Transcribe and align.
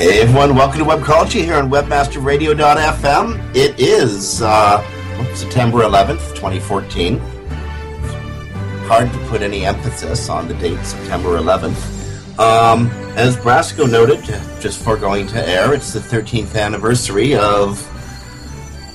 Hey 0.00 0.22
everyone, 0.22 0.54
welcome 0.54 0.78
to 0.78 0.86
Webcology 0.86 1.44
here 1.44 1.56
on 1.56 1.68
WebmasterRadio.fm. 1.68 3.54
It 3.54 3.78
is 3.78 4.40
uh, 4.40 4.82
September 5.34 5.80
11th, 5.80 6.34
2014. 6.34 7.18
Hard 8.88 9.12
to 9.12 9.18
put 9.28 9.42
any 9.42 9.66
emphasis 9.66 10.30
on 10.30 10.48
the 10.48 10.54
date 10.54 10.82
September 10.86 11.36
11th. 11.36 12.38
Um, 12.38 12.86
as 13.14 13.36
Brasco 13.36 13.92
noted, 13.92 14.24
just 14.58 14.78
before 14.78 14.96
going 14.96 15.26
to 15.26 15.46
air, 15.46 15.74
it's 15.74 15.92
the 15.92 16.00
13th 16.00 16.58
anniversary 16.58 17.34
of 17.34 17.86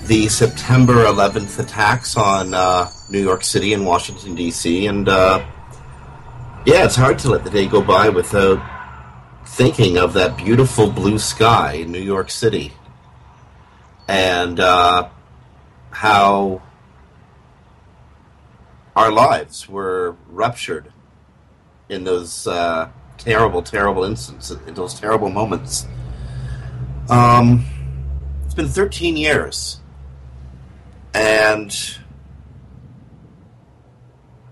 the 0.08 0.28
September 0.28 1.06
11th 1.06 1.60
attacks 1.60 2.18
on 2.18 2.56
uh, 2.56 2.90
New 3.12 3.22
York 3.22 3.44
City 3.44 3.74
and 3.74 3.86
Washington, 3.86 4.34
D.C. 4.34 4.88
And 4.88 5.08
uh, 5.08 5.46
yeah, 6.66 6.84
it's 6.84 6.96
hard 6.96 7.20
to 7.20 7.30
let 7.30 7.44
the 7.44 7.52
day 7.52 7.68
go 7.68 7.84
by 7.84 8.10
without 8.10 8.75
thinking 9.56 9.98
of 9.98 10.12
that 10.12 10.36
beautiful 10.36 10.92
blue 10.92 11.18
sky 11.18 11.76
in 11.76 11.90
New 11.90 12.02
York 12.02 12.30
City. 12.30 12.74
And 14.06 14.60
uh, 14.60 15.08
how 15.92 16.62
our 18.98 19.10
lives 19.14 19.70
were 19.70 20.18
ruptured 20.28 20.92
in 21.88 22.04
those 22.04 22.46
uh, 22.46 22.90
terrible, 23.18 23.62
terrible 23.62 24.04
instances, 24.04 24.60
in 24.68 24.74
those 24.74 25.00
terrible 25.00 25.30
moments. 25.30 25.88
Um, 27.10 27.64
it's 28.44 28.54
been 28.54 28.68
13 28.68 29.16
years, 29.16 29.80
and 31.14 31.74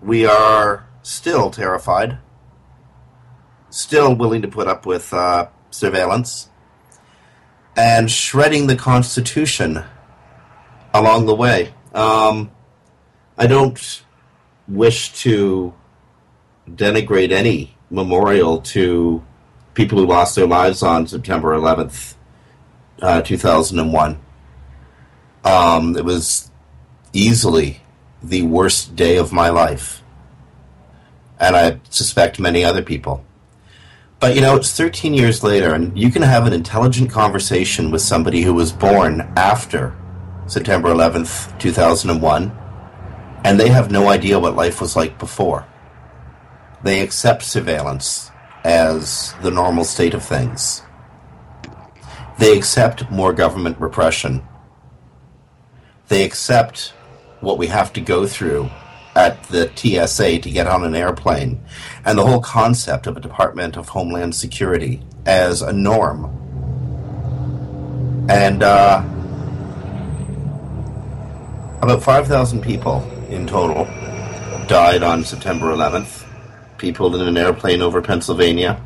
we 0.01 0.25
are 0.25 0.87
still 1.01 1.51
terrified 1.51 2.19
still 3.73 4.13
willing 4.13 4.43
to 4.43 4.47
put 4.47 4.67
up 4.67 4.85
with 4.85 5.11
uh, 5.13 5.47
surveillance 5.71 6.47
and 7.75 8.11
shredding 8.11 8.67
the 8.67 8.75
Constitution 8.75 9.83
along 10.93 11.25
the 11.25 11.33
way. 11.33 11.73
Um, 11.91 12.51
I 13.35 13.47
don't 13.47 14.03
wish 14.67 15.11
to 15.23 15.73
denigrate 16.69 17.31
any 17.31 17.75
memorial 17.89 18.61
to 18.61 19.23
people 19.73 19.97
who 19.97 20.05
lost 20.05 20.35
their 20.35 20.45
lives 20.45 20.83
on 20.83 21.07
September 21.07 21.57
11th, 21.57 22.13
uh, 23.01 23.23
2001. 23.23 24.19
Um, 25.43 25.97
it 25.97 26.05
was 26.05 26.51
easily 27.11 27.81
the 28.21 28.43
worst 28.43 28.95
day 28.95 29.17
of 29.17 29.33
my 29.33 29.49
life. 29.49 30.03
And 31.39 31.55
I 31.55 31.79
suspect 31.89 32.39
many 32.39 32.63
other 32.63 32.83
people. 32.83 33.25
But 34.23 34.35
you 34.35 34.41
know, 34.41 34.55
it's 34.55 34.71
13 34.71 35.13
years 35.13 35.43
later, 35.43 35.73
and 35.73 35.99
you 35.99 36.09
can 36.09 36.21
have 36.21 36.47
an 36.47 36.53
intelligent 36.53 37.11
conversation 37.11 37.91
with 37.91 38.01
somebody 38.01 38.41
who 38.41 38.53
was 38.53 38.71
born 38.71 39.19
after 39.35 39.93
September 40.47 40.87
11th, 40.87 41.59
2001, 41.59 42.57
and 43.43 43.59
they 43.59 43.67
have 43.67 43.91
no 43.91 44.07
idea 44.07 44.39
what 44.39 44.55
life 44.55 44.79
was 44.79 44.95
like 44.95 45.19
before. 45.19 45.67
They 46.83 47.01
accept 47.01 47.43
surveillance 47.43 48.31
as 48.63 49.33
the 49.41 49.51
normal 49.51 49.83
state 49.83 50.13
of 50.13 50.23
things. 50.23 50.83
They 52.39 52.57
accept 52.57 53.11
more 53.11 53.33
government 53.33 53.77
repression. 53.77 54.41
They 56.07 56.23
accept 56.23 56.93
what 57.41 57.57
we 57.57 57.67
have 57.67 57.91
to 57.91 57.99
go 57.99 58.25
through 58.25 58.69
at 59.15 59.43
the 59.49 59.69
TSA 59.75 60.39
to 60.39 60.49
get 60.49 60.67
on 60.67 60.85
an 60.85 60.95
airplane, 60.95 61.63
and 62.05 62.17
the 62.17 62.25
whole 62.25 62.41
concept 62.41 63.07
of 63.07 63.15
a 63.17 63.19
Department 63.19 63.77
of 63.77 63.89
Homeland 63.89 64.35
Security 64.35 65.01
as 65.25 65.61
a 65.61 65.71
norm. 65.71 66.25
And 68.29 68.63
uh, 68.63 69.03
about 71.81 72.01
5,000 72.01 72.61
people 72.61 73.01
in 73.29 73.47
total 73.47 73.85
died 74.67 75.03
on 75.03 75.23
September 75.23 75.67
11th. 75.67 76.25
People 76.77 77.15
in 77.15 77.27
an 77.27 77.37
airplane 77.37 77.81
over 77.81 78.01
Pennsylvania, 78.01 78.81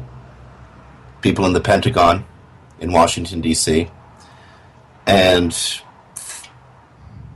people 1.22 1.46
in 1.46 1.54
the 1.54 1.62
Pentagon 1.62 2.26
in 2.80 2.92
Washington, 2.92 3.42
D.C., 3.42 3.90
and 5.08 5.56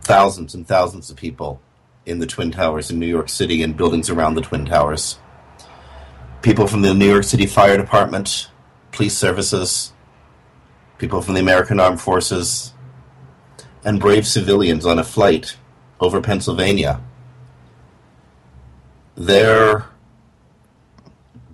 thousands 0.02 0.54
and 0.54 0.68
thousands 0.68 1.10
of 1.10 1.18
people 1.18 1.62
in 2.06 2.20
the 2.20 2.28
Twin 2.28 2.52
Towers 2.52 2.92
in 2.92 3.00
New 3.00 3.08
York 3.08 3.30
City 3.30 3.64
and 3.64 3.78
buildings 3.78 4.10
around 4.10 4.36
the 4.36 4.42
Twin 4.42 4.66
Towers. 4.66 5.18
People 6.42 6.68
from 6.68 6.82
the 6.82 6.94
New 6.94 7.08
York 7.08 7.24
City 7.24 7.46
Fire 7.46 7.78
Department, 7.78 8.50
police 8.92 9.16
services, 9.16 9.94
people 10.98 11.22
from 11.22 11.36
the 11.36 11.40
American 11.40 11.80
Armed 11.80 12.02
Forces, 12.02 12.74
and 13.84 14.00
brave 14.00 14.26
civilians 14.26 14.86
on 14.86 15.00
a 15.00 15.04
flight 15.04 15.56
over 16.00 16.22
Pennsylvania. 16.22 17.02
Their 19.16 19.86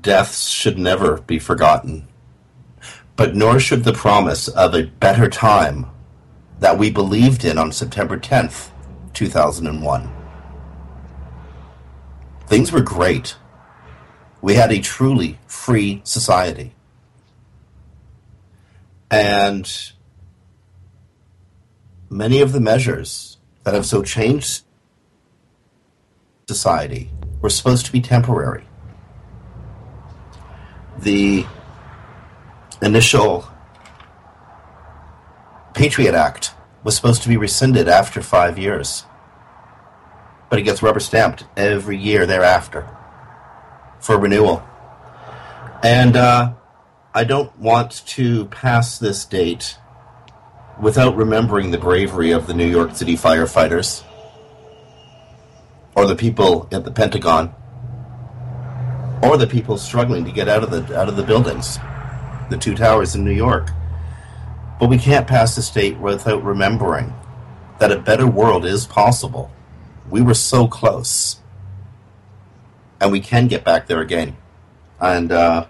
deaths 0.01 0.47
should 0.47 0.77
never 0.77 1.17
be 1.21 1.39
forgotten, 1.39 2.07
but 3.15 3.35
nor 3.35 3.59
should 3.59 3.83
the 3.83 3.93
promise 3.93 4.47
of 4.47 4.73
a 4.73 4.85
better 4.85 5.29
time 5.29 5.87
that 6.59 6.77
we 6.77 6.89
believed 6.89 7.43
in 7.43 7.57
on 7.57 7.71
September 7.71 8.17
10th, 8.17 8.69
2001 9.13 10.13
things 12.47 12.71
were 12.71 12.81
great. 12.81 13.35
We 14.47 14.55
had 14.55 14.71
a 14.71 14.79
truly 14.79 15.37
free 15.45 15.99
society. 16.05 16.73
And 19.11 19.69
many 22.09 22.39
of 22.39 22.53
the 22.53 22.61
measures 22.61 23.39
that 23.65 23.73
have 23.73 23.85
so 23.85 24.03
changed 24.03 24.63
society 26.47 27.09
were 27.41 27.49
supposed 27.49 27.87
to 27.87 27.91
be 27.91 27.99
temporary. 27.99 28.63
The 30.97 31.45
initial 32.81 33.51
Patriot 35.73 36.15
Act 36.15 36.53
was 36.85 36.95
supposed 36.95 37.21
to 37.23 37.27
be 37.27 37.35
rescinded 37.35 37.89
after 37.89 38.21
five 38.21 38.57
years 38.57 39.03
but 40.49 40.57
it 40.57 40.61
gets 40.61 40.81
rubber 40.81 41.01
stamped 41.01 41.43
every 41.57 41.97
year 41.97 42.25
thereafter 42.25 42.96
for 44.07 44.17
renewal. 44.17 44.63
And 45.83 46.15
uh, 46.15 46.53
I 47.13 47.25
don't 47.25 47.55
want 47.59 48.05
to 48.07 48.45
pass 48.45 48.97
this 48.97 49.25
date 49.25 49.77
without 50.81 51.17
remembering 51.17 51.71
the 51.71 51.77
bravery 51.77 52.31
of 52.31 52.47
the 52.47 52.53
New 52.53 52.65
York 52.65 52.95
City 52.95 53.17
firefighters 53.17 54.05
or 55.93 56.07
the 56.07 56.15
people 56.15 56.69
at 56.71 56.85
the 56.85 56.91
Pentagon 56.91 57.53
or 59.21 59.35
the 59.35 59.45
people 59.45 59.77
struggling 59.77 60.23
to 60.23 60.31
get 60.31 60.47
out 60.47 60.63
of 60.63 60.71
the 60.71 60.97
out 60.97 61.09
of 61.09 61.17
the 61.17 61.23
buildings, 61.23 61.77
the 62.49 62.57
two 62.57 62.75
towers 62.75 63.13
in 63.13 63.25
New 63.25 63.31
York. 63.31 63.71
But 64.79 64.87
we 64.87 64.97
can't 64.97 65.27
pass 65.27 65.57
this 65.57 65.69
date 65.69 65.97
without 65.97 66.41
remembering 66.45 67.13
that 67.79 67.91
a 67.91 67.99
better 67.99 68.25
world 68.25 68.65
is 68.65 68.87
possible 68.87 69.51
we 70.09 70.21
were 70.21 70.33
so 70.33 70.67
close, 70.67 71.41
and 72.99 73.11
we 73.11 73.19
can 73.19 73.47
get 73.47 73.63
back 73.63 73.87
there 73.87 74.01
again. 74.01 74.35
And 74.99 75.31
uh, 75.31 75.67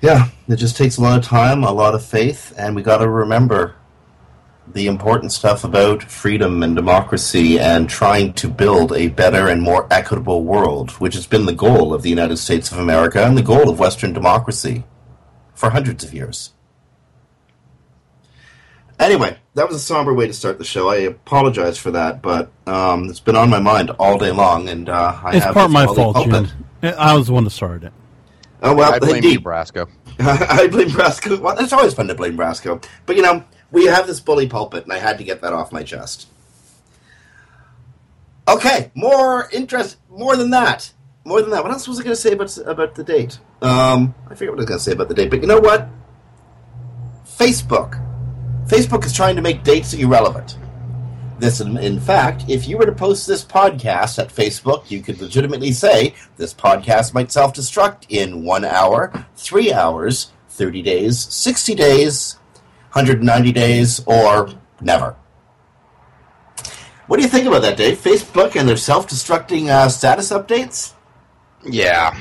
yeah, 0.00 0.28
it 0.48 0.56
just 0.56 0.76
takes 0.76 0.96
a 0.96 1.00
lot 1.00 1.18
of 1.18 1.24
time, 1.24 1.64
a 1.64 1.72
lot 1.72 1.94
of 1.94 2.04
faith, 2.04 2.52
and 2.58 2.74
we 2.74 2.82
got 2.82 2.98
to 2.98 3.08
remember 3.08 3.76
the 4.72 4.86
important 4.86 5.32
stuff 5.32 5.64
about 5.64 6.02
freedom 6.02 6.62
and 6.62 6.76
democracy 6.76 7.58
and 7.58 7.90
trying 7.90 8.32
to 8.34 8.48
build 8.48 8.92
a 8.92 9.08
better 9.08 9.48
and 9.48 9.60
more 9.60 9.86
equitable 9.90 10.44
world, 10.44 10.92
which 10.92 11.14
has 11.14 11.26
been 11.26 11.46
the 11.46 11.52
goal 11.52 11.92
of 11.92 12.02
the 12.02 12.10
United 12.10 12.36
States 12.36 12.70
of 12.70 12.78
America 12.78 13.24
and 13.24 13.36
the 13.36 13.42
goal 13.42 13.68
of 13.68 13.78
Western 13.78 14.12
democracy 14.12 14.84
for 15.54 15.70
hundreds 15.70 16.04
of 16.04 16.14
years. 16.14 16.52
Anyway, 19.02 19.36
that 19.54 19.66
was 19.66 19.76
a 19.76 19.80
somber 19.80 20.14
way 20.14 20.28
to 20.28 20.32
start 20.32 20.58
the 20.58 20.64
show. 20.64 20.88
I 20.88 20.98
apologize 20.98 21.76
for 21.76 21.90
that, 21.90 22.22
but 22.22 22.52
um, 22.68 23.10
it's 23.10 23.18
been 23.18 23.34
on 23.34 23.50
my 23.50 23.58
mind 23.58 23.90
all 23.98 24.16
day 24.16 24.30
long, 24.30 24.68
and 24.68 24.88
uh, 24.88 25.18
I 25.24 25.36
it's 25.36 25.44
have 25.44 25.54
part 25.54 25.72
my 25.72 25.86
fault, 25.86 26.24
Jim. 26.24 26.46
I 26.82 27.12
was 27.14 27.26
the 27.26 27.32
one 27.32 27.42
that 27.42 27.50
started 27.50 27.88
it. 27.88 27.92
Oh 28.62 28.76
well, 28.76 28.92
I 28.92 29.00
blame 29.00 29.16
indeed. 29.16 29.32
you, 29.32 29.40
Brasco. 29.40 29.90
I 30.20 30.68
blame 30.68 30.88
Brasco. 30.90 31.40
Well, 31.40 31.58
it's 31.58 31.72
always 31.72 31.94
fun 31.94 32.06
to 32.06 32.14
blame 32.14 32.36
Brasco. 32.36 32.84
But, 33.04 33.16
you 33.16 33.22
know, 33.22 33.44
we 33.72 33.86
have 33.86 34.06
this 34.06 34.20
bully 34.20 34.46
pulpit, 34.46 34.84
and 34.84 34.92
I 34.92 34.98
had 34.98 35.18
to 35.18 35.24
get 35.24 35.40
that 35.40 35.52
off 35.52 35.72
my 35.72 35.82
chest. 35.82 36.28
Okay, 38.46 38.92
more 38.94 39.48
interest, 39.50 39.96
more 40.08 40.36
than 40.36 40.50
that. 40.50 40.92
More 41.24 41.40
than 41.40 41.50
that. 41.50 41.64
What 41.64 41.72
else 41.72 41.88
was 41.88 41.98
I 41.98 42.04
going 42.04 42.14
to 42.14 42.20
say 42.20 42.32
about, 42.32 42.56
about 42.58 42.94
the 42.94 43.02
date? 43.02 43.40
Um, 43.62 44.14
I 44.28 44.34
forget 44.34 44.50
what 44.50 44.58
I 44.58 44.62
was 44.62 44.66
going 44.66 44.78
to 44.78 44.84
say 44.84 44.92
about 44.92 45.08
the 45.08 45.14
date, 45.14 45.30
but 45.30 45.40
you 45.40 45.48
know 45.48 45.60
what? 45.60 45.88
Facebook. 47.24 48.11
Facebook 48.72 49.04
is 49.04 49.12
trying 49.12 49.36
to 49.36 49.42
make 49.42 49.64
dates 49.64 49.92
irrelevant. 49.92 50.56
This, 51.38 51.60
in 51.60 52.00
fact, 52.00 52.44
if 52.48 52.66
you 52.66 52.78
were 52.78 52.86
to 52.86 52.92
post 52.92 53.26
this 53.26 53.44
podcast 53.44 54.18
at 54.18 54.30
Facebook, 54.30 54.90
you 54.90 55.02
could 55.02 55.20
legitimately 55.20 55.72
say 55.72 56.14
this 56.38 56.54
podcast 56.54 57.12
might 57.12 57.30
self 57.30 57.52
destruct 57.52 58.06
in 58.08 58.44
one 58.44 58.64
hour, 58.64 59.26
three 59.36 59.74
hours, 59.74 60.32
30 60.48 60.80
days, 60.80 61.18
60 61.18 61.74
days, 61.74 62.36
190 62.92 63.52
days, 63.52 64.02
or 64.06 64.48
never. 64.80 65.16
What 67.08 67.18
do 67.18 67.24
you 67.24 67.28
think 67.28 67.46
about 67.46 67.60
that, 67.60 67.76
Dave? 67.76 67.98
Facebook 67.98 68.56
and 68.56 68.66
their 68.66 68.78
self 68.78 69.06
destructing 69.06 69.68
uh, 69.68 69.90
status 69.90 70.30
updates? 70.30 70.94
Yeah. 71.62 72.16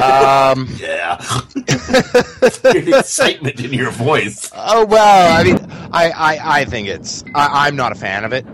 Um, 0.00 0.68
yeah. 0.78 1.20
excitement 2.64 3.60
in 3.60 3.72
your 3.72 3.90
voice. 3.90 4.50
Oh 4.54 4.84
well, 4.84 5.38
I 5.38 5.44
mean, 5.44 5.58
I, 5.92 6.10
I, 6.10 6.60
I 6.60 6.64
think 6.64 6.88
it's. 6.88 7.24
I, 7.34 7.68
am 7.68 7.76
not 7.76 7.92
a 7.92 7.94
fan 7.94 8.24
of 8.24 8.32
it. 8.32 8.46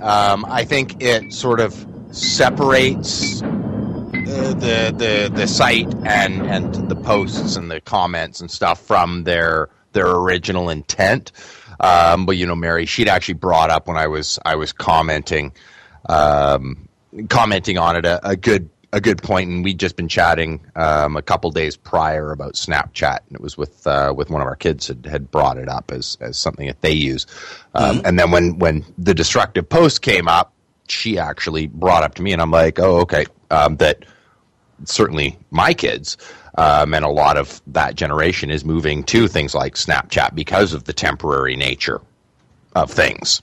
Um, 0.00 0.44
I 0.46 0.64
think 0.64 1.02
it 1.02 1.32
sort 1.32 1.60
of 1.60 1.86
separates 2.10 3.40
the, 3.40 4.56
the 4.58 4.94
the 4.96 5.30
the 5.34 5.46
site 5.46 5.92
and 6.04 6.46
and 6.46 6.88
the 6.88 6.96
posts 6.96 7.56
and 7.56 7.70
the 7.70 7.80
comments 7.80 8.40
and 8.40 8.50
stuff 8.50 8.80
from 8.80 9.24
their 9.24 9.68
their 9.92 10.08
original 10.08 10.70
intent. 10.70 11.32
Um, 11.80 12.26
but 12.26 12.36
you 12.36 12.46
know, 12.46 12.54
Mary, 12.54 12.86
she'd 12.86 13.08
actually 13.08 13.34
brought 13.34 13.70
up 13.70 13.88
when 13.88 13.96
I 13.96 14.06
was 14.06 14.38
I 14.44 14.54
was 14.54 14.72
commenting 14.72 15.52
um, 16.08 16.88
commenting 17.28 17.78
on 17.78 17.96
it 17.96 18.04
a, 18.04 18.28
a 18.28 18.36
good 18.36 18.68
a 18.92 19.00
good 19.00 19.22
point, 19.22 19.50
and 19.50 19.64
we'd 19.64 19.78
just 19.78 19.96
been 19.96 20.08
chatting 20.08 20.60
um, 20.74 21.16
a 21.16 21.22
couple 21.22 21.50
days 21.50 21.76
prior 21.76 22.32
about 22.32 22.54
Snapchat, 22.54 23.20
and 23.26 23.34
it 23.34 23.40
was 23.40 23.56
with 23.56 23.86
uh, 23.86 24.12
with 24.16 24.30
one 24.30 24.40
of 24.40 24.46
our 24.46 24.56
kids 24.56 24.88
had, 24.88 25.06
had 25.06 25.30
brought 25.30 25.58
it 25.58 25.68
up 25.68 25.90
as 25.90 26.18
as 26.20 26.36
something 26.36 26.66
that 26.66 26.80
they 26.80 26.92
use, 26.92 27.26
um, 27.74 27.96
mm-hmm. 27.96 28.06
and 28.06 28.18
then 28.18 28.30
when 28.30 28.58
when 28.58 28.84
the 28.98 29.14
destructive 29.14 29.68
post 29.68 30.02
came 30.02 30.28
up, 30.28 30.52
she 30.88 31.18
actually 31.18 31.66
brought 31.66 32.02
up 32.02 32.14
to 32.16 32.22
me, 32.22 32.32
and 32.32 32.42
I'm 32.42 32.50
like, 32.50 32.78
oh 32.78 33.00
okay, 33.00 33.26
um, 33.50 33.76
that 33.76 34.04
certainly 34.84 35.38
my 35.50 35.74
kids 35.74 36.16
um, 36.56 36.94
and 36.94 37.04
a 37.04 37.08
lot 37.08 37.36
of 37.36 37.62
that 37.68 37.94
generation 37.94 38.50
is 38.50 38.64
moving 38.64 39.04
to 39.04 39.28
things 39.28 39.54
like 39.54 39.74
Snapchat 39.74 40.34
because 40.34 40.72
of 40.72 40.84
the 40.84 40.92
temporary 40.92 41.56
nature 41.56 42.00
of 42.74 42.90
things. 42.90 43.42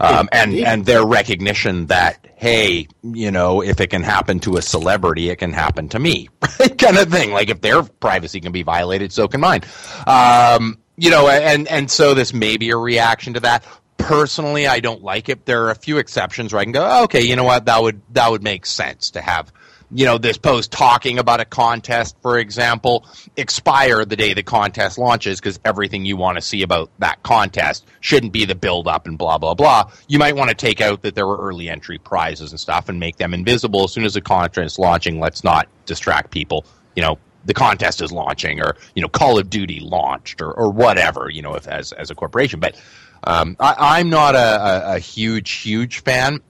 Um, 0.00 0.28
and 0.32 0.54
and 0.54 0.86
their 0.86 1.04
recognition 1.04 1.86
that 1.86 2.26
hey, 2.42 2.88
you 3.04 3.30
know, 3.30 3.62
if 3.62 3.80
it 3.80 3.90
can 3.90 4.02
happen 4.02 4.40
to 4.40 4.56
a 4.56 4.62
celebrity, 4.62 5.30
it 5.30 5.36
can 5.36 5.52
happen 5.52 5.88
to 5.88 6.00
me, 6.00 6.28
kind 6.76 6.98
of 6.98 7.08
thing. 7.08 7.30
Like 7.30 7.50
if 7.50 7.60
their 7.60 7.84
privacy 7.84 8.40
can 8.40 8.50
be 8.50 8.64
violated, 8.64 9.12
so 9.12 9.28
can 9.28 9.40
mine. 9.40 9.60
Um, 10.08 10.76
you 10.96 11.08
know, 11.08 11.28
and 11.28 11.68
and 11.68 11.88
so 11.88 12.14
this 12.14 12.34
may 12.34 12.56
be 12.56 12.70
a 12.70 12.76
reaction 12.76 13.34
to 13.34 13.40
that. 13.40 13.64
Personally, 14.02 14.66
I 14.66 14.80
don't 14.80 15.02
like 15.02 15.28
it. 15.28 15.46
There 15.46 15.64
are 15.64 15.70
a 15.70 15.74
few 15.74 15.98
exceptions 15.98 16.52
where 16.52 16.60
I 16.60 16.64
can 16.64 16.72
go, 16.72 16.86
oh, 16.86 17.04
okay, 17.04 17.22
you 17.22 17.36
know 17.36 17.44
what, 17.44 17.66
that 17.66 17.82
would 17.82 18.00
that 18.12 18.30
would 18.30 18.42
make 18.42 18.66
sense 18.66 19.10
to 19.12 19.20
have 19.20 19.52
you 19.94 20.06
know, 20.06 20.16
this 20.16 20.38
post 20.38 20.72
talking 20.72 21.18
about 21.18 21.40
a 21.40 21.44
contest, 21.44 22.16
for 22.22 22.38
example, 22.38 23.06
expire 23.36 24.04
the 24.04 24.16
day 24.16 24.32
the 24.32 24.42
contest 24.42 24.96
launches 24.96 25.38
because 25.38 25.60
everything 25.64 26.04
you 26.06 26.16
want 26.16 26.36
to 26.38 26.42
see 26.42 26.62
about 26.62 26.90
that 26.98 27.22
contest 27.22 27.84
shouldn't 28.00 28.32
be 28.32 28.46
the 28.46 28.54
build 28.54 28.88
up 28.88 29.06
and 29.06 29.18
blah, 29.18 29.36
blah, 29.36 29.54
blah. 29.54 29.90
You 30.08 30.18
might 30.18 30.34
want 30.34 30.48
to 30.48 30.54
take 30.54 30.80
out 30.80 31.02
that 31.02 31.14
there 31.14 31.26
were 31.26 31.36
early 31.36 31.68
entry 31.68 31.98
prizes 31.98 32.52
and 32.52 32.60
stuff 32.60 32.88
and 32.88 32.98
make 32.98 33.16
them 33.18 33.34
invisible 33.34 33.84
as 33.84 33.92
soon 33.92 34.04
as 34.04 34.14
the 34.14 34.22
contest 34.22 34.64
is 34.64 34.78
launching. 34.78 35.20
Let's 35.20 35.44
not 35.44 35.68
distract 35.84 36.30
people. 36.30 36.64
You 36.96 37.02
know, 37.02 37.18
the 37.44 37.54
contest 37.54 38.00
is 38.00 38.12
launching 38.12 38.60
or, 38.60 38.76
you 38.94 39.02
know, 39.02 39.08
Call 39.08 39.38
of 39.38 39.50
Duty 39.50 39.80
launched 39.80 40.40
or, 40.40 40.52
or 40.52 40.70
whatever, 40.70 41.28
you 41.28 41.42
know, 41.42 41.54
if 41.54 41.66
as, 41.66 41.92
as 41.92 42.10
a 42.10 42.14
corporation. 42.14 42.60
But 42.60 42.80
um, 43.24 43.56
I, 43.60 44.00
am 44.00 44.10
not 44.10 44.34
a, 44.34 44.38
a, 44.38 44.96
a 44.96 44.98
huge, 44.98 45.50
huge 45.50 46.00
fan 46.00 46.40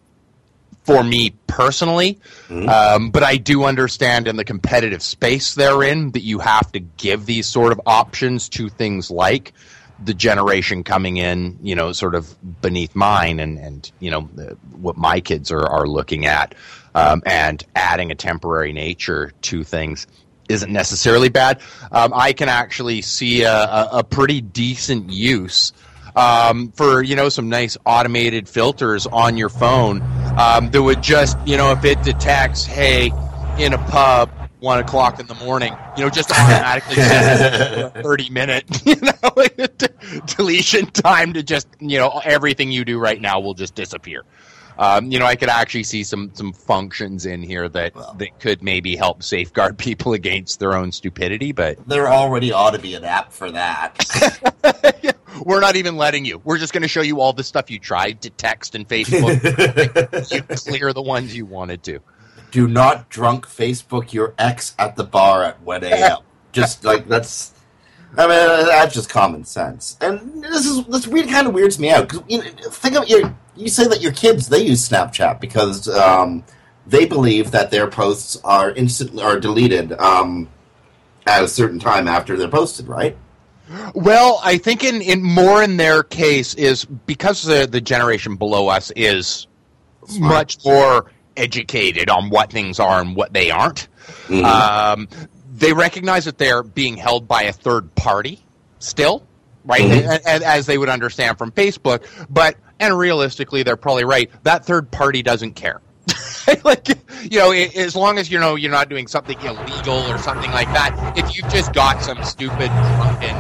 for 0.85 1.05
me 1.05 1.35
personally. 1.47 2.19
Mm-hmm. 2.49 2.69
Um, 2.69 3.11
but 3.11 3.23
I 3.23 3.37
do 3.37 3.65
understand 3.65 4.27
in 4.27 4.37
the 4.37 4.45
competitive 4.45 5.03
space 5.03 5.55
they're 5.55 5.83
in 5.83 6.13
that 6.13 6.23
you 6.23 6.39
have 6.41 6.73
to 6.73 6.81
give 6.81 7.27
these 7.27 7.47
sort 7.47 7.73
of 7.73 7.81
options 7.87 8.49
to 8.51 8.69
things 8.69 9.11
like 9.11 9.53
the 10.05 10.15
generation 10.15 10.83
coming 10.83 11.17
in, 11.19 11.59
you 11.63 11.77
know, 11.77 11.93
sort 11.93 12.15
of 12.15 12.35
beneath 12.61 12.97
mine 12.97 13.39
and, 13.39 13.59
and 13.59 13.93
you 14.01 14.11
know, 14.11 14.29
the, 14.35 14.57
what 14.73 14.97
my 14.97 15.21
kids 15.21 15.53
are, 15.53 15.65
are 15.65 15.87
looking 15.87 16.27
at 16.27 16.55
um, 16.95 17.23
and 17.25 17.65
adding 17.77 18.11
a 18.11 18.15
temporary 18.15 18.73
nature 18.73 19.33
to 19.43 19.63
things 19.63 20.07
isn't 20.49 20.73
necessarily 20.73 21.29
bad. 21.29 21.61
Um, 21.93 22.13
I 22.15 22.33
can 22.33 22.49
actually 22.49 23.03
see 23.03 23.43
a, 23.43 23.55
a, 23.55 23.89
a 23.93 24.05
pretty 24.05 24.41
decent 24.41 25.11
use 25.11 25.73
um, 26.17 26.73
for 26.73 27.03
you 27.03 27.17
know 27.17 27.29
some 27.29 27.49
nice 27.49 27.77
automated 27.87 28.49
filters 28.49 29.07
on 29.07 29.37
your 29.37 29.49
phone 29.49 30.03
um, 30.39 30.71
that 30.71 30.83
would 30.83 31.03
just 31.03 31.37
you 31.47 31.57
know 31.57 31.73
if 31.73 31.85
it 31.85 32.03
detects 32.03 32.65
hey 32.65 33.11
in 33.59 33.73
a 33.73 33.79
pub 33.89 34.31
one 34.61 34.79
o'clock 34.79 35.19
in 35.19 35.27
the 35.27 35.35
morning 35.37 35.75
you 35.97 36.05
know 36.05 36.11
just 36.11 36.31
automatically 36.39 36.97
a 36.99 37.91
30 38.03 38.31
minute 38.31 38.65
you 38.87 38.97
know 38.97 39.67
deletion 40.27 40.87
time 40.87 41.33
to 41.33 41.43
just 41.43 41.67
you 41.81 41.99
know 41.99 42.21
everything 42.25 42.71
you 42.71 42.85
do 42.85 42.99
right 42.99 43.21
now 43.21 43.41
will 43.41 43.55
just 43.55 43.75
disappear 43.75 44.25
um, 44.79 45.11
you 45.13 45.19
know, 45.19 45.27
I 45.27 45.37
could 45.37 45.49
actually 45.49 45.83
see 45.85 46.03
some 46.03 46.31
some 46.35 46.53
functions 46.53 47.27
in 47.27 47.43
here 47.43 47.69
that 47.69 47.95
well, 47.95 48.15
that 48.19 48.41
could 48.41 48.63
maybe 48.63 48.97
help 48.97 49.23
safeguard 49.23 49.79
people 49.79 50.13
against 50.15 50.61
their 50.61 50.75
own 50.75 50.93
stupidity. 50.93 51.53
But 51.53 51.87
there 51.87 52.09
already 52.09 52.53
ought 52.53 52.71
to 52.71 52.79
be 52.79 52.95
an 52.95 53.05
app 53.05 53.33
for 53.33 53.51
that. 53.51 55.12
We're 55.45 55.61
not 55.61 55.77
even 55.77 55.97
letting 55.97 56.25
you. 56.25 56.41
We're 56.45 56.59
just 56.59 56.73
going 56.73 56.83
to 56.83 56.89
show 56.89 57.03
you 57.03 57.21
all 57.21 57.33
the 57.33 57.45
stuff 57.45 57.71
you 57.71 57.79
tried 57.79 58.23
to 58.23 58.31
text 58.31 58.75
and 58.75 58.89
Facebook. 58.89 60.31
you 60.33 60.43
clear 60.43 60.93
the 60.93 61.03
ones 61.03 61.35
you 61.35 61.47
wanted 61.47 61.83
to. 61.85 62.01
Do 62.51 62.69
not 62.69 63.09
drunk 63.09 63.47
Facebook 63.47 64.13
your 64.13 64.35
ex 64.39 64.75
at 64.79 64.97
the 64.97 65.05
bar 65.05 65.43
at 65.43 65.61
1 65.63 65.85
a.m. 65.85 66.19
just 66.53 66.85
like 66.85 67.09
that's. 67.09 67.53
I 68.15 68.27
mean, 68.27 68.67
that's 68.67 68.93
just 68.93 69.09
common 69.09 69.45
sense. 69.45 69.97
And 70.03 70.45
this 70.45 70.67
is 70.67 70.85
this 70.85 71.07
weird 71.07 71.29
kind 71.29 71.47
of 71.47 71.55
weirds 71.55 71.79
me 71.79 71.89
out 71.89 72.09
because 72.09 72.23
you 72.29 72.39
know, 72.39 72.45
think 72.45 72.95
of 72.95 73.09
your. 73.09 73.35
You 73.57 73.69
say 73.69 73.87
that 73.87 74.03
your 74.03 74.13
kids 74.13 74.49
they 74.49 74.63
use 74.63 74.87
Snapchat 74.87 75.41
because 75.41 75.89
um, 75.89 76.45
they 76.87 77.07
believe 77.07 77.53
that 77.53 77.71
their 77.71 77.87
posts 77.87 78.39
are 78.45 78.71
instantly 78.71 79.23
are 79.23 79.41
deleted 79.41 79.93
um, 79.93 80.49
at 81.27 81.43
a 81.43 81.49
certain 81.49 81.79
time 81.79 82.09
after 82.09 82.37
they're 82.37 82.49
posted, 82.49 82.87
right? 82.87 83.17
Well, 83.95 84.41
I 84.43 84.59
think 84.59 84.85
in, 84.85 85.01
in 85.01 85.23
more 85.23 85.63
in 85.63 85.77
their 85.77 86.03
case 86.03 86.55
is 86.55 86.85
because 86.85 87.43
the 87.43 87.67
the 87.67 87.81
generation 87.81 88.37
below 88.37 88.69
us 88.69 88.91
is 88.97 89.47
Smart. 90.07 90.33
much 90.33 90.65
more 90.65 91.11
educated 91.37 92.11
on 92.11 92.29
what 92.31 92.51
things 92.51 92.79
are 92.79 93.01
and 93.01 93.17
what 93.17 93.33
they 93.33 93.51
aren't. 93.51 93.89
Mm-hmm. 94.27 94.45
Um, 94.45 95.09
they 95.55 95.73
recognize 95.73 96.25
that 96.25 96.39
they're 96.39 96.63
being 96.63 96.97
held 96.97 97.29
by 97.29 97.43
a 97.45 97.53
third 97.53 97.95
party 97.95 98.45
still, 98.79 99.27
right? 99.65 99.83
Mm-hmm. 99.83 100.27
As, 100.27 100.43
as 100.43 100.67
they 100.67 100.77
would 100.77 100.89
understand 100.89 101.39
from 101.39 101.53
Facebook, 101.53 102.05
but 102.29 102.57
and 102.81 102.99
realistically, 102.99 103.63
they're 103.63 103.77
probably 103.77 104.05
right. 104.05 104.31
That 104.43 104.65
third 104.65 104.91
party 104.91 105.23
doesn't 105.23 105.53
care. 105.53 105.81
like 106.65 106.89
you 107.31 107.39
know, 107.39 107.53
as 107.53 107.95
long 107.95 108.19
as 108.19 108.31
you 108.31 108.39
know 108.39 108.55
you're 108.57 108.71
not 108.71 108.89
doing 108.89 109.07
something 109.07 109.39
illegal 109.41 109.99
or 110.11 110.19
something 110.19 110.51
like 110.51 110.69
that. 110.73 111.15
If 111.17 111.37
you've 111.37 111.51
just 111.51 111.73
got 111.73 112.03
some 112.03 112.23
stupid 112.25 112.69
drunken 112.69 113.37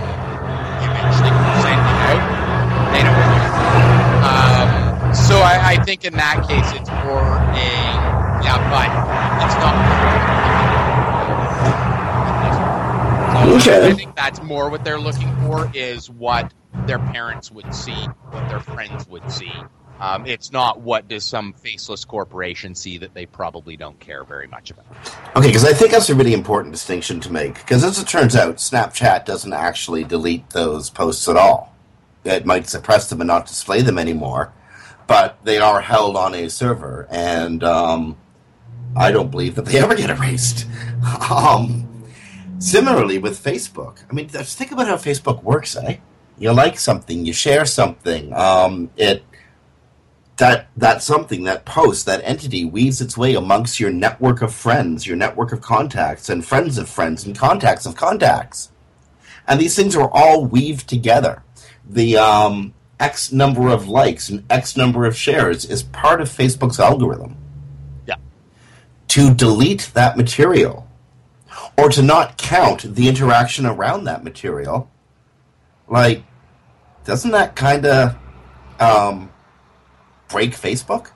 image 0.83 1.17
that 1.23 1.33
you're 1.33 1.63
sending 1.63 1.99
out, 2.09 2.23
they 2.93 3.03
don't 3.03 3.15
care. 3.15 3.53
Um, 4.23 5.15
so 5.15 5.37
I, 5.37 5.73
I, 5.73 5.85
think 5.85 6.05
in 6.05 6.15
that 6.15 6.47
case 6.49 6.71
it's 6.79 6.91
more 6.91 7.39
a 7.39 7.53
yeah, 8.45 8.59
but 8.71 8.91
it's 9.43 9.57
not. 9.59 9.75
So 13.43 13.73
okay. 13.73 13.89
I 13.91 13.95
think 13.95 14.15
that's 14.15 14.43
more 14.43 14.71
what 14.71 14.85
they're 14.85 15.01
looking 15.01 15.35
for 15.43 15.71
is 15.75 16.09
what 16.09 16.53
their 16.87 16.99
parents 16.99 17.51
would 17.51 17.75
see, 17.75 18.07
what 18.31 18.49
their 18.49 18.61
friends 18.61 19.09
would 19.09 19.31
see 19.31 19.53
um, 20.01 20.27
it's 20.27 20.51
not 20.53 20.81
what 20.81 21.09
does 21.09 21.25
some 21.25 21.53
faceless 21.53 22.05
corporation 22.05 22.75
see 22.75 22.99
that 22.99 23.15
they 23.15 23.27
probably 23.27 23.77
don't 23.77 23.99
care 24.01 24.25
very 24.25 24.47
much 24.49 24.71
about. 24.71 24.87
Okay, 25.37 25.49
because 25.49 25.65
I 25.65 25.73
think 25.73 25.91
that's 25.91 26.11
a 26.11 26.15
really 26.15 26.35
important 26.35 26.73
distinction 26.73 27.21
to 27.21 27.33
make. 27.33 27.55
Because 27.55 27.85
as 27.85 27.99
it 27.99 28.09
turns 28.09 28.35
out, 28.35 28.57
Snapchat 28.57 29.25
doesn't 29.25 29.53
actually 29.53 30.05
delete 30.05 30.51
those 30.51 30.91
posts 30.91 31.29
at 31.29 31.37
all. 31.37 31.75
It 32.25 32.47
might 32.47 32.69
suppress 32.69 33.09
them 33.09 33.21
and 33.21 33.29
not 33.29 33.47
display 33.47 33.83
them 33.83 33.99
anymore, 33.99 34.53
but 35.07 35.39
they 35.45 35.59
are 35.59 35.81
held 35.81 36.17
on 36.17 36.35
a 36.35 36.49
server, 36.49 37.09
and 37.11 37.65
um, 37.65 38.17
I 38.97 39.11
don't 39.11 39.31
believe 39.31 39.57
that 39.57 39.67
they 39.67 39.79
ever 39.83 39.95
get 39.95 40.11
erased. 40.11 40.67
um, 41.31 41.89
Similarly 42.63 43.19
with 43.19 43.43
Facebook, 43.43 44.05
I 44.09 44.15
mean, 44.15 44.29
just 44.29 44.57
think 44.57 44.71
about 44.71 44.87
how 44.87 44.95
Facebook 44.95 45.43
works, 45.43 45.75
eh? 45.75 45.97
You 46.39 46.53
like 46.53 46.79
something, 46.79 47.27
you 47.27 47.33
share 47.33 47.65
something, 47.65 48.33
um, 48.33 48.89
it 48.97 49.25
that 50.39 50.69
that 50.77 51.03
something, 51.03 51.45
that 51.45 51.65
post, 51.65 52.07
that 52.07 52.23
entity 52.25 52.65
weaves 52.65 53.01
its 53.01 53.17
way 53.17 53.35
amongst 53.35 53.79
your 53.79 53.91
network 53.91 54.43
of 54.43 54.55
friends, 54.55 55.07
your 55.07 55.17
network 55.17 55.53
of 55.53 55.61
contacts, 55.61 56.29
and 56.29 56.45
friends 56.45 56.79
of 56.79 56.89
friends, 56.89 57.25
and 57.25 57.37
contacts 57.37 57.87
of 57.87 57.97
contacts, 57.97 58.71
and 59.47 59.61
these 59.61 59.77
things 59.77 59.95
are 59.95 60.11
all 60.13 60.45
weaved 60.45 60.89
together. 60.89 61.43
The 61.89 62.17
um, 62.17 62.75
X 62.99 63.33
number 63.33 63.69
of 63.69 63.89
likes 63.89 64.29
and 64.29 64.45
X 64.49 64.77
number 64.77 65.05
of 65.05 65.17
shares 65.17 65.65
is 65.65 65.83
part 65.83 66.21
of 66.21 66.29
Facebook's 66.29 66.79
algorithm. 66.79 67.37
Yeah. 68.07 68.17
To 69.09 69.35
delete 69.35 69.91
that 69.95 70.17
material 70.17 70.89
or 71.77 71.89
to 71.91 72.03
not 72.03 72.39
count 72.39 72.95
the 72.95 73.09
interaction 73.09 73.67
around 73.67 74.05
that 74.05 74.23
material, 74.23 74.89
like, 75.89 76.23
doesn't 77.05 77.33
that 77.33 77.57
kind 77.57 77.85
of 77.87 78.17
um, 78.79 79.31
break 80.33 80.51
Facebook? 80.51 81.11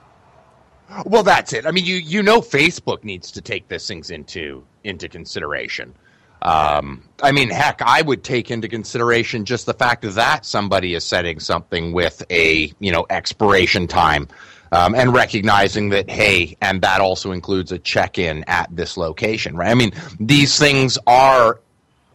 Well, 1.05 1.25
that's 1.25 1.53
it. 1.53 1.67
I 1.67 1.73
mean, 1.73 1.85
you 1.85 1.97
you 1.97 2.23
know, 2.23 2.41
Facebook 2.41 3.03
needs 3.03 3.33
to 3.33 3.41
take 3.41 3.69
these 3.69 3.87
things 3.87 4.11
into 4.11 4.65
into 4.85 5.09
consideration. 5.09 5.95
Um, 6.43 7.03
I 7.23 7.33
mean, 7.33 7.51
heck, 7.51 7.83
I 7.83 8.03
would 8.03 8.23
take 8.23 8.51
into 8.51 8.69
consideration 8.69 9.45
just 9.45 9.67
the 9.67 9.75
fact 9.75 10.03
that 10.03 10.47
somebody 10.47 10.95
is 10.95 11.03
setting 11.03 11.41
something 11.41 11.93
with 11.93 12.23
a 12.31 12.73
you 12.79 12.93
know 12.93 13.05
expiration 13.11 13.89
time, 13.89 14.29
um, 14.71 14.95
and 14.95 15.13
recognizing 15.13 15.89
that 15.89 16.09
hey, 16.09 16.57
and 16.63 16.83
that 16.83 17.01
also 17.01 17.33
includes 17.33 17.73
a 17.73 17.79
check-in 17.79 18.45
at 18.47 18.69
this 18.75 18.97
location, 18.97 19.57
right? 19.57 19.71
I 19.71 19.75
mean, 19.75 19.91
these 20.21 20.57
things 20.57 20.99
are 21.07 21.61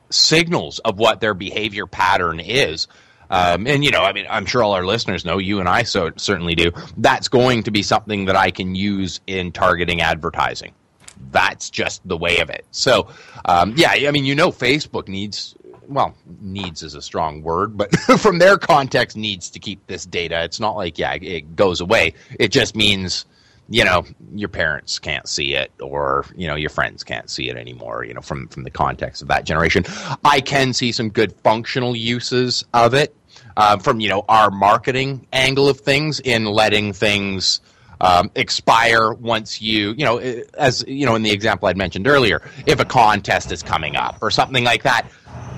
signals 0.10 0.79
of 0.79 0.98
what 0.98 1.20
their 1.20 1.34
behavior 1.34 1.88
pattern 1.88 2.39
is. 2.39 2.88
Um, 3.31 3.65
and 3.65 3.83
you 3.83 3.89
know, 3.91 4.03
I 4.03 4.13
mean, 4.13 4.27
I'm 4.29 4.45
sure 4.45 4.61
all 4.61 4.73
our 4.73 4.85
listeners 4.85 5.25
know. 5.25 5.39
You 5.39 5.59
and 5.59 5.67
I 5.67 5.83
so 5.83 6.11
certainly 6.17 6.53
do. 6.53 6.71
That's 6.97 7.27
going 7.27 7.63
to 7.63 7.71
be 7.71 7.81
something 7.81 8.25
that 8.25 8.35
I 8.35 8.51
can 8.51 8.75
use 8.75 9.21
in 9.25 9.51
targeting 9.51 10.01
advertising 10.01 10.73
that's 11.31 11.69
just 11.69 12.07
the 12.07 12.17
way 12.17 12.39
of 12.39 12.50
it. 12.50 12.65
So, 12.71 13.07
um, 13.45 13.73
yeah, 13.77 13.91
I 13.91 14.11
mean, 14.11 14.25
you 14.25 14.35
know, 14.35 14.51
Facebook 14.51 15.07
needs, 15.07 15.55
well, 15.88 16.15
needs 16.41 16.83
is 16.83 16.95
a 16.95 17.01
strong 17.01 17.41
word, 17.41 17.77
but 17.77 17.95
from 18.19 18.39
their 18.39 18.57
context, 18.57 19.15
needs 19.17 19.50
to 19.51 19.59
keep 19.59 19.85
this 19.88 20.05
data. 20.05 20.43
It's 20.43 20.59
not 20.59 20.75
like, 20.75 20.97
yeah, 20.97 21.13
it 21.13 21.55
goes 21.55 21.81
away. 21.81 22.13
It 22.39 22.50
just 22.50 22.75
means, 22.75 23.25
you 23.69 23.85
know, 23.85 24.05
your 24.33 24.50
parents 24.50 25.00
can't 25.00 25.27
see 25.27 25.53
it 25.53 25.71
or, 25.81 26.25
you 26.35 26.47
know, 26.47 26.55
your 26.55 26.69
friends 26.69 27.03
can't 27.03 27.29
see 27.29 27.50
it 27.50 27.57
anymore, 27.57 28.03
you 28.03 28.13
know, 28.13 28.21
from, 28.21 28.47
from 28.47 28.63
the 28.63 28.71
context 28.71 29.21
of 29.21 29.27
that 29.29 29.45
generation. 29.45 29.85
I 30.25 30.41
can 30.41 30.73
see 30.73 30.91
some 30.91 31.09
good 31.09 31.33
functional 31.43 31.95
uses 31.95 32.65
of 32.73 32.93
it. 32.93 33.15
Uh, 33.58 33.77
from 33.77 34.00
you 34.00 34.08
know 34.08 34.24
our 34.29 34.50
marketing 34.50 35.27
angle 35.34 35.67
of 35.67 35.79
things 35.79 36.20
in 36.22 36.46
letting 36.46 36.93
things 36.93 37.60
um, 38.01 38.31
expire 38.36 39.13
once 39.13 39.62
you, 39.62 39.91
you 39.91 40.03
know, 40.03 40.17
as 40.17 40.84
you 40.88 41.05
know, 41.05 41.15
in 41.15 41.22
the 41.22 41.31
example 41.31 41.67
I'd 41.67 41.77
mentioned 41.77 42.08
earlier, 42.08 42.41
if 42.65 42.79
a 42.79 42.86
contest 42.86 43.51
is 43.51 43.62
coming 43.62 43.96
up 43.96 44.17
or 44.22 44.31
something 44.31 44.63
like 44.63 44.84
that. 44.84 45.08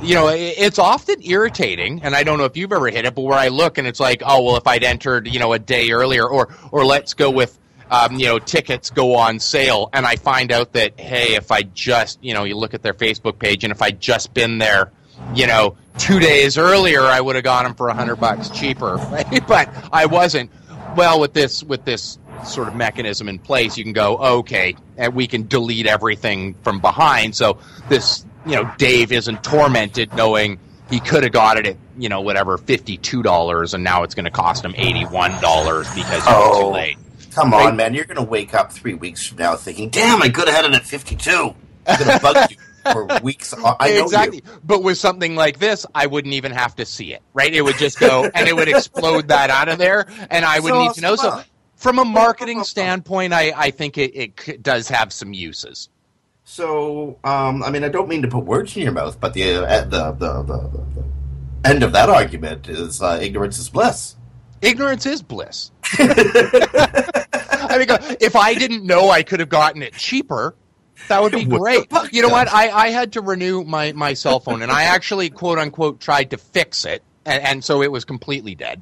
You 0.02 0.16
know, 0.16 0.28
it's 0.28 0.80
often 0.80 1.24
irritating, 1.24 2.02
and 2.04 2.14
I 2.14 2.24
don't 2.24 2.38
know 2.38 2.44
if 2.44 2.58
you've 2.58 2.74
ever 2.74 2.90
hit 2.90 3.06
it, 3.06 3.16
but 3.16 3.22
where 3.22 3.40
I 3.40 3.48
look 3.48 3.78
and 3.78 3.88
it's 3.88 4.02
like, 4.02 4.22
oh 4.26 4.44
well, 4.44 4.58
if 4.58 4.68
I'd 4.68 4.84
entered, 4.84 5.28
you 5.28 5.40
know, 5.40 5.54
a 5.54 5.60
day 5.60 5.92
earlier, 5.92 6.28
or 6.28 6.54
or 6.72 6.86
let's 6.86 7.14
go 7.14 7.32
with 7.32 7.58
um, 7.90 8.20
you 8.20 8.26
know, 8.26 8.40
tickets 8.40 8.90
go 8.90 9.16
on 9.16 9.40
sale, 9.40 9.90
and 9.94 10.06
I 10.06 10.18
find 10.18 10.52
out 10.52 10.74
that 10.74 11.00
hey, 11.00 11.36
if 11.36 11.52
I 11.52 11.62
just, 11.62 12.22
you 12.22 12.34
know, 12.34 12.44
you 12.44 12.58
look 12.58 12.74
at 12.74 12.82
their 12.84 12.94
Facebook 12.94 13.40
page, 13.40 13.64
and 13.64 13.72
if 13.72 13.82
I'd 13.82 14.02
just 14.02 14.34
been 14.34 14.58
there, 14.58 14.92
you 15.34 15.48
know, 15.48 15.78
two 15.98 16.20
days 16.20 16.58
earlier, 16.58 17.02
I 17.02 17.22
would 17.22 17.36
have 17.36 17.44
got 17.44 17.64
them 17.64 17.76
for 17.76 17.90
a 17.90 17.94
hundred 17.94 18.18
bucks 18.18 18.50
cheaper, 18.50 18.96
right? 19.12 19.48
but 19.48 19.70
I 19.92 20.06
wasn't. 20.06 20.52
Well, 20.96 21.20
with 21.20 21.34
this 21.34 21.64
with 21.64 21.86
this 21.86 22.20
sort 22.46 22.68
of 22.68 22.76
mechanism 22.76 23.30
in 23.30 23.40
place, 23.40 23.78
you 23.78 23.84
can 23.84 23.94
go, 23.94 24.18
okay, 24.18 24.76
and 24.98 25.14
we 25.16 25.28
can 25.28 25.48
delete 25.48 25.88
everything 25.88 26.56
from 26.64 26.80
behind. 26.80 27.36
So 27.36 27.58
this, 27.90 28.26
you 28.46 28.56
know, 28.56 28.72
Dave 28.78 29.12
isn't 29.12 29.44
tormented 29.44 30.14
knowing 30.14 30.60
he 30.90 31.00
could 31.00 31.24
have 31.24 31.32
got 31.32 31.58
it 31.58 31.66
at, 31.66 31.78
you 31.98 32.10
know, 32.10 32.22
whatever, 32.22 32.58
$52 32.58 33.74
and 33.74 33.84
now 33.84 34.04
it's 34.04 34.16
going 34.16 34.26
to 34.26 34.32
cost 34.32 34.64
him 34.64 34.74
$81 34.74 35.96
because 35.96 36.26
you 36.26 36.34
oh, 36.34 36.62
too 36.62 36.68
late. 36.74 36.98
Come 37.34 37.52
right? 37.52 37.68
on, 37.68 37.76
man. 37.76 37.94
You're 37.94 38.06
going 38.06 38.18
to 38.18 38.24
wake 38.24 38.54
up 38.54 38.72
three 38.72 38.94
weeks 38.94 39.26
from 39.26 39.38
now 39.38 39.56
thinking, 39.56 39.90
damn, 39.90 40.22
I 40.22 40.30
could 40.30 40.48
have 40.48 40.56
had 40.56 40.66
it 40.66 40.76
at 40.76 40.86
52. 40.86 41.56
I'm 41.88 42.00
going 42.00 42.12
to 42.12 42.20
bug 42.22 42.48
you. 42.52 42.58
For 42.92 43.08
weeks. 43.24 43.54
I 43.54 43.92
know 43.92 44.04
exactly. 44.04 44.42
You. 44.46 44.60
But 44.64 44.84
with 44.84 44.98
something 44.98 45.36
like 45.36 45.60
this, 45.60 45.86
I 45.94 46.08
wouldn't 46.08 46.34
even 46.34 46.52
have 46.52 46.76
to 46.76 46.86
see 46.86 47.14
it, 47.14 47.22
right? 47.34 47.54
It 47.54 47.62
would 47.62 47.78
just 47.78 48.00
go 48.00 48.30
and 48.34 48.48
it 48.48 48.56
would 48.56 48.68
explode 48.70 49.28
that 49.30 49.50
out 49.50 49.70
of 49.70 49.78
there, 49.78 50.06
and 50.30 50.46
I 50.46 50.60
would 50.60 50.70
so, 50.70 50.82
need 50.82 50.94
to 50.94 51.02
know. 51.02 51.16
So 51.16 51.44
from 51.76 52.00
a 52.00 52.06
marketing 52.06 52.64
standpoint, 52.64 53.34
I, 53.34 53.52
I 53.56 53.72
think 53.72 53.98
it, 53.98 54.16
it 54.16 54.64
does 54.64 54.88
have 54.88 55.12
some 55.12 55.34
uses. 55.34 55.90
So, 56.46 57.18
um, 57.24 57.64
I 57.64 57.72
mean, 57.72 57.84
I 57.84 57.90
don't 57.90 58.08
mean 58.08 58.22
to 58.22 58.28
put 58.28 58.46
words 58.46 58.76
in 58.76 58.84
your 58.84 58.92
mouth, 58.92 59.20
but 59.20 59.34
the 59.34 59.56
uh, 59.56 59.84
the, 59.86 60.12
the, 60.12 60.44
the, 60.44 60.58
the, 60.70 61.04
end 61.66 61.84
of 61.84 61.94
that 61.94 62.10
argument 62.10 62.68
is 62.68 63.02
uh, 63.02 63.20
ignorance 63.22 63.58
is 63.58 63.70
bliss. 63.70 64.16
Ignorance 64.62 65.06
is 65.06 65.22
bliss. 65.22 65.72
I 65.94 67.78
mean, 67.78 67.88
if 68.20 68.36
I 68.36 68.54
didn't 68.54 68.86
know 68.86 69.10
I 69.10 69.24
could 69.24 69.40
have 69.40 69.50
gotten 69.50 69.82
it 69.82 69.94
cheaper, 69.94 70.56
that 71.08 71.22
would 71.22 71.32
be 71.34 71.46
great. 71.46 71.88
You 72.12 72.22
know 72.22 72.30
what? 72.30 72.52
I, 72.52 72.70
I 72.70 72.88
had 72.90 73.14
to 73.14 73.22
renew 73.22 73.64
my, 73.64 73.92
my 73.94 74.14
cell 74.14 74.40
phone, 74.40 74.62
and 74.62 74.72
I 74.72 74.84
actually, 74.84 75.30
quote 75.30 75.60
unquote, 75.60 76.00
tried 76.00 76.32
to 76.32 76.38
fix 76.38 76.86
it 76.86 77.04
and, 77.26 77.44
and, 77.44 77.64
so 77.64 77.82
it 77.82 77.92
was 77.92 78.06
completely 78.06 78.56
dead. 78.56 78.82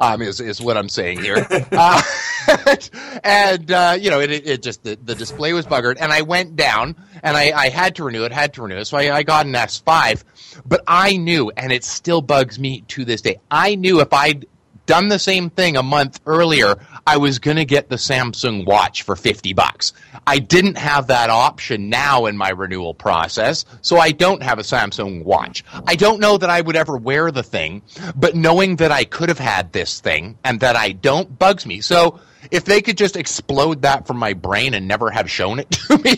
Um, 0.00 0.22
is 0.22 0.40
is 0.40 0.60
what 0.60 0.76
I'm 0.76 0.88
saying 0.88 1.20
here. 1.20 1.46
uh, 1.72 2.02
and 3.24 3.70
uh, 3.70 3.96
you 4.00 4.10
know, 4.10 4.20
it, 4.20 4.30
it 4.30 4.62
just 4.62 4.82
the, 4.82 4.98
the 5.02 5.14
display 5.14 5.52
was 5.52 5.66
buggered, 5.66 5.96
and 6.00 6.12
I 6.12 6.22
went 6.22 6.56
down, 6.56 6.96
and 7.22 7.36
I, 7.36 7.52
I 7.52 7.68
had 7.68 7.96
to 7.96 8.04
renew 8.04 8.24
it, 8.24 8.32
had 8.32 8.54
to 8.54 8.62
renew 8.62 8.76
it, 8.76 8.86
so 8.86 8.96
I, 8.96 9.16
I 9.16 9.22
got 9.22 9.46
an 9.46 9.52
S5. 9.52 10.24
But 10.66 10.82
I 10.86 11.16
knew, 11.16 11.50
and 11.56 11.72
it 11.72 11.84
still 11.84 12.22
bugs 12.22 12.58
me 12.58 12.82
to 12.88 13.04
this 13.04 13.20
day. 13.20 13.40
I 13.50 13.74
knew 13.74 14.00
if 14.00 14.12
I'd 14.12 14.46
done 14.86 15.08
the 15.08 15.18
same 15.18 15.50
thing 15.50 15.76
a 15.76 15.82
month 15.82 16.20
earlier, 16.26 16.76
I 17.06 17.16
was 17.16 17.38
going 17.38 17.56
to 17.56 17.64
get 17.64 17.88
the 17.88 17.96
Samsung 17.96 18.64
Watch 18.64 19.02
for 19.02 19.16
50 19.16 19.52
bucks. 19.52 19.92
I 20.26 20.38
didn't 20.38 20.78
have 20.78 21.08
that 21.08 21.30
option 21.30 21.88
now 21.88 22.26
in 22.26 22.36
my 22.36 22.50
renewal 22.50 22.94
process, 22.94 23.64
so 23.80 23.98
I 23.98 24.12
don't 24.12 24.42
have 24.42 24.58
a 24.58 24.62
Samsung 24.62 25.24
Watch. 25.24 25.64
I 25.86 25.96
don't 25.96 26.20
know 26.20 26.38
that 26.38 26.50
I 26.50 26.60
would 26.60 26.76
ever 26.76 26.96
wear 26.96 27.30
the 27.30 27.42
thing, 27.42 27.82
but 28.14 28.34
knowing 28.34 28.76
that 28.76 28.92
I 28.92 29.04
could 29.04 29.28
have 29.28 29.38
had 29.38 29.72
this 29.72 30.00
thing 30.00 30.38
and 30.44 30.60
that 30.60 30.76
I 30.76 30.92
don't 30.92 31.38
bugs 31.38 31.66
me. 31.66 31.80
So 31.80 32.20
if 32.50 32.64
they 32.64 32.82
could 32.82 32.96
just 32.96 33.16
explode 33.16 33.82
that 33.82 34.06
from 34.06 34.16
my 34.18 34.32
brain 34.32 34.74
and 34.74 34.86
never 34.86 35.10
have 35.10 35.30
shown 35.30 35.58
it 35.58 35.70
to 35.88 35.98
me, 35.98 36.16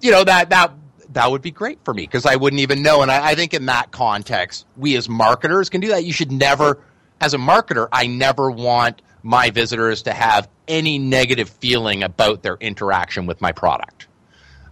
you 0.00 0.10
know, 0.10 0.24
that, 0.24 0.50
that, 0.50 0.72
that 1.10 1.30
would 1.30 1.42
be 1.42 1.50
great 1.50 1.78
for 1.84 1.94
me 1.94 2.02
because 2.02 2.26
I 2.26 2.36
wouldn't 2.36 2.60
even 2.60 2.82
know. 2.82 3.02
And 3.02 3.10
I, 3.10 3.30
I, 3.30 3.34
think 3.34 3.54
in 3.54 3.66
that 3.66 3.90
context, 3.90 4.66
we 4.76 4.96
as 4.96 5.08
marketers 5.08 5.70
can 5.70 5.80
do 5.80 5.88
that. 5.88 6.04
You 6.04 6.12
should 6.12 6.30
never 6.30 6.80
as 7.20 7.34
a 7.34 7.38
marketer, 7.38 7.88
I 7.92 8.06
never 8.06 8.50
want 8.50 9.02
my 9.22 9.50
visitors 9.50 10.02
to 10.02 10.12
have 10.12 10.48
any 10.66 10.98
negative 10.98 11.48
feeling 11.48 12.02
about 12.02 12.42
their 12.42 12.56
interaction 12.56 13.26
with 13.26 13.40
my 13.40 13.52
product. 13.52 14.06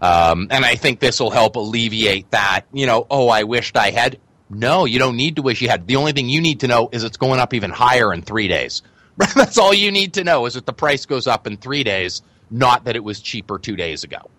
Um, 0.00 0.48
and 0.50 0.64
I 0.64 0.76
think 0.76 1.00
this 1.00 1.18
will 1.20 1.30
help 1.30 1.56
alleviate 1.56 2.30
that. 2.30 2.62
You 2.72 2.86
know, 2.86 3.06
oh, 3.10 3.28
I 3.28 3.44
wished 3.44 3.76
I 3.76 3.90
had. 3.90 4.18
No, 4.48 4.84
you 4.84 4.98
don't 4.98 5.16
need 5.16 5.36
to 5.36 5.42
wish 5.42 5.60
you 5.60 5.68
had. 5.68 5.86
The 5.86 5.96
only 5.96 6.12
thing 6.12 6.28
you 6.28 6.40
need 6.40 6.60
to 6.60 6.68
know 6.68 6.88
is 6.92 7.02
it's 7.02 7.16
going 7.16 7.40
up 7.40 7.52
even 7.54 7.70
higher 7.70 8.12
in 8.12 8.22
three 8.22 8.46
days. 8.46 8.82
That's 9.34 9.58
all 9.58 9.74
you 9.74 9.90
need 9.90 10.14
to 10.14 10.24
know 10.24 10.46
is 10.46 10.54
that 10.54 10.66
the 10.66 10.72
price 10.72 11.06
goes 11.06 11.26
up 11.26 11.46
in 11.46 11.56
three 11.56 11.82
days, 11.82 12.22
not 12.50 12.84
that 12.84 12.94
it 12.94 13.02
was 13.02 13.20
cheaper 13.20 13.58
two 13.58 13.74
days 13.74 14.04
ago 14.04 14.30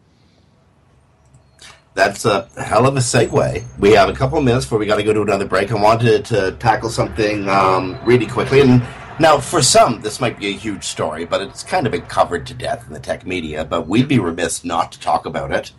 that's 1.98 2.26
a 2.26 2.48
hell 2.62 2.86
of 2.86 2.96
a 2.96 3.00
segue. 3.00 3.64
We 3.80 3.92
have 3.94 4.08
a 4.08 4.14
couple 4.14 4.38
of 4.38 4.44
minutes 4.44 4.66
before 4.66 4.78
we 4.78 4.86
got 4.86 4.98
to 4.98 5.04
go 5.04 5.14
to 5.14 5.24
another 5.24 5.48
break. 5.48 5.72
I 5.72 5.82
wanted 5.82 6.26
to 6.26 6.52
tackle 6.60 6.92
something 6.92 7.50
um, 7.50 7.98
really 8.06 8.28
quickly. 8.28 8.62
And 8.62 8.84
now, 9.20 9.40
for 9.40 9.64
some, 9.64 10.02
this 10.02 10.22
might 10.22 10.38
be 10.38 10.50
a 10.50 10.52
huge 10.52 10.84
story, 10.84 11.26
but 11.26 11.42
it's 11.42 11.64
kind 11.64 11.88
of 11.88 11.92
been 11.92 12.04
covered 12.04 12.46
to 12.48 12.54
death 12.54 12.86
in 12.86 12.94
the 12.94 13.00
tech 13.00 13.26
media. 13.26 13.66
But 13.66 13.88
we'd 13.88 14.08
be 14.08 14.20
remiss 14.20 14.64
not 14.64 14.92
to 14.92 15.00
talk 15.00 15.26
about 15.26 15.52
it. 15.52 15.72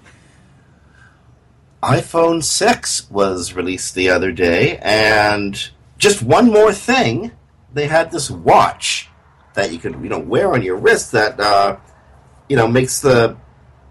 iPhone 1.84 2.42
6 2.42 3.08
was 3.12 3.52
released 3.52 3.94
the 3.94 4.10
other 4.10 4.32
day, 4.32 4.78
and 4.78 5.70
just 5.98 6.20
one 6.20 6.50
more 6.50 6.72
thing, 6.72 7.30
they 7.72 7.86
had 7.86 8.10
this 8.10 8.28
watch 8.28 9.08
that 9.54 9.70
you 9.72 9.78
could 9.78 9.92
you 10.02 10.08
know 10.08 10.18
wear 10.18 10.52
on 10.52 10.62
your 10.62 10.76
wrist 10.76 11.12
that 11.12 11.38
uh, 11.38 11.76
you 12.48 12.56
know 12.56 12.66
makes 12.66 13.00
the 13.00 13.36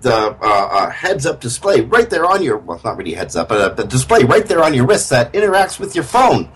the 0.01 0.13
uh, 0.13 0.38
uh, 0.42 0.89
heads 0.89 1.25
up 1.25 1.42
display 1.42 1.82
right 1.82 2.10
there 2.10 2.25
on 2.25 2.44
your 2.44 2.58
well, 2.58 2.80
not 2.84 2.98
really 2.98 3.13
heads 3.13 3.36
up, 3.36 3.50
but 3.50 3.62
uh, 3.62 3.70
the 3.74 3.84
display 3.84 4.24
right 4.24 4.46
there 4.46 4.63
on 4.63 4.74
your 4.74 4.86
wrist 4.86 5.10
that 5.10 5.34
interacts 5.34 5.80
with 5.80 5.96
your 5.96 6.04
phone. 6.04 6.51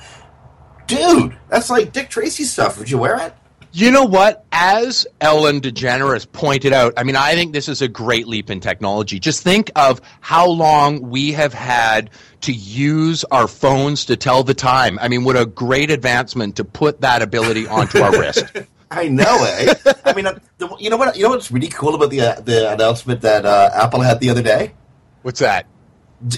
Dude, 0.88 1.38
that's 1.50 1.70
like 1.70 1.94
Dick 1.94 2.10
Tracy 2.10 2.44
stuff. 2.44 2.78
Would 2.78 2.90
you 2.90 2.98
wear 2.98 3.18
it? 3.26 3.34
You 3.74 3.90
know 3.90 4.04
what? 4.04 4.46
As 4.52 5.08
Ellen 5.22 5.62
DeGeneres 5.62 6.30
pointed 6.30 6.74
out, 6.74 6.94
I 6.98 7.04
mean, 7.04 7.16
I 7.16 7.36
think 7.36 7.54
this 7.54 7.70
is 7.70 7.82
a 7.82 7.88
great 7.88 8.28
leap 8.28 8.50
in 8.50 8.60
technology. 8.60 9.18
Just 9.18 9.44
think 9.44 9.72
of 9.78 10.02
how 10.20 10.48
long 10.48 11.10
we 11.10 11.32
have 11.32 11.54
had 11.54 12.10
to 12.42 12.52
use 12.52 13.24
our 13.26 13.48
phones 13.48 14.06
to 14.06 14.18
tell 14.18 14.44
the 14.44 14.54
time. 14.54 15.00
I 15.00 15.08
mean, 15.08 15.24
what 15.24 15.38
a 15.38 15.46
great 15.46 15.90
advancement 15.90 16.58
to 16.58 16.66
put 16.66 17.00
that 17.02 17.22
ability 17.22 17.66
onto 17.66 18.00
our 18.00 18.12
wrist. 18.12 18.44
I 18.92 19.08
know, 19.08 19.46
eh? 19.46 19.74
I 20.06 20.14
mean, 20.14 20.28
uh, 20.28 20.38
the, 20.58 20.76
you 20.78 20.90
know 20.90 20.98
what? 20.98 21.16
You 21.16 21.24
know 21.24 21.30
what's 21.30 21.50
really 21.50 21.70
cool 21.70 21.96
about 21.96 22.10
the 22.10 22.22
uh, 22.22 22.42
the 22.42 22.74
announcement 22.74 23.22
that 23.22 23.46
uh, 23.46 23.72
Apple 23.74 24.02
had 24.02 24.20
the 24.20 24.30
other 24.30 24.44
day? 24.44 24.74
What's 25.22 25.40
that? 25.40 25.66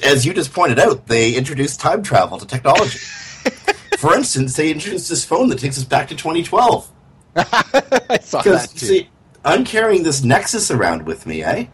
As 0.03 0.25
you 0.25 0.33
just 0.33 0.53
pointed 0.53 0.79
out, 0.79 1.07
they 1.07 1.33
introduced 1.33 1.79
time 1.79 2.03
travel 2.03 2.38
to 2.38 2.45
technology. 2.45 3.00
For 3.98 4.15
instance, 4.15 4.55
they 4.55 4.72
introduced 4.72 5.10
this 5.10 5.25
phone 5.25 5.50
that 5.50 5.60
takes 5.60 5.77
us 5.77 5.83
back 5.83 6.07
to 6.10 6.15
2012. 6.15 6.89
I 7.36 8.19
saw 8.22 8.41
that 8.43 8.69
too. 8.69 8.86
see, 8.86 9.10
I'm 9.43 9.65
carrying 9.65 10.03
this 10.03 10.24
Nexus 10.24 10.69
around 10.69 11.05
with 11.05 11.25
me, 11.25 11.43
eh? 11.43 11.65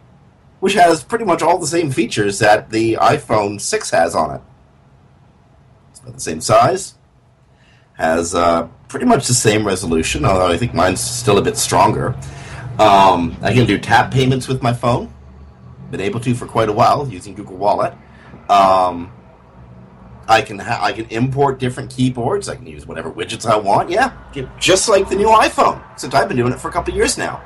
Which 0.60 0.74
has 0.74 1.04
pretty 1.04 1.24
much 1.24 1.42
all 1.42 1.58
the 1.58 1.66
same 1.66 1.90
features 1.90 2.38
that 2.38 2.70
the 2.70 2.94
iPhone 2.94 3.60
6 3.60 3.90
has 3.90 4.14
on 4.14 4.36
it. 4.36 4.42
It's 5.90 6.00
about 6.00 6.14
the 6.14 6.20
same 6.20 6.40
size, 6.40 6.94
has 8.00 8.34
uh, 8.34 8.66
pretty 8.88 9.06
much 9.06 9.28
the 9.28 9.34
same 9.34 9.66
resolution, 9.66 10.24
although 10.24 10.48
I 10.48 10.56
think 10.56 10.74
mine's 10.74 11.00
still 11.00 11.38
a 11.38 11.42
bit 11.42 11.56
stronger. 11.56 12.16
Um, 12.78 13.36
I 13.42 13.52
can 13.52 13.66
do 13.66 13.78
tap 13.78 14.10
payments 14.10 14.48
with 14.48 14.62
my 14.62 14.72
phone. 14.72 15.12
Been 15.90 16.00
able 16.00 16.20
to 16.20 16.34
for 16.34 16.46
quite 16.46 16.68
a 16.68 16.72
while 16.72 17.06
using 17.08 17.34
Google 17.34 17.56
Wallet. 17.56 17.92
Um, 18.48 19.12
I 20.26 20.40
can 20.42 20.58
ha- 20.58 20.80
I 20.82 20.92
can 20.92 21.06
import 21.06 21.58
different 21.58 21.90
keyboards. 21.90 22.48
I 22.48 22.56
can 22.56 22.66
use 22.66 22.86
whatever 22.86 23.10
widgets 23.10 23.44
I 23.44 23.56
want. 23.56 23.90
Yeah, 23.90 24.12
just 24.58 24.88
like 24.88 25.08
the 25.08 25.16
new 25.16 25.28
iPhone. 25.28 25.82
Since 25.98 26.14
I've 26.14 26.28
been 26.28 26.36
doing 26.36 26.52
it 26.52 26.60
for 26.60 26.68
a 26.68 26.72
couple 26.72 26.94
years 26.94 27.18
now. 27.18 27.42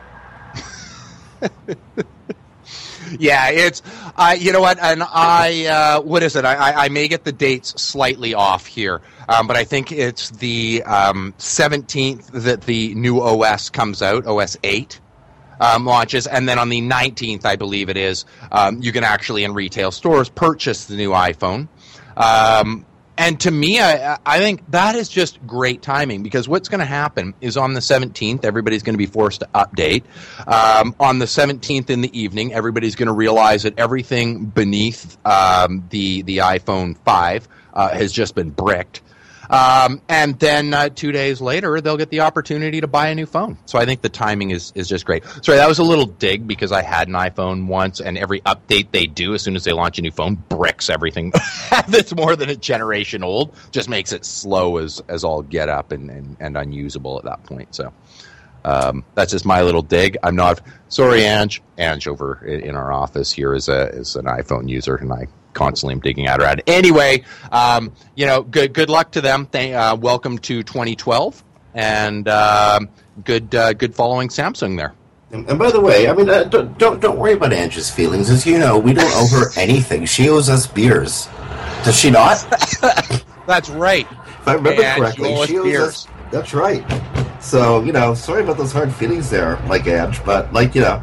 yeah, 3.18 3.50
it's 3.50 3.82
uh, 4.16 4.37
you 4.38 4.52
know 4.52 4.61
what, 4.61 4.78
and 4.80 5.02
I 5.02 5.66
uh, 5.66 6.00
what 6.02 6.23
is 6.23 6.37
it? 6.37 6.44
I, 6.44 6.54
I, 6.54 6.84
I, 6.84 6.88
may 6.88 7.08
get 7.08 7.25
the 7.25 7.32
dates 7.32 7.80
slightly 7.80 8.34
off 8.34 8.66
here, 8.66 9.00
um, 9.28 9.46
but 9.46 9.56
I 9.56 9.64
think 9.64 9.92
it's 9.92 10.30
the 10.30 10.82
um, 10.84 11.34
seventeenth 11.38 12.30
that 12.32 12.62
the 12.62 12.94
new 12.94 13.20
OS 13.20 13.70
comes 13.70 14.02
out, 14.02 14.26
OS 14.26 14.56
eight. 14.62 15.00
Um, 15.61 15.87
launches, 15.87 16.26
and 16.26 16.49
then 16.49 16.58
on 16.58 16.68
the 16.68 16.82
19th, 16.82 17.44
I 17.44 17.54
believe 17.54 17.88
it 17.88 17.96
is, 17.96 18.25
um, 18.50 18.82
you 18.82 18.90
can 18.90 19.04
actually 19.04 19.44
in 19.44 19.54
retail 19.54 19.92
stores 19.92 20.28
purchase 20.28 20.87
the 20.87 20.96
new 20.96 21.11
iPhone. 21.11 21.68
Um, 22.16 22.84
and 23.16 23.38
to 23.40 23.50
me, 23.50 23.80
I, 23.80 24.18
I 24.26 24.38
think 24.38 24.68
that 24.71 24.97
is 24.97 25.09
just 25.09 25.44
great 25.47 25.83
timing 25.83 26.23
because 26.23 26.49
what's 26.49 26.68
going 26.68 26.80
to 26.80 26.85
happen 26.85 27.35
is 27.40 27.56
on 27.56 27.75
the 27.75 27.80
17th, 27.80 28.44
everybody's 28.44 28.83
going 28.83 28.94
to 28.94 28.99
be 28.99 29.06
forced 29.06 29.40
to 29.40 29.49
update. 29.54 30.02
Um, 30.47 30.97
on 30.99 31.21
the 31.21 31.26
17th 31.26 31.90
in 31.90 32.00
the 32.00 32.18
evening, 32.18 32.52
everybody's 32.52 32.97
going 32.97 33.06
to 33.06 33.12
realize 33.12 33.62
that 33.62 33.78
everything 33.78 34.47
beneath 34.47 35.16
um, 35.25 35.87
the 35.90 36.23
the 36.23 36.38
iPhone 36.38 36.97
5 36.99 37.49
uh, 37.75 37.90
has 37.90 38.12
just 38.12 38.35
been 38.35 38.50
bricked. 38.50 39.00
Um, 39.51 40.01
and 40.09 40.39
then 40.39 40.75
uh, 40.75 40.89
two 40.89 41.13
days 41.13 41.41
later, 41.41 41.81
they'll 41.81 41.97
get 41.97 42.11
the 42.11 42.21
opportunity 42.21 42.81
to 42.81 42.87
buy 42.87 43.09
a 43.09 43.15
new 43.15 43.27
phone. 43.27 43.59
So 43.67 43.79
I 43.79 43.85
think 43.85 44.03
the 44.03 44.09
timing 44.09 44.51
is, 44.51 44.73
is 44.75 44.89
just 44.89 45.05
great. 45.05 45.25
Sorry, 45.43 45.59
that 45.59 45.69
was 45.69 45.79
a 45.79 45.85
little 45.85 46.07
dig 46.07 46.47
because 46.47 46.73
I 46.73 46.83
had 46.83 47.09
an 47.09 47.15
iPhone 47.15 47.67
once, 47.67 48.01
and 48.01 48.17
every 48.19 48.41
update 48.43 48.91
they 48.91 49.07
do, 49.07 49.35
as 49.35 49.43
soon 49.43 49.57
as 49.57 49.65
they 49.65 49.73
launch 49.73 49.99
a 49.99 50.03
new 50.03 50.11
phone, 50.11 50.35
bricks 50.35 50.89
everything 50.91 51.33
that's 51.89 52.15
more 52.15 52.37
than 52.37 52.49
a 52.49 52.57
generation 52.57 53.23
old. 53.23 53.55
Just 53.71 53.89
makes 53.89 54.13
it 54.13 54.25
slow 54.25 54.79
as, 54.79 55.03
as 55.09 55.25
all 55.25 55.43
get 55.43 55.69
up 55.69 55.93
and, 55.93 56.11
and, 56.11 56.37
and 56.41 56.57
unusable 56.57 57.19
at 57.19 57.25
that 57.25 57.43
point. 57.45 57.75
So. 57.75 57.93
Um, 58.67 59.05
that's 59.15 59.31
just 59.33 59.45
my 59.45 59.61
little 59.61 59.83
dig. 59.83 60.17
I'm 60.23 60.37
not 60.37 60.63
sorry, 60.89 61.23
Ange. 61.23 61.61
Ange 61.77 62.09
over 62.09 62.43
in, 62.47 62.61
in 62.61 62.77
our 62.77 62.91
office 62.93 63.31
here 63.31 63.55
is 63.55 63.69
a 63.69 63.89
is 63.91 64.17
an 64.17 64.25
iPhone 64.25 64.71
user, 64.71 64.97
and 64.97 65.13
I 65.13 65.27
constantly 65.54 65.94
am 65.94 66.00
digging 66.00 66.26
at 66.26 66.40
her 66.40 66.46
at. 66.46 66.62
Anyway, 66.66 67.25
um, 67.52 67.92
you 68.14 68.26
know, 68.26 68.42
good 68.42 68.75
good 68.75 68.90
luck 68.90 69.12
to 69.12 69.20
them. 69.20 69.46
Thank, 69.46 69.75
uh, 69.75 69.96
welcome 69.99 70.38
to 70.38 70.62
2012, 70.62 71.42
and 71.75 72.28
uh, 72.28 72.80
good 73.25 73.54
uh, 73.54 73.73
good 73.73 73.95
following 73.95 74.28
Samsung 74.28 74.76
there. 74.76 74.95
And, 75.30 75.49
and 75.49 75.58
by 75.58 75.71
the 75.71 75.80
way, 75.80 76.08
I 76.08 76.12
mean, 76.12 76.28
uh, 76.28 76.45
don't, 76.45 76.78
don't 76.78 77.00
don't 77.00 77.19
worry 77.19 77.32
about 77.32 77.52
Angie's 77.52 77.90
feelings. 77.90 78.30
As 78.30 78.47
you 78.47 78.58
know, 78.58 78.78
we 78.78 78.93
don't 78.93 79.12
owe 79.14 79.28
her 79.38 79.50
anything. 79.58 80.06
She 80.06 80.28
owes 80.28 80.49
us 80.49 80.67
beers. 80.67 81.28
Does 81.84 81.99
she 81.99 82.10
not? 82.10 82.45
that's 83.47 83.71
right. 83.71 84.06
If 84.10 84.49
I 84.49 84.54
remember 84.54 84.82
Ange, 84.82 84.99
correctly, 84.99 85.47
she 85.47 85.58
owes 85.58 85.64
beers. 85.64 85.88
us. 85.88 86.08
That's 86.30 86.54
right. 86.54 86.84
So 87.40 87.82
you 87.82 87.93
know, 87.93 88.14
sorry 88.14 88.43
about 88.43 88.58
those 88.58 88.73
hard 88.73 88.93
feelings 88.95 89.30
there, 89.30 89.56
like 89.67 89.86
Ange, 89.86 90.25
but 90.25 90.52
like 90.52 90.75
you 90.75 90.82
know 90.82 91.02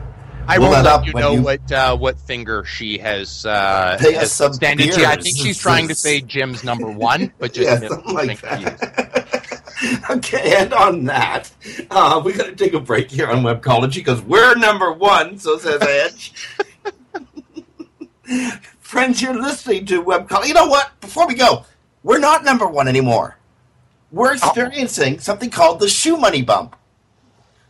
I 0.52 0.58
will 0.58 0.70
let 0.70 0.86
up 0.86 1.08
you 1.08 1.14
know 1.14 1.32
you... 1.32 1.42
what 1.42 1.72
uh, 1.72 1.96
what 1.96 2.20
finger 2.20 2.66
she 2.66 2.98
has, 2.98 3.46
uh, 3.46 3.98
has 3.98 4.34
standing. 4.34 4.92
I 4.92 5.16
think 5.16 5.38
she's 5.38 5.58
trying 5.58 5.88
to 5.88 5.96
say 5.96 6.20
Jim's 6.28 6.66
number 6.66 6.92
one, 6.92 7.32
but 7.40 7.54
just 7.54 7.82
yeah, 7.82 7.88
like 8.12 8.44
okay, 10.12 10.58
and 10.58 10.74
on 10.74 11.06
that, 11.06 11.50
uh, 11.90 12.22
we 12.24 12.34
got 12.34 12.48
to 12.48 12.56
take 12.56 12.74
a 12.74 12.82
break 12.82 13.10
here 13.10 13.28
on 13.28 13.44
Webcology 13.44 13.96
because 13.96 14.22
we're 14.22 14.56
number 14.56 14.92
one. 14.92 15.38
So 15.38 15.58
says 15.58 15.82
Edge. 15.82 16.34
Friends, 18.82 19.22
you're 19.22 19.42
listening 19.42 19.86
to 19.86 20.04
Webcology. 20.04 20.50
You 20.50 20.54
know 20.54 20.68
what? 20.68 21.00
Before 21.00 21.28
we 21.28 21.36
go, 21.36 21.66
we're 22.04 22.20
not 22.20 22.44
number 22.44 22.68
one 22.68 22.90
anymore. 22.90 23.38
We're 24.12 24.34
experiencing 24.34 25.16
oh. 25.16 25.20
something 25.20 25.50
called 25.50 25.80
the 25.80 25.86
ShoeMoney 25.86 26.46
bump. 26.46 26.76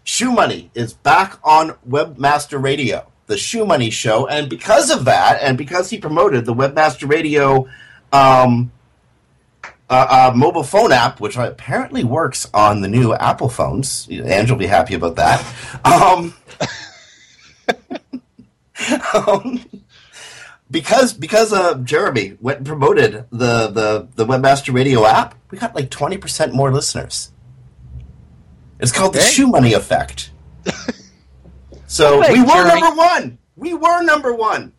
ShoeMoney 0.05 0.69
is 0.73 0.93
back 0.93 1.39
on 1.43 1.75
Webmaster 1.87 2.61
Radio, 2.61 3.11
the 3.27 3.35
ShoeMoney 3.35 3.91
Show, 3.91 4.27
and 4.27 4.49
because 4.49 4.89
of 4.89 5.05
that, 5.05 5.39
and 5.41 5.57
because 5.57 5.89
he 5.89 5.97
promoted 5.99 6.45
the 6.45 6.53
Webmaster 6.53 7.09
Radio 7.09 7.67
um, 8.11 8.71
uh, 9.89 10.31
uh, 10.31 10.33
mobile 10.35 10.63
phone 10.63 10.91
app, 10.91 11.19
which 11.19 11.37
apparently 11.37 12.03
works 12.03 12.49
on 12.53 12.81
the 12.81 12.87
new 12.87 13.13
Apple 13.13 13.49
phones, 13.49 14.07
Angel 14.09 14.55
will 14.55 14.59
be 14.59 14.67
happy 14.67 14.95
about 14.95 15.17
that. 15.17 15.45
Um, 15.85 16.33
um, 19.27 19.65
because 20.71 21.13
because 21.13 21.53
uh, 21.53 21.75
Jeremy 21.79 22.37
went 22.39 22.59
and 22.59 22.67
promoted 22.67 23.25
the, 23.31 23.67
the, 23.67 24.07
the 24.15 24.25
Webmaster 24.25 24.73
Radio 24.73 25.05
app, 25.05 25.35
we 25.51 25.57
got 25.57 25.75
like 25.75 25.89
twenty 25.89 26.17
percent 26.17 26.53
more 26.53 26.71
listeners. 26.71 27.30
It's 28.81 28.91
called 28.91 29.15
okay. 29.15 29.23
the 29.23 29.31
ShoeMoney 29.31 29.75
effect. 29.75 30.31
so 31.87 32.19
we 32.31 32.41
were 32.41 32.47
Jeremy. 32.47 32.81
number 32.81 32.97
one. 32.97 33.37
We 33.55 33.73
were 33.73 34.01
number 34.01 34.33
one, 34.33 34.73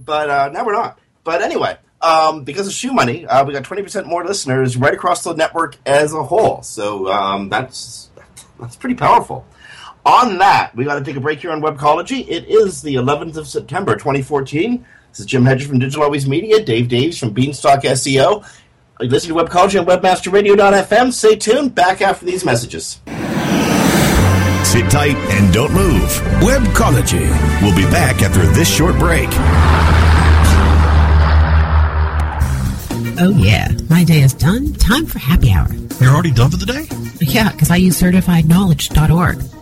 but 0.00 0.30
uh, 0.30 0.48
now 0.52 0.64
we're 0.64 0.72
not. 0.72 0.98
But 1.22 1.42
anyway, 1.42 1.76
um, 2.00 2.44
because 2.44 2.66
of 2.66 2.72
ShoeMoney, 2.72 3.26
uh, 3.28 3.44
we 3.46 3.52
got 3.52 3.64
twenty 3.64 3.82
percent 3.82 4.06
more 4.06 4.24
listeners 4.24 4.76
right 4.76 4.94
across 4.94 5.24
the 5.24 5.34
network 5.34 5.76
as 5.84 6.14
a 6.14 6.22
whole. 6.22 6.62
So 6.62 7.12
um, 7.12 7.50
that's 7.50 8.10
that's 8.58 8.76
pretty 8.76 8.96
powerful. 8.96 9.46
On 10.04 10.38
that, 10.38 10.74
we 10.74 10.84
got 10.84 10.98
to 10.98 11.04
take 11.04 11.16
a 11.16 11.20
break 11.20 11.40
here 11.40 11.52
on 11.52 11.62
Webcology. 11.62 12.26
It 12.28 12.48
is 12.48 12.82
the 12.82 12.96
11th 12.96 13.36
of 13.36 13.46
September, 13.46 13.94
2014. 13.94 14.84
This 15.10 15.20
is 15.20 15.26
Jim 15.26 15.44
Hedger 15.44 15.68
from 15.68 15.78
Digital 15.78 16.02
Always 16.02 16.26
Media, 16.26 16.60
Dave 16.60 16.88
Davies 16.88 17.18
from 17.18 17.30
Beanstalk 17.30 17.82
SEO, 17.82 18.44
you 19.02 19.10
listen 19.10 19.34
to 19.34 19.42
Webcology 19.42 19.80
on 19.80 19.86
WebmasterRadio.fm. 19.86 21.12
Stay 21.12 21.36
tuned. 21.36 21.74
Back 21.74 22.00
after 22.00 22.24
these 22.24 22.44
messages. 22.44 23.00
Sit 24.64 24.90
tight 24.90 25.16
and 25.16 25.52
don't 25.52 25.72
move. 25.72 26.08
Webcology. 26.40 27.28
We'll 27.60 27.76
be 27.76 27.84
back 27.90 28.22
after 28.22 28.40
this 28.52 28.72
short 28.72 28.98
break. 28.98 29.28
Oh, 33.18 33.34
yeah. 33.36 33.68
My 33.90 34.04
day 34.04 34.20
is 34.22 34.32
done. 34.32 34.72
Time 34.74 35.06
for 35.06 35.18
happy 35.18 35.52
hour. 35.52 35.68
You're 36.00 36.12
already 36.12 36.32
done 36.32 36.50
for 36.50 36.56
the 36.56 36.66
day? 36.66 36.86
Yeah, 37.20 37.52
because 37.52 37.70
I 37.70 37.76
use 37.76 38.00
certifiedknowledge.org. 38.00 39.61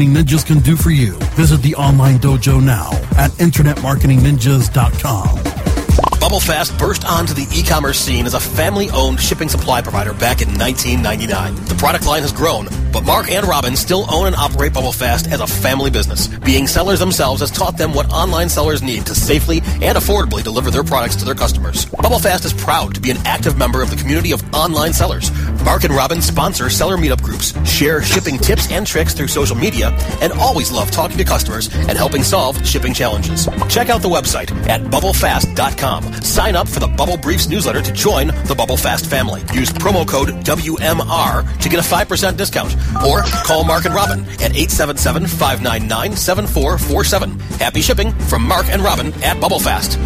Ninjas 0.09 0.45
can 0.45 0.59
do 0.59 0.75
for 0.75 0.89
you. 0.89 1.13
Visit 1.35 1.61
the 1.61 1.75
online 1.75 2.19
dojo 2.19 2.61
now 2.63 2.89
at 3.17 3.31
InternetMarketingNinjas.com. 3.31 6.10
BubbleFast 6.21 6.77
burst 6.77 7.03
onto 7.03 7.33
the 7.33 7.47
e-commerce 7.51 7.97
scene 7.97 8.27
as 8.27 8.35
a 8.35 8.39
family-owned 8.39 9.19
shipping 9.19 9.49
supply 9.49 9.81
provider 9.81 10.13
back 10.13 10.43
in 10.43 10.49
1999. 10.49 11.55
The 11.65 11.73
product 11.73 12.05
line 12.05 12.21
has 12.21 12.31
grown, 12.31 12.67
but 12.93 13.01
Mark 13.01 13.31
and 13.31 13.47
Robin 13.47 13.75
still 13.75 14.05
own 14.13 14.27
and 14.27 14.35
operate 14.35 14.71
BubbleFast 14.71 15.31
as 15.31 15.41
a 15.41 15.47
family 15.47 15.89
business. 15.89 16.27
Being 16.27 16.67
sellers 16.67 16.99
themselves 16.99 17.41
has 17.41 17.49
taught 17.49 17.75
them 17.75 17.95
what 17.95 18.11
online 18.11 18.49
sellers 18.49 18.83
need 18.83 19.07
to 19.07 19.15
safely 19.15 19.61
and 19.81 19.97
affordably 19.97 20.43
deliver 20.43 20.69
their 20.69 20.83
products 20.83 21.15
to 21.15 21.25
their 21.25 21.33
customers. 21.33 21.87
BubbleFast 21.87 22.45
is 22.45 22.53
proud 22.53 22.93
to 22.93 23.01
be 23.01 23.09
an 23.09 23.17
active 23.25 23.57
member 23.57 23.81
of 23.81 23.89
the 23.89 23.95
community 23.95 24.31
of 24.31 24.43
online 24.53 24.93
sellers. 24.93 25.31
Mark 25.63 25.85
and 25.85 25.95
Robin 25.95 26.21
sponsor 26.21 26.69
seller 26.69 26.97
meetup 26.97 27.23
groups, 27.23 27.51
share 27.67 28.03
shipping 28.03 28.37
tips 28.37 28.71
and 28.71 28.85
tricks 28.85 29.15
through 29.15 29.27
social 29.27 29.55
media, 29.55 29.89
and 30.21 30.31
always 30.33 30.71
love 30.71 30.91
talking 30.91 31.17
to 31.17 31.23
customers 31.23 31.73
and 31.73 31.97
helping 31.97 32.21
solve 32.21 32.63
shipping 32.63 32.93
challenges. 32.93 33.47
Check 33.69 33.89
out 33.89 34.03
the 34.03 34.09
website 34.09 34.51
at 34.67 34.81
bubblefast.com. 34.81 36.10
Sign 36.21 36.55
up 36.55 36.67
for 36.67 36.79
the 36.79 36.87
Bubble 36.87 37.17
Briefs 37.17 37.47
newsletter 37.49 37.81
to 37.81 37.91
join 37.91 38.27
the 38.45 38.55
Bubble 38.55 38.77
Fast 38.77 39.05
family. 39.05 39.41
Use 39.53 39.71
promo 39.71 40.07
code 40.07 40.29
WMR 40.29 41.59
to 41.59 41.69
get 41.69 41.79
a 41.79 41.83
5% 41.83 42.37
discount. 42.37 42.75
Or 43.05 43.21
call 43.45 43.63
Mark 43.63 43.85
and 43.85 43.93
Robin 43.95 44.21
at 44.41 44.51
877-599-7447. 44.53 47.39
Happy 47.59 47.81
shipping 47.81 48.11
from 48.11 48.43
Mark 48.47 48.67
and 48.69 48.81
Robin 48.81 49.07
at 49.23 49.37
Bubblefast. 49.37 49.97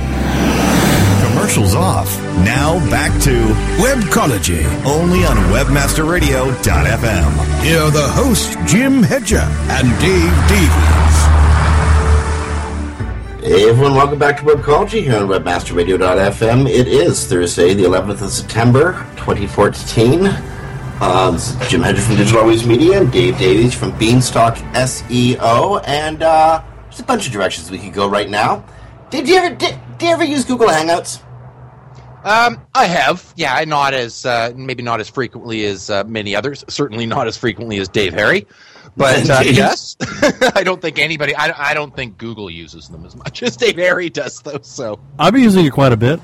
Commercials 1.27 1.75
off. 1.75 2.17
Now 2.45 2.79
back 2.89 3.11
to 3.23 3.31
Webcology. 3.81 4.63
only 4.85 5.25
on 5.25 5.35
WebmasterRadio.fm. 5.51 7.63
Here 7.63 7.81
are 7.81 7.91
the 7.91 8.07
hosts, 8.07 8.55
Jim 8.65 9.03
Hedger 9.03 9.45
and 9.69 9.89
Dave 9.99 10.47
Davies. 10.47 11.34
Hey 13.45 13.69
everyone, 13.69 13.93
welcome 13.93 14.17
back 14.17 14.37
to 14.37 14.43
Webcology 14.43 15.03
here 15.03 15.17
on 15.17 15.27
WebmasterRadio.fm. 15.27 16.67
It 16.67 16.87
is 16.87 17.27
Thursday, 17.27 17.75
the 17.75 17.83
11th 17.83 18.23
of 18.23 18.31
September, 18.31 18.93
2014. 19.17 20.21
Uh, 20.25 21.29
this 21.29 21.51
is 21.51 21.69
Jim 21.69 21.83
Hedger 21.83 22.01
from 22.01 22.15
Digital 22.15 22.41
Always 22.41 22.65
Media 22.65 23.01
and 23.01 23.11
Dave 23.11 23.37
Davies 23.37 23.71
from 23.75 23.95
Beanstalk 23.99 24.55
SEO. 24.73 25.83
And 25.85 26.23
uh, 26.23 26.63
there's 26.85 27.01
a 27.01 27.03
bunch 27.03 27.27
of 27.27 27.33
directions 27.33 27.69
we 27.69 27.77
could 27.77 27.93
go 27.93 28.09
right 28.09 28.31
now. 28.31 28.65
Did 29.11 29.29
you 29.29 29.35
ever 29.35 29.53
did, 29.53 29.79
did 29.99 30.05
you 30.07 30.11
ever 30.11 30.23
use 30.23 30.43
Google 30.43 30.69
Hangouts? 30.69 31.21
Um, 32.23 32.65
I 32.73 32.85
have, 32.85 33.31
yeah, 33.35 33.63
not 33.65 33.93
as 33.93 34.25
uh, 34.25 34.53
maybe 34.55 34.81
not 34.81 34.99
as 34.99 35.07
frequently 35.07 35.67
as 35.67 35.91
uh, 35.91 36.03
many 36.05 36.35
others. 36.35 36.65
Certainly 36.67 37.05
not 37.05 37.27
as 37.27 37.37
frequently 37.37 37.77
as 37.77 37.89
Dave 37.89 38.13
Harry, 38.13 38.47
but 38.97 39.29
uh, 39.29 39.41
yes, 39.43 39.95
I 40.55 40.63
don't 40.63 40.81
think 40.81 40.99
anybody. 40.99 41.35
I, 41.35 41.71
I 41.71 41.73
don't 41.73 41.95
think 41.95 42.17
Google 42.17 42.49
uses 42.49 42.87
them 42.89 43.05
as 43.05 43.15
much 43.15 43.43
as 43.43 43.57
Dave 43.57 43.77
Harry 43.77 44.09
does, 44.09 44.41
though. 44.41 44.59
So 44.61 44.99
I've 45.19 45.33
been 45.33 45.43
using 45.43 45.65
it 45.65 45.71
quite 45.71 45.91
a 45.93 45.97
bit. 45.97 46.19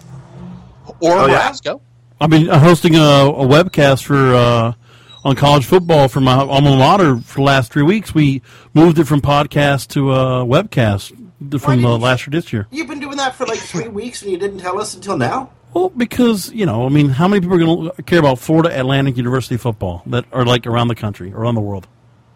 or 1.00 1.14
Oh, 1.20 1.26
yeah? 1.28 1.52
Brasco. 1.52 1.82
I've 2.20 2.30
been 2.30 2.48
hosting 2.48 2.96
a, 2.96 3.00
a 3.00 3.46
webcast 3.46 4.04
for 4.04 4.36
uh, 4.36 4.74
on 5.24 5.36
college 5.36 5.66
football 5.66 6.08
for 6.08 6.22
my 6.22 6.34
alma 6.34 6.78
mater 6.78 7.18
for 7.18 7.38
the 7.38 7.44
last 7.44 7.72
three 7.74 7.84
weeks. 7.84 8.14
We 8.14 8.42
moved 8.74 9.00
it 9.00 9.06
from 9.06 9.22
podcast 9.22 9.88
to 9.90 10.12
uh, 10.12 10.44
webcast 10.46 11.10
from 11.60 11.78
didn't 11.78 11.86
uh, 11.86 11.98
last 11.98 12.28
year 12.28 12.32
this 12.32 12.54
year. 12.54 12.68
You've 12.72 12.88
been 12.88 13.00
doing 13.00 13.18
that 13.18 13.34
for 13.36 13.48
like 13.48 13.58
three 13.60 13.88
weeks 13.88 14.22
and 14.22 14.32
you 14.32 14.38
didn't 14.38 14.60
tell 14.60 14.80
us 14.80 14.94
until 14.94 15.18
now? 15.18 15.52
Well, 15.74 15.90
because 15.90 16.52
you 16.52 16.66
know, 16.68 16.86
I 16.86 16.90
mean, 16.90 17.10
how 17.10 17.28
many 17.28 17.40
people 17.42 17.56
are 17.56 17.60
going 17.60 17.92
to 17.96 18.04
care 18.04 18.20
about 18.20 18.38
Florida 18.38 18.78
Atlantic 18.78 19.18
University 19.18 19.58
football 19.58 20.04
that 20.06 20.26
are 20.32 20.46
like 20.46 20.68
around 20.68 20.90
the 20.90 20.96
country, 20.96 21.34
around 21.34 21.56
the 21.56 21.62
world? 21.62 21.88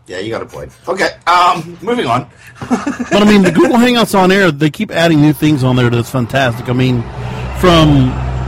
Yeah, 0.07 0.19
you 0.19 0.29
got 0.29 0.41
a 0.43 0.45
point. 0.45 0.71
Okay, 0.87 1.09
um, 1.27 1.77
moving 1.81 2.05
on. 2.05 2.29
But 2.59 3.21
I 3.21 3.25
mean, 3.25 3.41
the 3.43 3.51
Google 3.51 3.77
Hangouts 3.77 4.17
on 4.17 4.31
air, 4.31 4.51
they 4.51 4.69
keep 4.69 4.91
adding 4.91 5.21
new 5.21 5.33
things 5.33 5.63
on 5.63 5.75
there 5.75 5.89
that's 5.89 6.09
fantastic. 6.09 6.69
I 6.69 6.73
mean, 6.73 7.01
from 7.59 7.89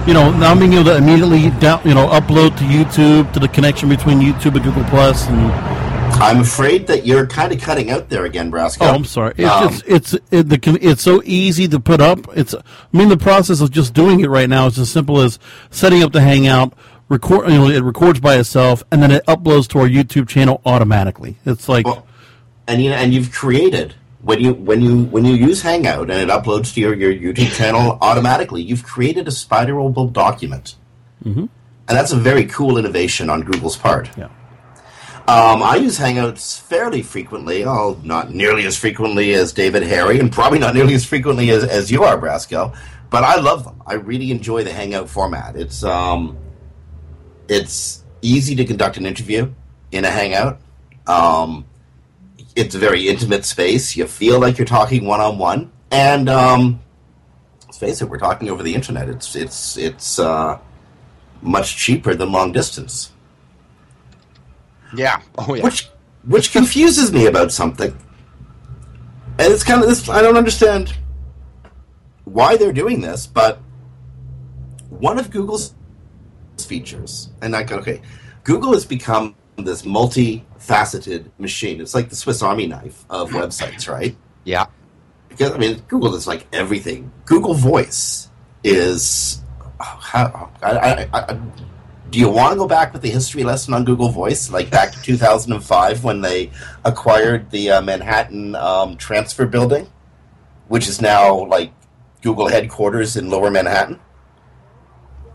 you 0.08 0.14
know 0.14 0.32
now 0.38 0.58
being 0.58 0.74
able 0.74 0.86
to 0.86 0.98
immediately 0.98 1.50
down, 1.60 1.82
you 1.84 1.94
know 1.94 2.08
upload 2.08 2.58
to 2.58 2.64
YouTube 2.64 3.32
to 3.34 3.40
the 3.40 3.48
connection 3.48 3.90
between 3.90 4.20
YouTube 4.20 4.56
and 4.56 4.64
Google 4.64 4.84
Plus, 4.86 5.28
and 5.28 5.40
I'm 6.22 6.40
afraid 6.40 6.88
that 6.88 7.06
you're 7.06 7.28
kind 7.28 7.52
of 7.52 7.60
cutting 7.62 7.90
out 7.92 8.10
there 8.10 8.26
again, 8.26 8.52
Brasco. 8.52 8.78
oh, 8.82 8.94
I'm 8.96 9.06
sorry, 9.06 9.34
it's 9.38 9.50
Um, 9.50 9.70
just 9.70 9.84
it's 9.88 10.14
it, 10.32 10.50
the 10.50 10.78
it's 10.82 11.02
so 11.02 11.22
easy 11.26 11.68
to 11.68 11.80
put 11.80 12.00
up. 12.02 12.20
It's 12.38 12.54
I 12.56 12.62
mean 12.98 13.10
the 13.10 13.18
process 13.18 13.62
of 13.62 13.72
just 13.72 13.94
doing 13.94 14.20
it 14.22 14.30
right 14.30 14.50
now 14.50 14.68
is 14.68 14.78
as 14.80 14.90
simple 14.90 15.20
as 15.22 15.40
setting 15.72 16.04
up 16.04 16.12
the 16.14 16.22
Hangout. 16.22 16.74
Record, 17.10 17.50
you 17.50 17.58
know, 17.58 17.70
it 17.70 17.84
records 17.84 18.20
by 18.20 18.36
itself, 18.36 18.84
and 18.92 19.02
then 19.02 19.12
it 19.12 19.26
uploads 19.28 19.68
to 19.70 19.80
our 19.80 19.88
YouTube 19.88 20.28
channel 20.28 20.62
automatically. 20.66 21.38
It's 21.46 21.70
like, 21.70 21.86
Well, 21.86 22.06
and 22.68 22.84
you 22.84 22.90
know, 22.90 22.98
and 22.98 23.14
you've 23.14 23.32
created 23.32 23.96
when 24.22 24.42
you 24.42 24.54
when 24.54 24.82
you 24.82 25.04
when 25.06 25.24
you 25.24 25.36
use 25.36 25.62
Hangout 25.62 26.12
and 26.12 26.20
it 26.20 26.28
uploads 26.28 26.74
to 26.74 26.82
your, 26.82 26.94
your 26.94 27.14
YouTube 27.14 27.56
channel 27.56 27.98
automatically, 28.02 28.62
you've 28.62 28.84
created 28.84 29.28
a 29.28 29.32
spiderable 29.32 30.12
document, 30.12 30.76
mm-hmm. 31.24 31.40
and 31.40 31.50
that's 31.88 32.12
a 32.12 32.18
very 32.18 32.46
cool 32.46 32.78
innovation 32.78 33.30
on 33.30 33.42
Google's 33.42 33.78
part. 33.78 34.10
yeah. 34.18 34.30
Um, 35.30 35.62
I 35.62 35.76
use 35.76 36.00
Hangouts 36.00 36.58
fairly 36.58 37.02
frequently, 37.02 37.66
oh, 37.66 38.00
not 38.02 38.34
nearly 38.34 38.66
as 38.66 38.78
frequently 38.78 39.34
as 39.34 39.52
David 39.52 39.84
Harry, 39.84 40.22
and 40.22 40.32
probably 40.32 40.58
not 40.58 40.74
nearly 40.74 40.94
as 40.94 41.04
frequently 41.04 41.50
as, 41.50 41.66
as 41.66 41.92
you 41.92 42.04
are, 42.04 42.18
Brasco. 42.18 42.74
But 43.10 43.26
I 43.26 43.36
love 43.36 43.66
them. 43.66 43.82
I 43.86 43.96
really 43.96 44.32
enjoy 44.32 44.64
the 44.64 44.72
Hangout 44.72 45.10
format. 45.10 45.58
It's 45.58 45.84
um, 45.84 46.38
it's 47.50 48.04
easy 48.22 48.56
to 48.56 48.66
conduct 48.66 48.98
an 48.98 49.06
interview 49.06 49.54
in 49.92 50.06
a 50.06 50.10
Hangout. 50.10 50.60
Um, 51.06 51.66
it's 52.56 52.76
a 52.76 52.80
very 52.80 53.08
intimate 53.08 53.46
space. 53.46 53.96
You 53.96 54.08
feel 54.08 54.40
like 54.40 54.58
you're 54.58 54.66
talking 54.68 55.06
one 55.06 55.22
on 55.22 55.38
one, 55.38 55.72
and 55.92 56.28
um, 56.30 56.80
let's 57.66 57.78
face 57.78 58.02
it, 58.02 58.10
we're 58.10 58.18
talking 58.18 58.50
over 58.50 58.64
the 58.64 58.74
internet. 58.76 59.10
It's 59.10 59.36
it's 59.36 59.78
it's 59.78 60.20
uh, 60.20 60.58
much 61.42 61.78
cheaper 61.78 62.16
than 62.16 62.32
long 62.32 62.52
distance 62.52 63.12
Yeah. 64.96 65.22
Oh 65.38 65.54
yeah. 65.54 65.64
which 65.64 65.88
which 66.26 66.52
confuses 66.52 67.12
me 67.14 67.28
about 67.28 67.52
something. 67.52 67.96
And 69.40 69.54
it's 69.54 69.64
kind 69.64 69.82
of 69.82 69.88
this. 69.88 70.10
I 70.10 70.22
don't 70.22 70.36
understand 70.38 70.94
why 72.26 72.58
they're 72.58 72.74
doing 72.74 73.02
this, 73.02 73.28
but 73.28 73.60
one 74.90 75.20
of 75.20 75.30
Google's 75.30 75.74
features, 76.66 77.30
and 77.42 77.56
I 77.56 77.64
go, 77.64 77.78
okay, 77.78 78.02
Google 78.44 78.74
has 78.74 78.86
become 78.86 79.36
this 79.58 79.82
multifaceted 79.82 81.30
machine. 81.38 81.82
It's 81.82 81.96
like 81.96 82.10
the 82.10 82.16
Swiss 82.16 82.42
Army 82.42 82.68
knife 82.68 83.06
of 83.10 83.32
websites, 83.32 83.90
right? 83.90 84.16
Yeah. 84.44 84.68
Because 85.30 85.52
I 85.52 85.58
mean, 85.58 85.84
Google 85.88 86.16
is 86.16 86.28
like 86.28 86.48
everything. 86.54 87.12
Google 87.26 87.54
Voice 87.54 88.30
is 88.64 89.42
how 89.80 90.52
I, 90.64 90.72
I, 90.72 91.10
I, 91.14 91.40
do 92.10 92.20
you 92.20 92.30
want 92.30 92.54
to 92.54 92.58
go 92.58 92.68
back 92.68 92.94
with 92.94 93.02
the 93.02 93.10
history 93.10 93.44
lesson 93.44 93.74
on 93.74 93.84
Google 93.84 94.10
Voice, 94.10 94.50
like 94.50 94.70
back 94.70 94.94
to 94.94 95.02
2005 95.02 96.04
when 96.04 96.22
they 96.22 96.52
acquired 96.86 97.52
the 97.52 97.72
uh, 97.72 97.82
Manhattan 97.82 98.56
um, 98.56 98.98
Transfer 98.98 99.46
Building, 99.46 99.88
which 100.68 100.88
is 100.88 101.02
now 101.02 101.46
like 101.46 101.72
Google 102.22 102.48
headquarters 102.48 103.18
in 103.18 103.30
Lower 103.30 103.52
Manhattan? 103.52 104.00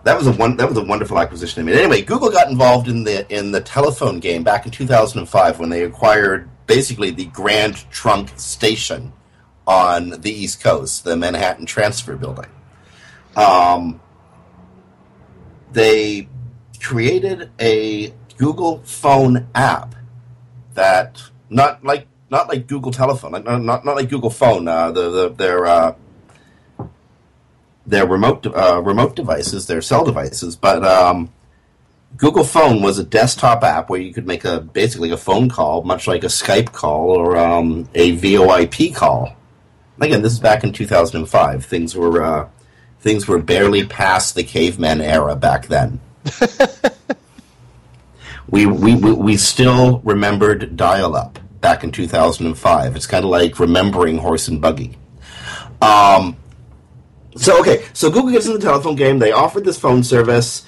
That 0.04 0.16
was 0.18 0.26
a 0.26 0.32
one. 0.32 0.56
That 0.56 0.68
was 0.68 0.76
a 0.76 0.84
wonderful 0.84 1.18
acquisition. 1.18 1.62
I 1.62 1.64
mean, 1.64 1.76
anyway, 1.76 2.02
Google 2.02 2.30
got 2.30 2.50
involved 2.50 2.88
in 2.88 3.04
the 3.04 3.30
in 3.32 3.52
the 3.52 3.60
telephone 3.60 4.18
game 4.18 4.42
back 4.42 4.66
in 4.66 4.72
2005 4.72 5.60
when 5.60 5.68
they 5.68 5.84
acquired 5.84 6.48
basically 6.66 7.10
the 7.10 7.26
Grand 7.26 7.88
Trunk 7.90 8.30
Station 8.36 9.12
on 9.66 10.20
the 10.20 10.32
East 10.32 10.60
Coast, 10.62 11.04
the 11.04 11.16
Manhattan 11.16 11.66
Transfer 11.66 12.16
Building. 12.16 12.50
Um, 13.36 14.00
they 15.70 16.28
created 16.80 17.50
a 17.60 18.12
Google 18.36 18.82
Phone 18.84 19.46
app 19.54 19.94
that 20.74 21.22
not 21.48 21.84
like 21.84 22.08
not 22.28 22.48
like 22.48 22.66
Google 22.66 22.90
Telephone, 22.90 23.32
not 23.32 23.62
not 23.62 23.84
not 23.84 23.96
like 23.96 24.08
Google 24.08 24.30
Phone. 24.30 24.66
Uh, 24.66 24.90
the, 24.90 25.10
the 25.10 25.28
their 25.28 25.66
uh, 25.66 25.94
their 27.86 28.06
remote 28.06 28.46
uh, 28.46 28.80
remote 28.82 29.16
devices, 29.16 29.66
their 29.66 29.82
cell 29.82 30.04
devices, 30.04 30.56
but 30.56 30.84
um, 30.84 31.30
Google 32.16 32.44
Phone 32.44 32.82
was 32.82 32.98
a 32.98 33.04
desktop 33.04 33.62
app 33.64 33.88
where 33.88 34.00
you 34.00 34.12
could 34.12 34.26
make 34.26 34.44
a 34.44 34.60
basically 34.60 35.10
a 35.10 35.16
phone 35.16 35.48
call, 35.48 35.82
much 35.82 36.06
like 36.06 36.24
a 36.24 36.28
Skype 36.28 36.72
call 36.72 37.10
or 37.10 37.36
um, 37.36 37.88
a 37.94 38.16
VoIP 38.16 38.94
call. 38.94 39.34
Again, 40.00 40.22
this 40.22 40.32
is 40.32 40.40
back 40.40 40.64
in 40.64 40.72
2005. 40.72 41.64
Things 41.64 41.94
were 41.96 42.22
uh, 42.22 42.48
things 43.00 43.26
were 43.26 43.38
barely 43.38 43.86
past 43.86 44.34
the 44.34 44.44
caveman 44.44 45.00
era 45.00 45.36
back 45.36 45.66
then. 45.66 46.00
we, 48.48 48.66
we 48.66 48.94
we 48.94 49.12
we 49.12 49.36
still 49.36 50.00
remembered 50.00 50.76
dial-up 50.76 51.38
back 51.60 51.82
in 51.82 51.92
2005. 51.92 52.96
It's 52.96 53.06
kind 53.06 53.24
of 53.24 53.30
like 53.30 53.58
remembering 53.58 54.18
horse 54.18 54.48
and 54.48 54.60
buggy. 54.60 54.98
Um, 55.80 56.36
so 57.36 57.60
okay, 57.60 57.84
so 57.92 58.10
Google 58.10 58.32
gets 58.32 58.46
in 58.46 58.52
the 58.52 58.60
telephone 58.60 58.96
game. 58.96 59.18
They 59.18 59.32
offered 59.32 59.64
this 59.64 59.78
phone 59.78 60.02
service. 60.02 60.66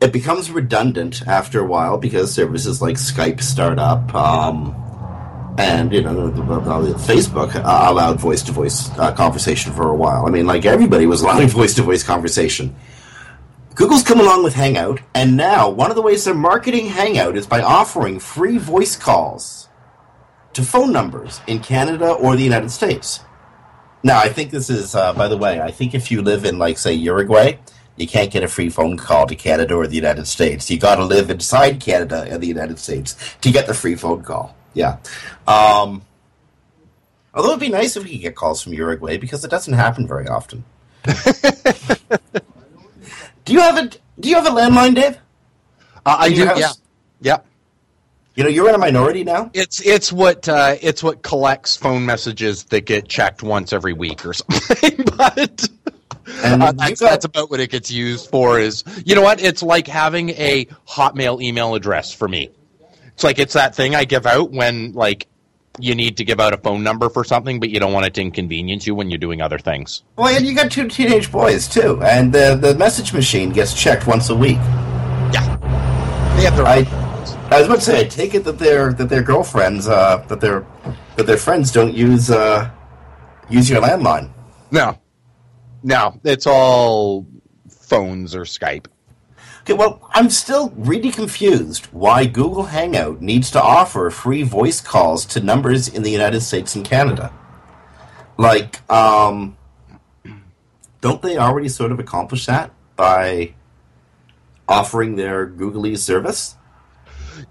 It 0.00 0.12
becomes 0.12 0.50
redundant 0.50 1.26
after 1.26 1.60
a 1.60 1.64
while 1.64 1.96
because 1.96 2.34
services 2.34 2.82
like 2.82 2.96
Skype 2.96 3.40
start 3.40 3.78
up, 3.78 4.14
um, 4.14 4.74
and 5.58 5.92
you 5.92 6.02
know 6.02 6.30
Facebook 6.98 7.54
uh, 7.54 7.90
allowed 7.90 8.20
voice 8.20 8.42
to 8.42 8.52
voice 8.52 8.88
conversation 9.14 9.72
for 9.72 9.88
a 9.88 9.94
while. 9.94 10.26
I 10.26 10.30
mean, 10.30 10.46
like 10.46 10.64
everybody 10.64 11.06
was 11.06 11.22
allowing 11.22 11.48
voice 11.48 11.74
to 11.74 11.82
voice 11.82 12.02
conversation. 12.02 12.74
Google's 13.74 14.02
come 14.02 14.20
along 14.20 14.44
with 14.44 14.54
Hangout, 14.54 15.00
and 15.14 15.34
now 15.34 15.70
one 15.70 15.90
of 15.90 15.96
the 15.96 16.02
ways 16.02 16.24
they're 16.24 16.34
marketing 16.34 16.88
Hangout 16.88 17.36
is 17.36 17.46
by 17.46 17.62
offering 17.62 18.18
free 18.20 18.58
voice 18.58 18.96
calls 18.96 19.68
to 20.52 20.62
phone 20.62 20.92
numbers 20.92 21.40
in 21.46 21.60
Canada 21.60 22.10
or 22.12 22.36
the 22.36 22.42
United 22.42 22.70
States. 22.70 23.20
Now, 24.02 24.18
I 24.18 24.28
think 24.28 24.50
this 24.50 24.68
is, 24.68 24.94
uh, 24.94 25.12
by 25.12 25.28
the 25.28 25.36
way, 25.36 25.60
I 25.60 25.70
think 25.70 25.94
if 25.94 26.10
you 26.10 26.22
live 26.22 26.44
in, 26.44 26.58
like, 26.58 26.78
say, 26.78 26.92
Uruguay, 26.92 27.56
you 27.96 28.06
can't 28.06 28.30
get 28.30 28.42
a 28.42 28.48
free 28.48 28.68
phone 28.68 28.96
call 28.96 29.26
to 29.26 29.36
Canada 29.36 29.74
or 29.74 29.86
the 29.86 29.94
United 29.94 30.26
States. 30.26 30.70
You 30.70 30.78
got 30.78 30.96
to 30.96 31.04
live 31.04 31.30
inside 31.30 31.80
Canada 31.80 32.26
and 32.28 32.42
the 32.42 32.46
United 32.46 32.78
States 32.78 33.16
to 33.42 33.50
get 33.52 33.66
the 33.66 33.74
free 33.74 33.94
phone 33.94 34.22
call. 34.22 34.56
Yeah. 34.74 34.96
Um, 35.46 36.02
although 37.34 37.50
it'd 37.50 37.60
be 37.60 37.68
nice 37.68 37.96
if 37.96 38.04
we 38.04 38.12
could 38.12 38.20
get 38.22 38.34
calls 38.34 38.62
from 38.62 38.72
Uruguay 38.72 39.18
because 39.18 39.44
it 39.44 39.50
doesn't 39.50 39.74
happen 39.74 40.08
very 40.08 40.26
often. 40.26 40.64
do 43.44 43.52
you 43.52 43.60
have 43.60 43.76
a 43.76 43.90
Do 44.20 44.28
you 44.28 44.36
have 44.36 44.46
a 44.46 44.50
landline, 44.50 44.94
Dave? 44.94 45.18
Uh, 46.06 46.16
I 46.20 46.28
do. 46.30 46.46
house? 46.46 46.58
Yeah. 46.58 46.72
Yep. 47.20 47.46
You 48.34 48.44
know, 48.44 48.48
you're 48.48 48.68
in 48.68 48.74
a 48.74 48.78
minority 48.78 49.24
now. 49.24 49.50
It's 49.52 49.84
it's 49.84 50.10
what 50.12 50.48
uh, 50.48 50.76
it's 50.80 51.02
what 51.02 51.22
collects 51.22 51.76
phone 51.76 52.06
messages 52.06 52.64
that 52.64 52.86
get 52.86 53.08
checked 53.08 53.42
once 53.42 53.72
every 53.72 53.92
week 53.92 54.24
or 54.24 54.32
something. 54.34 55.04
but 55.16 55.68
And 56.42 56.62
uh, 56.62 56.72
that's, 56.72 57.00
got- 57.00 57.10
that's 57.10 57.24
about 57.26 57.50
what 57.50 57.60
it 57.60 57.70
gets 57.70 57.90
used 57.90 58.30
for. 58.30 58.58
Is 58.58 58.84
you 59.04 59.14
know 59.14 59.22
what? 59.22 59.42
It's 59.42 59.62
like 59.62 59.86
having 59.86 60.30
a 60.30 60.64
Hotmail 60.88 61.42
email 61.42 61.74
address 61.74 62.12
for 62.12 62.26
me. 62.26 62.50
It's 63.08 63.22
like 63.24 63.38
it's 63.38 63.52
that 63.52 63.74
thing 63.74 63.94
I 63.94 64.04
give 64.04 64.24
out 64.24 64.50
when 64.50 64.92
like 64.94 65.26
you 65.78 65.94
need 65.94 66.16
to 66.18 66.24
give 66.24 66.40
out 66.40 66.52
a 66.54 66.56
phone 66.58 66.82
number 66.82 67.08
for 67.10 67.24
something, 67.24 67.60
but 67.60 67.68
you 67.70 67.80
don't 67.80 67.92
want 67.92 68.06
it 68.06 68.14
to 68.14 68.20
inconvenience 68.22 68.86
you 68.86 68.94
when 68.94 69.10
you're 69.10 69.18
doing 69.18 69.40
other 69.42 69.58
things. 69.58 70.02
Well, 70.16 70.34
and 70.34 70.46
you 70.46 70.54
got 70.54 70.70
two 70.70 70.88
teenage 70.88 71.30
boys 71.30 71.68
too, 71.68 72.00
and 72.02 72.32
the 72.32 72.54
the 72.58 72.74
message 72.76 73.12
machine 73.12 73.50
gets 73.50 73.74
checked 73.74 74.06
once 74.06 74.30
a 74.30 74.34
week. 74.34 74.56
Yeah, 75.32 75.56
they 76.36 76.44
have 76.44 76.56
their 76.56 76.66
I, 76.66 76.84
I 77.22 77.58
was 77.58 77.66
about 77.66 77.76
to 77.76 77.80
say, 77.82 78.00
I 78.00 78.04
take 78.04 78.34
it 78.34 78.44
that 78.44 78.58
their 78.58 78.92
that 78.94 79.08
their 79.08 79.22
girlfriends, 79.22 79.88
uh, 79.88 80.18
that 80.28 80.40
their 80.40 80.66
that 81.16 81.26
their 81.26 81.36
friends 81.36 81.70
don't 81.70 81.94
use 81.94 82.30
uh, 82.30 82.70
use 83.48 83.70
your 83.70 83.80
landline. 83.82 84.30
no, 84.70 84.98
no. 85.82 86.20
It's 86.24 86.46
all 86.46 87.26
phones 87.68 88.34
or 88.34 88.42
Skype. 88.42 88.86
Okay, 89.62 89.74
well, 89.74 90.00
I'm 90.12 90.28
still 90.28 90.70
really 90.76 91.12
confused 91.12 91.86
why 91.92 92.26
Google 92.26 92.64
Hangout 92.64 93.20
needs 93.20 93.50
to 93.52 93.62
offer 93.62 94.10
free 94.10 94.42
voice 94.42 94.80
calls 94.80 95.24
to 95.26 95.40
numbers 95.40 95.86
in 95.86 96.02
the 96.02 96.10
United 96.10 96.40
States 96.40 96.74
and 96.74 96.84
Canada. 96.84 97.32
Like, 98.38 98.80
um, 98.90 99.56
don't 101.00 101.22
they 101.22 101.38
already 101.38 101.68
sort 101.68 101.92
of 101.92 102.00
accomplish 102.00 102.46
that 102.46 102.72
by 102.96 103.54
offering 104.68 105.14
their 105.14 105.46
Googly 105.46 105.94
service? 105.94 106.56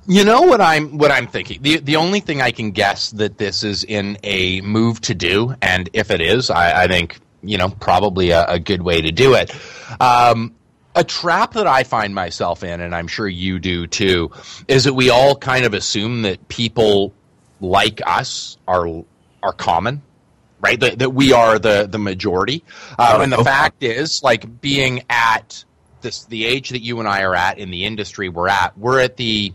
You 0.07 0.23
know 0.25 0.41
what 0.43 0.61
I'm 0.61 0.97
what 0.97 1.11
I'm 1.11 1.27
thinking. 1.27 1.61
The 1.61 1.77
the 1.77 1.95
only 1.95 2.19
thing 2.19 2.41
I 2.41 2.51
can 2.51 2.71
guess 2.71 3.11
that 3.11 3.37
this 3.37 3.63
is 3.63 3.83
in 3.83 4.17
a 4.23 4.61
move 4.61 5.01
to 5.01 5.15
do, 5.15 5.55
and 5.61 5.89
if 5.93 6.11
it 6.11 6.21
is, 6.21 6.49
I, 6.49 6.83
I 6.83 6.87
think 6.87 7.19
you 7.43 7.57
know 7.57 7.69
probably 7.69 8.31
a, 8.31 8.45
a 8.45 8.59
good 8.59 8.81
way 8.81 9.01
to 9.01 9.11
do 9.11 9.35
it. 9.35 9.55
Um, 9.99 10.53
a 10.95 11.03
trap 11.03 11.53
that 11.53 11.67
I 11.67 11.83
find 11.83 12.13
myself 12.13 12.63
in, 12.63 12.81
and 12.81 12.93
I'm 12.93 13.07
sure 13.07 13.27
you 13.27 13.59
do 13.59 13.87
too, 13.87 14.31
is 14.67 14.83
that 14.83 14.93
we 14.93 15.09
all 15.09 15.35
kind 15.35 15.65
of 15.65 15.73
assume 15.73 16.23
that 16.23 16.47
people 16.47 17.13
like 17.59 18.01
us 18.05 18.57
are 18.67 19.03
are 19.43 19.53
common, 19.53 20.01
right? 20.59 20.79
That, 20.79 20.99
that 20.99 21.11
we 21.11 21.31
are 21.31 21.59
the 21.59 21.87
the 21.89 21.99
majority, 21.99 22.63
um, 22.99 23.21
and 23.21 23.31
the 23.31 23.43
fact 23.43 23.83
is, 23.83 24.21
like 24.23 24.61
being 24.61 25.03
at 25.09 25.63
this 26.01 26.25
the 26.25 26.45
age 26.45 26.69
that 26.69 26.81
you 26.81 26.99
and 26.99 27.07
I 27.07 27.23
are 27.23 27.35
at 27.35 27.59
in 27.59 27.71
the 27.71 27.85
industry 27.85 28.29
we're 28.29 28.49
at, 28.49 28.77
we're 28.77 28.99
at 28.99 29.17
the 29.17 29.53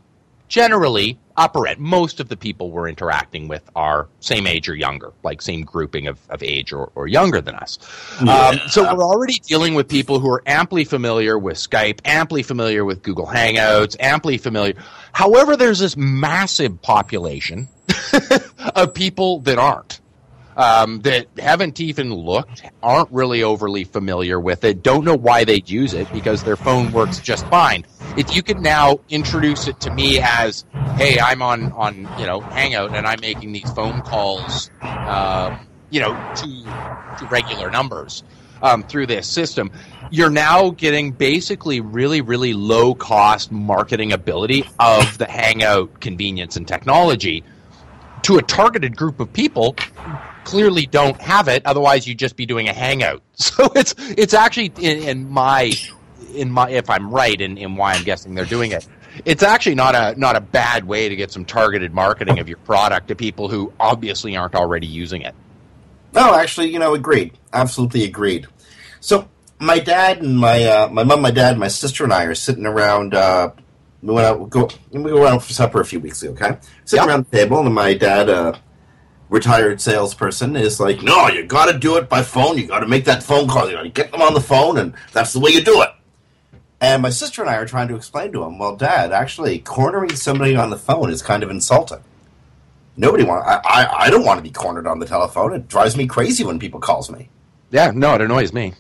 generally 0.49 1.19
upper. 1.37 1.67
Most 1.79 2.21
of 2.21 2.29
the 2.29 2.37
people 2.37 2.71
we're 2.71 2.89
interacting 2.89 3.49
with 3.49 3.69
are 3.77 4.09
same 4.21 4.47
age 4.47 4.69
or 4.69 4.75
younger, 4.75 5.13
like 5.23 5.43
same 5.43 5.63
grouping 5.63 6.07
of, 6.07 6.19
of 6.31 6.43
age 6.43 6.73
or, 6.73 6.91
or 6.95 7.07
younger 7.07 7.41
than 7.41 7.55
us. 7.55 7.79
Um, 8.21 8.59
so 8.69 8.83
we're 8.95 9.05
already 9.05 9.39
dealing 9.41 9.75
with 9.75 9.89
people 9.89 10.19
who 10.19 10.31
are 10.31 10.43
amply 10.47 10.85
familiar 10.85 11.39
with 11.39 11.57
Skype, 11.57 12.01
amply 12.05 12.43
familiar 12.43 12.85
with 12.85 13.03
Google 13.03 13.27
Hangouts, 13.27 13.97
amply 14.01 14.39
familiar. 14.39 14.75
However, 15.13 15.57
there's 15.57 15.79
this 15.79 15.97
massive 15.97 16.81
population 16.83 17.69
of 18.75 18.95
people 18.95 19.41
that 19.41 19.59
aren't. 19.59 20.01
Um, 20.59 21.03
that 21.03 21.27
haven't 21.39 21.81
even 21.81 22.15
looked, 22.15 22.63
aren't 22.83 23.13
really 23.13 23.43
overly 23.43 23.85
familiar 23.85 24.41
with 24.41 24.65
it, 24.65 24.83
don't 24.83 25.05
know 25.05 25.15
why 25.15 25.45
they'd 25.45 25.69
use 25.69 25.93
it 25.93 26.11
because 26.15 26.45
their 26.45 26.57
phone 26.57 26.93
works 26.93 27.21
just 27.21 27.47
fine. 27.49 27.85
If 28.17 28.35
you 28.35 28.43
could 28.43 28.61
now 28.61 29.01
introduce 29.09 29.69
it 29.69 29.81
to 29.81 29.91
me 29.91 30.21
as, 30.21 30.65
hey, 30.97 31.19
I'm 31.21 31.43
on, 31.43 31.73
on 31.73 32.09
you 32.19 32.27
know, 32.27 32.41
Hangout 32.41 32.95
and 32.95 33.07
I'm 33.07 33.21
making 33.21 33.53
these 33.53 33.71
phone 33.73 34.03
calls, 34.03 34.71
uh, 34.81 35.59
you 35.91 36.01
know, 36.01 36.13
to, 36.37 36.47
to 37.19 37.27
regular 37.31 37.71
numbers 37.71 38.23
um, 38.63 38.83
through 38.83 39.07
this 39.07 39.29
system, 39.29 39.71
you're 40.11 40.31
now 40.31 40.71
getting 40.71 41.13
basically 41.13 41.81
really, 41.81 42.21
really 42.21 42.55
low 42.55 42.95
cost 42.95 43.53
marketing 43.53 44.13
ability 44.13 44.65
of 44.79 45.19
the 45.19 45.27
Hangout 45.27 46.01
convenience 46.01 46.57
and 46.57 46.67
technology 46.67 47.45
to 48.23 48.39
a 48.39 48.43
targeted 48.43 48.97
group 48.97 49.21
of 49.21 49.33
people 49.33 49.77
clearly 50.47 50.87
don't 50.87 51.21
have 51.21 51.49
it. 51.49 51.65
Otherwise 51.67 52.07
you'd 52.07 52.19
just 52.19 52.37
be 52.37 52.47
doing 52.47 52.69
a 52.69 52.73
hangout. 52.73 53.23
So 53.39 53.71
it's 53.75 53.95
it's 53.99 54.33
actually 54.33 54.73
in, 54.79 55.03
in 55.03 55.31
my 55.31 55.73
in 56.37 56.51
my 56.51 56.71
if 56.71 56.89
i'm 56.91 57.11
right 57.11 57.41
in, 57.41 57.57
in 57.59 57.77
why 57.77 57.93
i'm 57.95 58.05
guessing 58.05 58.35
they're 58.35 58.45
doing 58.45 58.73
it 58.73 58.87
it's 59.25 59.43
actually 59.43 59.75
not 59.75 59.95
a 59.95 60.15
not 60.19 60.37
a 60.37 60.41
bad 60.41 60.85
way 60.85 61.09
to 61.09 61.17
get 61.17 61.31
some 61.33 61.45
targeted 61.45 61.93
marketing 61.95 62.39
of 62.39 62.49
your 62.49 62.59
product 62.59 63.09
to 63.09 63.15
people 63.15 63.49
who 63.49 63.73
obviously 63.81 64.37
aren't 64.37 64.55
already 64.55 64.87
using 64.87 65.23
it 65.23 65.35
No, 66.13 66.35
actually, 66.35 66.73
you 66.73 66.79
know, 66.79 66.95
agreed. 66.95 67.33
Absolutely 67.53 68.05
agreed. 68.05 68.47
So 69.01 69.29
my 69.59 69.79
dad 69.79 70.23
and 70.23 70.39
my 70.39 70.65
uh, 70.65 70.89
my 70.89 71.03
mom, 71.05 71.21
my 71.23 71.31
dad, 71.31 71.59
my 71.59 71.69
sister 71.69 72.05
and 72.05 72.13
I 72.13 72.25
are 72.25 72.35
sitting 72.35 72.67
around. 72.67 73.15
Uh, 73.15 73.51
we 74.03 74.13
went 74.15 74.27
out 74.27 74.51
go 74.51 74.69
we 74.93 75.13
went 75.13 75.27
out 75.35 75.43
for 75.43 75.53
supper 75.53 75.81
a 75.81 75.85
few 75.85 76.01
weeks 76.01 76.23
ago. 76.23 76.33
Okay, 76.33 76.59
sitting 76.85 77.05
Yeah. 77.05 77.11
around 77.11 77.27
the 77.31 77.37
table, 77.37 77.59
and 77.65 77.75
my 77.75 77.95
dad, 77.95 78.29
uh, 78.31 78.53
retired 79.29 79.81
salesperson, 79.81 80.57
is 80.57 80.79
like, 80.81 81.03
"No, 81.03 81.29
you 81.29 81.45
got 81.45 81.67
to 81.73 81.79
do 81.79 81.97
it 81.97 82.09
by 82.09 82.23
phone. 82.23 82.57
You 82.59 82.67
got 82.67 82.81
to 82.81 82.87
make 82.89 83.05
that 83.07 83.23
phone 83.23 83.49
call. 83.49 83.69
You 83.69 83.77
got 83.77 83.83
to 83.83 83.89
get 83.89 84.11
them 84.13 84.23
on 84.23 84.35
the 84.35 84.41
phone, 84.41 84.79
and 84.79 84.95
that's 85.13 85.33
the 85.33 85.41
way 85.41 85.51
you 85.51 85.63
do 85.63 85.83
it." 85.83 85.91
And 86.81 87.03
my 87.03 87.11
sister 87.11 87.43
and 87.43 87.51
I 87.51 87.57
are 87.57 87.67
trying 87.67 87.89
to 87.89 87.97
explain 87.97 88.33
to 88.33 88.45
him, 88.45 88.59
"Well, 88.59 88.77
Dad, 88.77 89.13
actually, 89.13 89.61
cornering 89.61 90.17
somebody 90.17 90.57
on 90.57 90.71
the 90.71 90.79
phone 90.79 91.11
is 91.11 91.23
kind 91.23 91.43
of 91.43 91.51
insulting." 91.51 92.05
Nobody 92.97 93.25
want. 93.25 93.47
I, 93.47 93.61
I 93.65 93.89
I 94.07 94.11
don't 94.11 94.25
want 94.27 94.39
to 94.39 94.43
be 94.45 94.51
cornered 94.53 94.87
on 94.87 95.01
the 95.01 95.07
telephone. 95.07 95.55
It 95.55 95.69
drives 95.69 95.97
me 95.97 96.07
crazy 96.07 96.45
when 96.45 96.59
people 96.61 96.81
calls 96.81 97.11
me. 97.11 97.31
yeah 97.71 97.93
no 97.95 98.15
it 98.15 98.21
annoys 98.23 98.53
me 98.53 98.75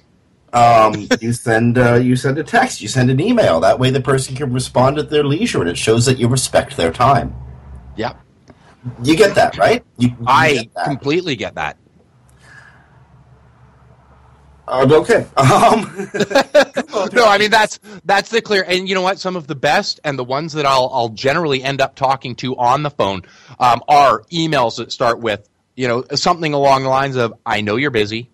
Um, 0.53 1.13
you 1.21 1.33
send 1.33 1.79
uh, 1.79 1.95
you 1.97 2.17
send 2.17 2.39
a 2.39 2.45
text, 2.45 2.83
you 2.83 2.89
send 2.89 3.11
an 3.11 3.21
email. 3.21 3.61
That 3.61 3.79
way, 3.79 3.91
the 3.91 4.03
person 4.03 4.37
can 4.37 4.53
respond 4.53 4.99
at 4.99 5.11
their 5.11 5.25
leisure, 5.25 5.61
and 5.61 5.71
it 5.71 5.79
shows 5.79 6.07
that 6.07 6.19
you 6.19 6.29
respect 6.29 6.77
their 6.77 6.93
time. 6.93 7.37
yeah 7.97 8.15
You 9.03 9.17
get 9.17 9.35
that, 9.37 9.57
right? 9.59 9.85
You, 9.99 10.11
you 10.21 10.27
i 10.27 10.49
get 10.53 10.67
that. 10.77 10.85
completely 10.85 11.37
get 11.37 11.57
that 11.57 11.79
Uh, 14.69 14.87
okay. 14.91 15.27
Um, 15.37 16.11
no, 17.13 17.27
I 17.27 17.39
mean 17.39 17.51
that's 17.51 17.79
that's 18.05 18.31
the 18.31 18.41
clear. 18.43 18.65
And 18.67 18.89
you 18.89 18.95
know 18.95 19.03
what? 19.03 19.19
Some 19.19 19.37
of 19.37 19.47
the 19.47 19.55
best 19.55 20.01
and 20.05 20.19
the 20.19 20.25
ones 20.25 20.55
that 20.55 20.67
I'll 20.67 20.91
I'll 20.93 21.09
generally 21.11 21.63
end 21.63 21.81
up 21.81 21.95
talking 21.95 22.35
to 22.37 22.57
on 22.57 22.83
the 22.83 22.91
phone 22.91 23.23
um, 23.59 23.83
are 23.89 24.23
emails 24.33 24.77
that 24.79 24.93
start 24.93 25.21
with 25.21 25.49
you 25.77 25.89
know 25.89 26.05
something 26.15 26.53
along 26.53 26.83
the 26.83 26.89
lines 26.89 27.17
of 27.17 27.35
"I 27.45 27.61
know 27.61 27.77
you're 27.77 27.91
busy." 27.91 28.31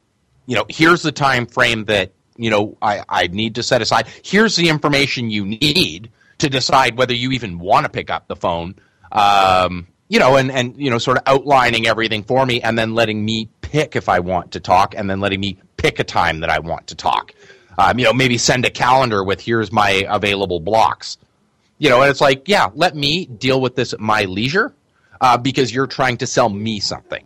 You 0.46 0.56
know, 0.56 0.64
here's 0.68 1.02
the 1.02 1.12
time 1.12 1.46
frame 1.46 1.84
that 1.86 2.12
you 2.36 2.50
know 2.50 2.76
I 2.80 3.04
I 3.08 3.26
need 3.26 3.56
to 3.56 3.62
set 3.62 3.82
aside. 3.82 4.06
Here's 4.24 4.56
the 4.56 4.68
information 4.68 5.30
you 5.30 5.44
need 5.44 6.10
to 6.38 6.50
decide 6.50 6.96
whether 6.96 7.14
you 7.14 7.32
even 7.32 7.58
want 7.58 7.84
to 7.84 7.90
pick 7.90 8.10
up 8.10 8.26
the 8.28 8.36
phone. 8.36 8.74
Um, 9.10 9.86
you 10.08 10.18
know, 10.18 10.36
and, 10.36 10.50
and 10.50 10.76
you 10.76 10.90
know, 10.90 10.98
sort 10.98 11.16
of 11.16 11.22
outlining 11.26 11.86
everything 11.86 12.22
for 12.22 12.44
me, 12.44 12.60
and 12.60 12.78
then 12.78 12.94
letting 12.94 13.24
me 13.24 13.48
pick 13.62 13.96
if 13.96 14.10
I 14.10 14.20
want 14.20 14.52
to 14.52 14.60
talk, 14.60 14.94
and 14.94 15.08
then 15.08 15.20
letting 15.20 15.40
me 15.40 15.58
pick 15.82 15.98
a 15.98 16.04
time 16.04 16.40
that 16.40 16.50
I 16.50 16.60
want 16.60 16.86
to 16.88 16.94
talk. 16.94 17.34
Um, 17.76 17.98
you 17.98 18.04
know, 18.04 18.12
maybe 18.12 18.38
send 18.38 18.64
a 18.64 18.70
calendar 18.70 19.24
with 19.24 19.40
here's 19.40 19.72
my 19.72 20.06
available 20.08 20.60
blocks. 20.60 21.18
You 21.78 21.90
know, 21.90 22.00
and 22.00 22.10
it's 22.10 22.20
like, 22.20 22.46
yeah, 22.46 22.70
let 22.74 22.94
me 22.94 23.26
deal 23.26 23.60
with 23.60 23.74
this 23.74 23.92
at 23.92 23.98
my 23.98 24.24
leisure 24.24 24.72
uh, 25.20 25.36
because 25.36 25.74
you're 25.74 25.88
trying 25.88 26.18
to 26.18 26.26
sell 26.26 26.48
me 26.48 26.78
something. 26.78 27.24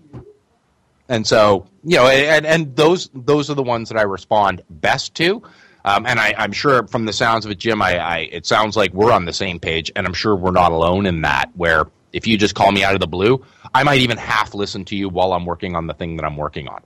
And 1.08 1.26
so, 1.26 1.66
you 1.84 1.96
know, 1.96 2.06
and, 2.06 2.46
and 2.46 2.74
those 2.74 3.10
those 3.14 3.50
are 3.50 3.54
the 3.54 3.62
ones 3.62 3.90
that 3.90 3.98
I 3.98 4.02
respond 4.02 4.62
best 4.70 5.14
to. 5.16 5.42
Um, 5.84 6.04
and 6.04 6.18
I, 6.18 6.34
am 6.36 6.50
sure 6.50 6.84
from 6.88 7.04
the 7.04 7.12
sounds 7.12 7.44
of 7.44 7.52
it, 7.52 7.58
Jim, 7.58 7.80
I, 7.80 7.98
I, 7.98 8.18
it 8.32 8.44
sounds 8.44 8.76
like 8.76 8.92
we're 8.92 9.12
on 9.12 9.24
the 9.24 9.32
same 9.32 9.60
page, 9.60 9.92
and 9.94 10.04
I'm 10.04 10.14
sure 10.14 10.34
we're 10.34 10.50
not 10.50 10.72
alone 10.72 11.06
in 11.06 11.20
that. 11.22 11.50
Where 11.54 11.86
if 12.12 12.26
you 12.26 12.36
just 12.36 12.56
call 12.56 12.72
me 12.72 12.82
out 12.82 12.94
of 12.94 13.00
the 13.00 13.06
blue, 13.06 13.44
I 13.72 13.84
might 13.84 14.00
even 14.00 14.16
half 14.16 14.52
listen 14.54 14.84
to 14.86 14.96
you 14.96 15.08
while 15.08 15.32
I'm 15.32 15.44
working 15.44 15.76
on 15.76 15.86
the 15.86 15.94
thing 15.94 16.16
that 16.16 16.24
I'm 16.24 16.36
working 16.36 16.66
on. 16.66 16.82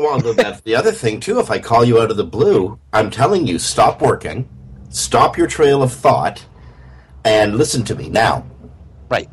Well, 0.00 0.18
that's 0.32 0.62
the 0.62 0.74
other 0.76 0.92
thing 0.92 1.20
too. 1.20 1.40
If 1.40 1.50
I 1.50 1.58
call 1.58 1.84
you 1.84 2.00
out 2.00 2.10
of 2.10 2.16
the 2.16 2.24
blue, 2.24 2.78
I'm 2.90 3.10
telling 3.10 3.46
you, 3.46 3.58
stop 3.58 4.00
working, 4.00 4.48
stop 4.88 5.36
your 5.36 5.46
trail 5.46 5.82
of 5.82 5.92
thought, 5.92 6.46
and 7.22 7.56
listen 7.56 7.84
to 7.84 7.94
me 7.94 8.08
now. 8.08 8.46
Right. 9.10 9.28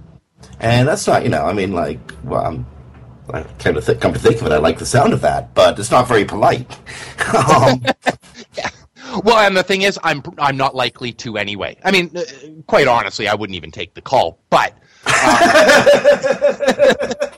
And 0.60 0.86
that's 0.86 1.08
not, 1.08 1.24
you 1.24 1.30
know, 1.30 1.46
I 1.46 1.54
mean, 1.54 1.72
like, 1.72 2.00
well, 2.26 2.46
I'm 2.46 2.66
I 3.34 3.44
kind 3.60 3.78
of 3.78 3.86
th- 3.86 4.02
come 4.02 4.12
to 4.12 4.20
think 4.20 4.42
of 4.42 4.48
it, 4.48 4.52
I 4.52 4.58
like 4.58 4.78
the 4.78 4.86
sound 4.86 5.14
of 5.14 5.22
that, 5.22 5.54
but 5.54 5.80
it's 5.80 5.90
not 5.90 6.06
very 6.06 6.26
polite. 6.26 6.70
um, 7.34 7.82
yeah. 8.58 8.70
Well, 9.24 9.38
and 9.38 9.56
the 9.56 9.64
thing 9.64 9.84
is, 9.84 9.98
I'm 10.04 10.22
I'm 10.38 10.58
not 10.58 10.76
likely 10.76 11.14
to 11.14 11.38
anyway. 11.38 11.78
I 11.86 11.92
mean, 11.92 12.12
uh, 12.14 12.24
quite 12.68 12.90
honestly, 12.90 13.30
I 13.30 13.36
wouldn't 13.36 13.56
even 13.56 13.72
take 13.72 13.94
the 13.94 14.02
call. 14.02 14.40
But 14.50 14.74
um, 15.08 15.14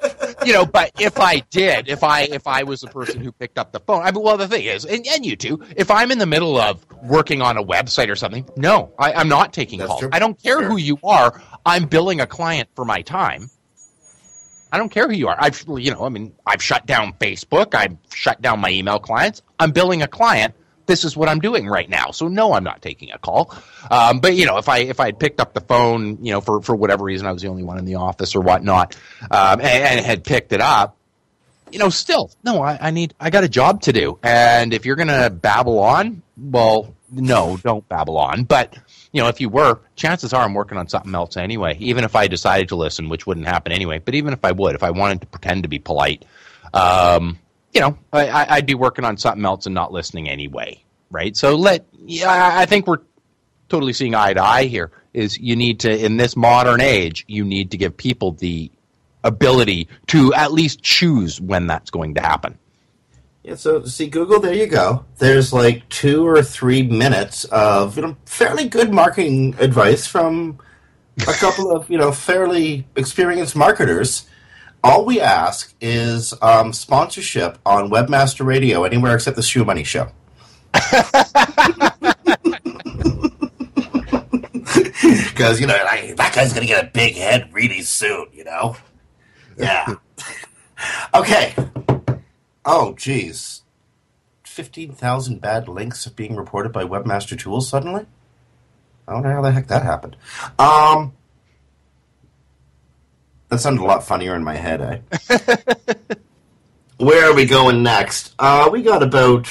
you 0.45 0.53
know, 0.53 0.65
but 0.65 0.91
if 0.99 1.19
I 1.19 1.39
did, 1.49 1.87
if 1.87 2.03
I 2.03 2.21
if 2.21 2.47
I 2.47 2.63
was 2.63 2.81
the 2.81 2.87
person 2.87 3.21
who 3.21 3.31
picked 3.31 3.57
up 3.57 3.71
the 3.71 3.79
phone, 3.79 4.03
I 4.03 4.11
mean, 4.11 4.23
well, 4.23 4.37
the 4.37 4.47
thing 4.47 4.65
is, 4.65 4.85
and, 4.85 5.05
and 5.07 5.25
you 5.25 5.35
too, 5.35 5.61
if 5.75 5.91
I'm 5.91 6.11
in 6.11 6.17
the 6.17 6.25
middle 6.25 6.57
of 6.57 6.85
working 7.03 7.41
on 7.41 7.57
a 7.57 7.63
website 7.63 8.09
or 8.09 8.15
something, 8.15 8.47
no, 8.55 8.93
I, 8.99 9.19
am 9.19 9.27
not 9.29 9.53
taking 9.53 9.79
That's 9.79 9.89
calls. 9.89 10.01
True. 10.01 10.09
I 10.11 10.19
don't 10.19 10.41
care 10.41 10.59
sure. 10.59 10.69
who 10.69 10.77
you 10.77 10.97
are. 11.03 11.41
I'm 11.65 11.85
billing 11.85 12.21
a 12.21 12.27
client 12.27 12.69
for 12.75 12.85
my 12.85 13.01
time. 13.01 13.49
I 14.71 14.77
don't 14.77 14.89
care 14.89 15.07
who 15.07 15.15
you 15.15 15.27
are. 15.27 15.35
I've, 15.39 15.63
you 15.77 15.91
know, 15.91 16.03
I 16.03 16.09
mean, 16.09 16.33
I've 16.45 16.61
shut 16.61 16.85
down 16.85 17.13
Facebook. 17.13 17.73
I've 17.73 17.97
shut 18.13 18.41
down 18.41 18.59
my 18.59 18.69
email 18.69 18.99
clients. 18.99 19.41
I'm 19.59 19.71
billing 19.71 20.03
a 20.03 20.07
client 20.07 20.53
this 20.89 21.05
is 21.05 21.15
what 21.15 21.29
I'm 21.29 21.39
doing 21.39 21.67
right 21.67 21.87
now. 21.87 22.09
So 22.11 22.27
no, 22.27 22.51
I'm 22.53 22.63
not 22.63 22.81
taking 22.81 23.11
a 23.11 23.19
call. 23.19 23.55
Um, 23.89 24.19
but 24.19 24.35
you 24.35 24.45
know, 24.45 24.57
if 24.57 24.67
I 24.67 24.79
if 24.79 24.99
I 24.99 25.05
had 25.05 25.19
picked 25.19 25.39
up 25.39 25.53
the 25.53 25.61
phone, 25.61 26.25
you 26.25 26.33
know, 26.33 26.41
for 26.41 26.61
for 26.61 26.75
whatever 26.75 27.05
reason, 27.05 27.27
I 27.27 27.31
was 27.31 27.41
the 27.41 27.47
only 27.47 27.63
one 27.63 27.77
in 27.77 27.85
the 27.85 27.95
office 27.95 28.35
or 28.35 28.41
whatnot, 28.41 28.97
um, 29.31 29.61
and, 29.61 29.63
and, 29.63 30.05
had 30.05 30.23
picked 30.23 30.51
it 30.51 30.61
up, 30.61 30.97
you 31.71 31.77
know, 31.77 31.89
still 31.89 32.31
no, 32.43 32.61
I, 32.61 32.87
I 32.87 32.91
need 32.91 33.13
I 33.19 33.29
got 33.29 33.43
a 33.43 33.49
job 33.49 33.83
to 33.83 33.93
do, 33.93 34.17
and 34.23 34.73
if 34.73 34.85
you're 34.85 34.95
gonna 34.95 35.29
babble 35.29 35.77
on, 35.79 36.23
well, 36.35 36.95
no, 37.11 37.57
don't 37.63 37.87
babble 37.87 38.17
on. 38.17 38.43
But 38.43 38.75
you 39.11 39.21
know, 39.21 39.29
if 39.29 39.39
you 39.39 39.49
were, 39.49 39.79
chances 39.95 40.33
are 40.33 40.43
I'm 40.43 40.55
working 40.55 40.79
on 40.79 40.87
something 40.87 41.13
else 41.13 41.37
anyway. 41.37 41.77
Even 41.79 42.03
if 42.03 42.15
I 42.15 42.27
decided 42.27 42.69
to 42.69 42.75
listen, 42.75 43.09
which 43.09 43.27
wouldn't 43.27 43.47
happen 43.47 43.71
anyway. 43.71 43.99
But 43.99 44.15
even 44.15 44.33
if 44.33 44.43
I 44.43 44.51
would, 44.51 44.73
if 44.73 44.83
I 44.83 44.89
wanted 44.89 45.21
to 45.21 45.27
pretend 45.27 45.63
to 45.63 45.69
be 45.69 45.77
polite. 45.77 46.25
Um, 46.73 47.39
you 47.73 47.81
know, 47.81 47.97
I, 48.11 48.55
would 48.55 48.65
be 48.65 48.75
working 48.75 49.05
on 49.05 49.17
something 49.17 49.45
else 49.45 49.65
and 49.65 49.75
not 49.75 49.91
listening 49.91 50.29
anyway, 50.29 50.83
right? 51.11 51.35
So 51.35 51.55
let, 51.55 51.85
yeah, 52.05 52.51
I 52.57 52.65
think 52.65 52.87
we're 52.87 53.01
totally 53.69 53.93
seeing 53.93 54.15
eye 54.15 54.33
to 54.33 54.43
eye 54.43 54.65
here. 54.65 54.91
Is 55.13 55.39
you 55.39 55.55
need 55.55 55.79
to, 55.81 56.05
in 56.05 56.17
this 56.17 56.35
modern 56.35 56.81
age, 56.81 57.25
you 57.27 57.43
need 57.43 57.71
to 57.71 57.77
give 57.77 57.97
people 57.97 58.33
the 58.33 58.71
ability 59.23 59.87
to 60.07 60.33
at 60.33 60.51
least 60.51 60.81
choose 60.81 61.41
when 61.41 61.67
that's 61.67 61.89
going 61.89 62.13
to 62.15 62.21
happen. 62.21 62.57
Yeah, 63.43 63.55
so 63.55 63.83
see 63.85 64.07
Google, 64.07 64.39
there 64.39 64.53
you 64.53 64.67
go. 64.67 65.05
There's 65.17 65.51
like 65.51 65.87
two 65.89 66.27
or 66.27 66.43
three 66.43 66.83
minutes 66.83 67.45
of 67.45 67.95
you 67.95 68.03
know, 68.03 68.17
fairly 68.25 68.67
good 68.67 68.93
marketing 68.93 69.55
advice 69.59 70.05
from 70.05 70.59
a 71.27 71.33
couple 71.33 71.71
of 71.71 71.89
you 71.89 71.97
know 71.97 72.11
fairly 72.11 72.85
experienced 72.95 73.55
marketers 73.55 74.27
all 74.83 75.05
we 75.05 75.19
ask 75.19 75.73
is 75.81 76.33
um, 76.41 76.73
sponsorship 76.73 77.57
on 77.65 77.89
Webmaster 77.89 78.45
Radio 78.45 78.83
anywhere 78.83 79.15
except 79.15 79.35
the 79.35 79.41
ShoeMoney 79.41 79.85
Show. 79.85 80.11
Because, 85.39 85.61
you 85.61 85.67
know, 85.67 85.77
like, 85.85 86.17
that 86.17 86.33
guy's 86.35 86.51
going 86.51 86.67
to 86.67 86.73
get 86.73 86.83
a 86.83 86.87
big 86.87 87.15
head 87.15 87.49
really 87.53 87.81
soon, 87.81 88.27
you 88.33 88.43
know? 88.43 88.75
Yeah. 89.57 89.95
okay. 91.13 91.55
Oh, 92.65 92.93
geez. 92.95 93.61
15,000 94.43 95.39
bad 95.39 95.69
links 95.69 96.05
being 96.09 96.35
reported 96.35 96.73
by 96.73 96.83
Webmaster 96.83 97.39
Tools 97.39 97.69
suddenly? 97.69 98.05
I 99.07 99.13
don't 99.13 99.23
know 99.23 99.31
how 99.31 99.41
the 99.41 99.51
heck 99.51 99.67
that 99.67 99.83
happened. 99.83 100.17
Um, 100.59 101.13
that 103.49 103.59
sounded 103.59 103.81
a 103.81 103.85
lot 103.85 104.03
funnier 104.03 104.35
in 104.35 104.43
my 104.43 104.55
head, 104.55 104.81
eh? 104.81 105.37
Where 106.97 107.31
are 107.31 107.33
we 107.33 107.45
going 107.45 107.81
next? 107.81 108.35
Uh, 108.37 108.69
we 108.71 108.81
got 108.81 109.01
about, 109.01 109.47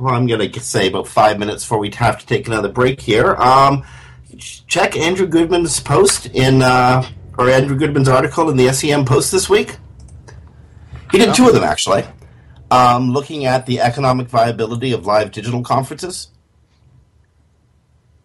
well, 0.00 0.14
I'm 0.14 0.26
going 0.26 0.50
to 0.50 0.60
say 0.60 0.88
about 0.88 1.06
five 1.06 1.38
minutes 1.38 1.62
before 1.62 1.78
we 1.78 1.90
have 1.90 2.18
to 2.18 2.26
take 2.26 2.46
another 2.46 2.70
break 2.70 3.00
here. 3.00 3.34
Um, 3.36 3.84
check 4.38 4.96
Andrew 4.96 5.26
Goodman's 5.26 5.80
post 5.80 6.26
in, 6.26 6.62
uh, 6.62 7.06
or 7.36 7.50
Andrew 7.50 7.76
Goodman's 7.76 8.08
article 8.08 8.48
in 8.48 8.56
the 8.56 8.72
SEM 8.72 9.04
Post 9.04 9.30
this 9.32 9.50
week. 9.50 9.76
He 11.12 11.18
did 11.18 11.34
two 11.34 11.46
of 11.46 11.54
them, 11.54 11.64
actually. 11.64 12.04
Um, 12.70 13.12
looking 13.12 13.44
at 13.44 13.66
the 13.66 13.80
economic 13.80 14.28
viability 14.28 14.92
of 14.92 15.06
live 15.06 15.30
digital 15.30 15.62
conferences. 15.62 16.28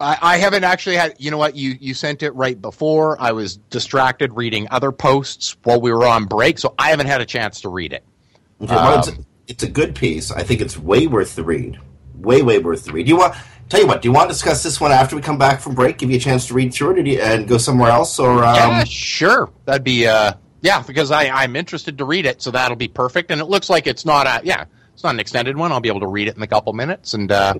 I, 0.00 0.18
I, 0.20 0.36
haven't 0.38 0.64
actually 0.64 0.96
had. 0.96 1.14
You 1.18 1.30
know 1.30 1.38
what? 1.38 1.54
You 1.54 1.76
you 1.80 1.94
sent 1.94 2.22
it 2.22 2.32
right 2.32 2.60
before. 2.60 3.20
I 3.20 3.32
was 3.32 3.56
distracted 3.56 4.32
reading 4.32 4.66
other 4.70 4.92
posts 4.92 5.56
while 5.62 5.80
we 5.80 5.92
were 5.92 6.04
on 6.04 6.26
break, 6.26 6.58
so 6.58 6.74
I 6.78 6.90
haven't 6.90 7.06
had 7.06 7.20
a 7.20 7.26
chance 7.26 7.60
to 7.62 7.68
read 7.68 7.92
it. 7.92 8.04
Okay, 8.60 8.74
well, 8.74 8.94
um, 8.94 8.98
it's, 8.98 9.08
a, 9.08 9.12
it's, 9.48 9.62
a, 9.62 9.68
good 9.68 9.94
piece. 9.94 10.30
I 10.30 10.42
think 10.42 10.60
it's 10.60 10.76
way 10.76 11.06
worth 11.06 11.36
the 11.36 11.44
read. 11.44 11.78
Way 12.16 12.42
way 12.42 12.58
worth 12.58 12.84
the 12.84 12.92
read. 12.92 13.06
Do 13.06 13.10
you 13.10 13.18
want? 13.18 13.34
Tell 13.68 13.80
you 13.80 13.86
what. 13.86 14.02
Do 14.02 14.08
you 14.08 14.12
want 14.12 14.28
to 14.28 14.34
discuss 14.34 14.62
this 14.62 14.80
one 14.80 14.92
after 14.92 15.16
we 15.16 15.22
come 15.22 15.38
back 15.38 15.60
from 15.60 15.74
break? 15.74 15.98
Give 15.98 16.10
you 16.10 16.16
a 16.16 16.20
chance 16.20 16.46
to 16.48 16.54
read 16.54 16.74
through 16.74 16.98
it, 16.98 17.20
and 17.20 17.46
go 17.46 17.58
somewhere 17.58 17.90
else, 17.90 18.18
or 18.18 18.44
um... 18.44 18.56
yeah, 18.56 18.84
sure. 18.84 19.50
That'd 19.64 19.84
be 19.84 20.06
uh, 20.06 20.32
yeah, 20.60 20.82
because 20.82 21.10
I 21.10 21.28
I'm 21.28 21.56
interested 21.56 21.98
to 21.98 22.04
read 22.04 22.26
it, 22.26 22.42
so 22.42 22.50
that'll 22.50 22.76
be 22.76 22.88
perfect. 22.88 23.30
And 23.30 23.40
it 23.40 23.44
looks 23.44 23.70
like 23.70 23.86
it's 23.86 24.04
not 24.04 24.26
a 24.26 24.44
yeah, 24.44 24.64
it's 24.92 25.04
not 25.04 25.14
an 25.14 25.20
extended 25.20 25.56
one. 25.56 25.70
I'll 25.72 25.80
be 25.80 25.88
able 25.88 26.00
to 26.00 26.06
read 26.06 26.26
it 26.26 26.36
in 26.36 26.42
a 26.42 26.46
couple 26.46 26.72
minutes, 26.72 27.14
and 27.14 27.30
uh, 27.30 27.54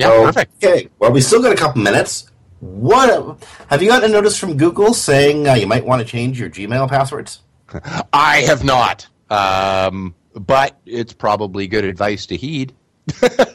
yeah, 0.00 0.08
so, 0.08 0.24
perfect. 0.24 0.64
Okay, 0.64 0.88
well, 0.98 1.12
we 1.12 1.20
still 1.20 1.42
got 1.42 1.52
a 1.52 1.56
couple 1.56 1.82
minutes. 1.82 2.30
What 2.60 3.42
have 3.68 3.82
you 3.82 3.88
gotten 3.88 4.10
a 4.10 4.12
notice 4.12 4.38
from 4.38 4.56
Google 4.56 4.92
saying 4.92 5.48
uh, 5.48 5.54
you 5.54 5.66
might 5.66 5.84
want 5.84 6.00
to 6.02 6.08
change 6.08 6.38
your 6.38 6.50
Gmail 6.50 6.88
passwords? 6.88 7.40
I 8.12 8.38
have 8.46 8.64
not, 8.64 9.06
um, 9.30 10.14
but 10.34 10.78
it's 10.84 11.12
probably 11.12 11.66
good 11.66 11.84
advice 11.84 12.26
to 12.26 12.36
heed. 12.36 12.74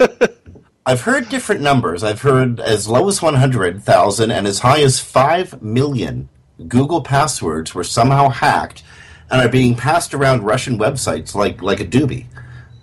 I've 0.87 1.01
heard 1.01 1.29
different 1.29 1.61
numbers. 1.61 2.03
I've 2.03 2.21
heard 2.21 2.59
as 2.59 2.87
low 2.87 3.07
as 3.07 3.21
100,000 3.21 4.31
and 4.31 4.47
as 4.47 4.59
high 4.59 4.81
as 4.81 4.99
5 4.99 5.63
million 5.63 6.29
Google 6.67 7.01
passwords 7.01 7.73
were 7.73 7.83
somehow 7.83 8.29
hacked 8.29 8.83
and 9.31 9.41
are 9.41 9.49
being 9.49 9.75
passed 9.75 10.13
around 10.13 10.43
Russian 10.43 10.77
websites 10.77 11.33
like, 11.33 11.63
like 11.63 11.79
a 11.79 11.85
doobie. 11.85 12.27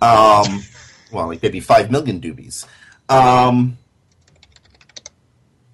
Um, 0.01 0.63
well, 1.13 1.27
like 1.27 1.41
maybe 1.41 1.61
5 1.61 1.91
million 1.91 2.19
doobies. 2.19 2.65
Um, 3.09 3.77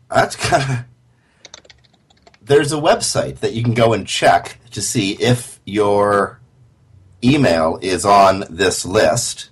that's 0.10 0.36
kind 0.36 0.64
of. 0.64 0.86
There's 2.42 2.74
a 2.74 2.78
website 2.78 3.40
that 3.40 3.54
you 3.54 3.64
can 3.64 3.76
go 3.76 3.94
and 3.94 4.08
check 4.08 4.60
to 4.72 4.82
see 4.82 5.12
if 5.14 5.60
your 5.66 6.40
email 7.24 7.78
is 7.82 8.06
on 8.06 8.44
this 8.50 8.86
list. 8.86 9.50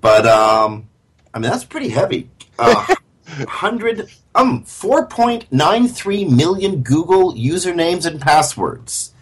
But 0.00 0.26
um, 0.26 0.88
I 1.32 1.38
mean 1.38 1.50
that's 1.50 1.64
pretty 1.64 1.88
heavy. 1.88 2.30
Uh, 2.58 2.94
hundred 3.48 4.10
um 4.34 4.64
four 4.64 5.06
point 5.06 5.50
nine 5.50 5.88
three 5.88 6.24
million 6.24 6.82
Google 6.82 7.34
usernames 7.34 8.04
and 8.04 8.20
passwords 8.20 9.12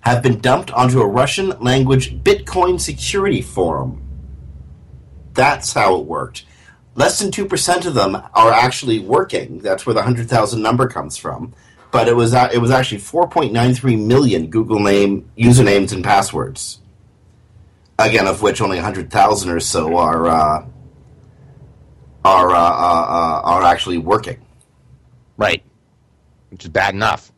have 0.00 0.22
been 0.22 0.40
dumped 0.40 0.70
onto 0.72 1.00
a 1.00 1.06
Russian 1.06 1.50
language 1.60 2.22
Bitcoin 2.22 2.80
security 2.80 3.42
forum. 3.42 4.02
That's 5.34 5.72
how 5.72 5.96
it 5.96 6.06
worked 6.06 6.44
less 7.00 7.18
than 7.18 7.30
2% 7.30 7.86
of 7.86 7.94
them 7.94 8.14
are 8.16 8.52
actually 8.52 8.98
working. 9.00 9.58
That's 9.60 9.86
where 9.86 9.94
the 9.94 10.00
100,000 10.00 10.62
number 10.62 10.86
comes 10.88 11.16
from. 11.16 11.54
But 11.92 12.08
it 12.08 12.14
was 12.16 12.34
it 12.34 12.60
was 12.60 12.70
actually 12.70 13.00
4.93 13.00 14.06
million 14.06 14.48
Google 14.50 14.80
name 14.80 15.30
usernames 15.36 15.92
and 15.92 16.04
passwords. 16.04 16.78
Again, 17.98 18.26
of 18.28 18.42
which 18.42 18.60
only 18.60 18.76
100,000 18.78 19.50
or 19.50 19.60
so 19.60 19.96
are 19.96 20.26
uh, 20.28 20.66
are 22.24 22.50
uh, 22.50 22.58
uh, 22.58 23.42
are 23.44 23.62
actually 23.64 23.98
working. 23.98 24.38
right? 25.36 25.62
Which 26.50 26.64
is 26.64 26.70
bad 26.70 26.94
enough. 26.94 27.32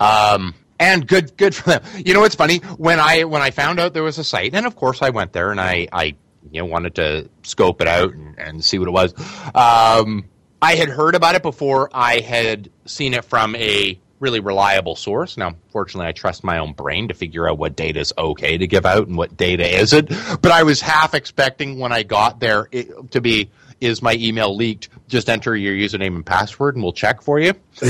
Um, 0.00 0.54
and 0.78 1.06
good, 1.06 1.36
good 1.36 1.54
for 1.54 1.70
them. 1.70 1.82
You 2.04 2.14
know 2.14 2.20
what's 2.20 2.34
funny? 2.34 2.58
When 2.78 3.00
I 3.00 3.24
when 3.24 3.42
I 3.42 3.50
found 3.50 3.80
out 3.80 3.94
there 3.94 4.02
was 4.04 4.18
a 4.18 4.24
site, 4.24 4.54
and 4.54 4.66
of 4.66 4.76
course 4.76 5.02
I 5.02 5.10
went 5.10 5.32
there 5.32 5.50
and 5.50 5.60
I 5.60 5.88
I 5.92 6.16
you 6.52 6.60
know 6.60 6.66
wanted 6.66 6.94
to 6.96 7.28
scope 7.42 7.80
it 7.80 7.88
out 7.88 8.12
and, 8.12 8.38
and 8.38 8.64
see 8.64 8.78
what 8.78 8.88
it 8.88 8.92
was. 8.92 9.14
Um, 9.54 10.24
I 10.60 10.74
had 10.74 10.88
heard 10.88 11.14
about 11.14 11.34
it 11.34 11.42
before 11.42 11.90
I 11.92 12.20
had 12.20 12.70
seen 12.86 13.14
it 13.14 13.24
from 13.24 13.54
a 13.56 13.98
really 14.20 14.40
reliable 14.40 14.96
source. 14.96 15.36
Now, 15.36 15.54
fortunately, 15.70 16.08
I 16.08 16.12
trust 16.12 16.42
my 16.42 16.58
own 16.58 16.72
brain 16.72 17.08
to 17.08 17.14
figure 17.14 17.48
out 17.48 17.58
what 17.58 17.76
data 17.76 18.00
is 18.00 18.12
okay 18.16 18.56
to 18.58 18.66
give 18.66 18.86
out 18.86 19.06
and 19.06 19.16
what 19.16 19.36
data 19.36 19.80
isn't. 19.80 20.08
But 20.08 20.52
I 20.52 20.62
was 20.62 20.80
half 20.80 21.14
expecting 21.14 21.78
when 21.78 21.92
I 21.92 22.02
got 22.02 22.40
there 22.40 22.68
it, 22.72 23.10
to 23.12 23.20
be 23.20 23.50
is 23.80 24.02
my 24.02 24.14
email 24.14 24.54
leaked? 24.54 24.88
Just 25.08 25.28
enter 25.28 25.54
your 25.56 25.74
username 25.74 26.16
and 26.16 26.26
password, 26.26 26.74
and 26.76 26.82
we'll 26.82 26.92
check 26.92 27.22
for 27.22 27.38
you. 27.38 27.52
but 27.80 27.88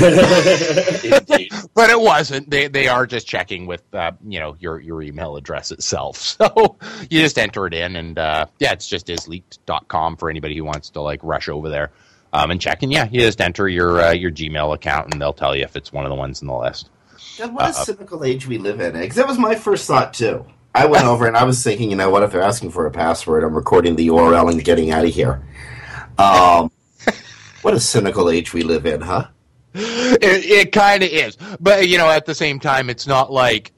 it 1.89 1.99
wasn't. 1.99 2.49
They 2.49 2.67
they 2.67 2.87
are 2.87 3.05
just 3.05 3.27
checking 3.27 3.65
with 3.65 3.83
uh, 3.93 4.11
you 4.25 4.39
know 4.39 4.55
your 4.59 4.79
your 4.79 5.01
email 5.01 5.37
address 5.37 5.71
itself. 5.71 6.17
So 6.37 6.77
you 7.09 7.21
just 7.21 7.39
enter 7.39 7.65
it 7.67 7.73
in, 7.73 7.95
and 7.95 8.19
uh, 8.19 8.45
yeah, 8.59 8.73
it's 8.73 8.87
just 8.87 9.07
isleaked.com 9.07 10.17
for 10.17 10.29
anybody 10.29 10.55
who 10.55 10.63
wants 10.63 10.89
to 10.91 11.01
like 11.01 11.19
rush 11.23 11.49
over 11.49 11.69
there 11.69 11.91
um, 12.33 12.51
and 12.51 12.61
check. 12.61 12.83
And 12.83 12.91
yeah, 12.91 13.07
you 13.11 13.21
just 13.21 13.41
enter 13.41 13.67
your 13.67 14.01
uh, 14.01 14.11
your 14.11 14.31
Gmail 14.31 14.73
account, 14.75 15.11
and 15.11 15.21
they'll 15.21 15.33
tell 15.33 15.55
you 15.55 15.63
if 15.63 15.75
it's 15.75 15.91
one 15.91 16.05
of 16.05 16.09
the 16.09 16.15
ones 16.15 16.41
in 16.41 16.47
the 16.47 16.55
list. 16.55 16.89
God, 17.37 17.53
what 17.53 17.69
a 17.69 17.73
cynical 17.73 18.23
age 18.23 18.47
we 18.47 18.57
live 18.57 18.79
in. 18.79 18.93
Because 18.93 19.15
that 19.15 19.27
was 19.27 19.37
my 19.37 19.55
first 19.55 19.87
thought 19.87 20.13
too. 20.13 20.45
I 20.73 20.85
went 20.85 21.05
over 21.07 21.27
and 21.27 21.37
I 21.37 21.43
was 21.43 21.63
thinking, 21.63 21.89
you 21.89 21.95
know, 21.95 22.09
what 22.09 22.23
if 22.23 22.31
they're 22.31 22.41
asking 22.41 22.71
for 22.71 22.85
a 22.85 22.91
password? 22.91 23.43
I'm 23.43 23.55
recording 23.55 23.95
the 23.95 24.07
URL 24.07 24.51
and 24.51 24.63
getting 24.63 24.91
out 24.91 25.05
of 25.05 25.13
here. 25.13 25.43
Um, 26.17 26.71
what 27.61 27.73
a 27.73 27.79
cynical 27.79 28.29
age 28.29 28.53
we 28.53 28.63
live 28.63 28.85
in, 28.85 29.01
huh? 29.01 29.27
It, 29.73 30.45
it 30.45 30.71
kind 30.71 31.03
of 31.03 31.09
is, 31.09 31.37
but 31.59 31.87
you 31.87 31.97
know, 31.97 32.09
at 32.09 32.25
the 32.25 32.33
same 32.33 32.59
time, 32.59 32.89
it's 32.89 33.05
not 33.05 33.31
like, 33.31 33.71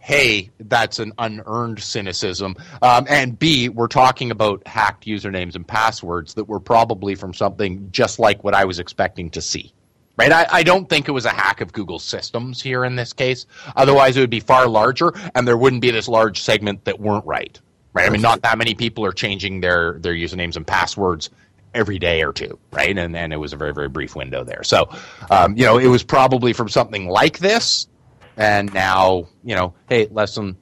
hey, 0.00 0.50
that's 0.60 0.98
an 0.98 1.12
unearned 1.18 1.80
cynicism. 1.80 2.56
Um, 2.80 3.06
and 3.08 3.38
B, 3.38 3.68
we're 3.68 3.88
talking 3.88 4.30
about 4.30 4.66
hacked 4.66 5.04
usernames 5.06 5.54
and 5.54 5.66
passwords 5.66 6.34
that 6.34 6.44
were 6.44 6.60
probably 6.60 7.14
from 7.14 7.34
something 7.34 7.88
just 7.90 8.18
like 8.18 8.44
what 8.44 8.54
I 8.54 8.64
was 8.64 8.78
expecting 8.78 9.30
to 9.30 9.42
see. 9.42 9.72
Right, 10.16 10.30
I, 10.30 10.46
I 10.48 10.62
don't 10.62 10.88
think 10.88 11.08
it 11.08 11.12
was 11.12 11.24
a 11.24 11.30
hack 11.30 11.60
of 11.60 11.72
Google 11.72 11.98
systems 11.98 12.62
here 12.62 12.84
in 12.84 12.94
this 12.94 13.12
case. 13.12 13.46
Otherwise, 13.74 14.16
it 14.16 14.20
would 14.20 14.30
be 14.30 14.38
far 14.38 14.68
larger, 14.68 15.12
and 15.34 15.46
there 15.46 15.56
wouldn't 15.56 15.82
be 15.82 15.90
this 15.90 16.06
large 16.06 16.40
segment 16.40 16.84
that 16.84 17.00
weren't 17.00 17.26
right. 17.26 17.60
Right, 17.92 18.06
I 18.06 18.10
mean, 18.10 18.22
not 18.22 18.42
that 18.42 18.56
many 18.58 18.74
people 18.74 19.04
are 19.04 19.12
changing 19.12 19.60
their 19.60 19.98
their 20.00 20.14
usernames 20.14 20.56
and 20.56 20.66
passwords 20.66 21.30
every 21.74 21.98
day 21.98 22.22
or 22.22 22.32
two, 22.32 22.58
right? 22.72 22.96
And 22.96 23.16
and 23.16 23.32
it 23.32 23.36
was 23.36 23.52
a 23.52 23.56
very 23.56 23.72
very 23.72 23.88
brief 23.88 24.16
window 24.16 24.44
there. 24.44 24.62
So, 24.62 24.88
um, 25.30 25.56
you 25.56 25.64
know, 25.64 25.78
it 25.78 25.88
was 25.88 26.02
probably 26.02 26.52
from 26.52 26.68
something 26.68 27.08
like 27.08 27.38
this, 27.38 27.88
and 28.36 28.72
now 28.72 29.28
you 29.42 29.54
know, 29.54 29.74
hey, 29.88 30.08
lesson 30.10 30.56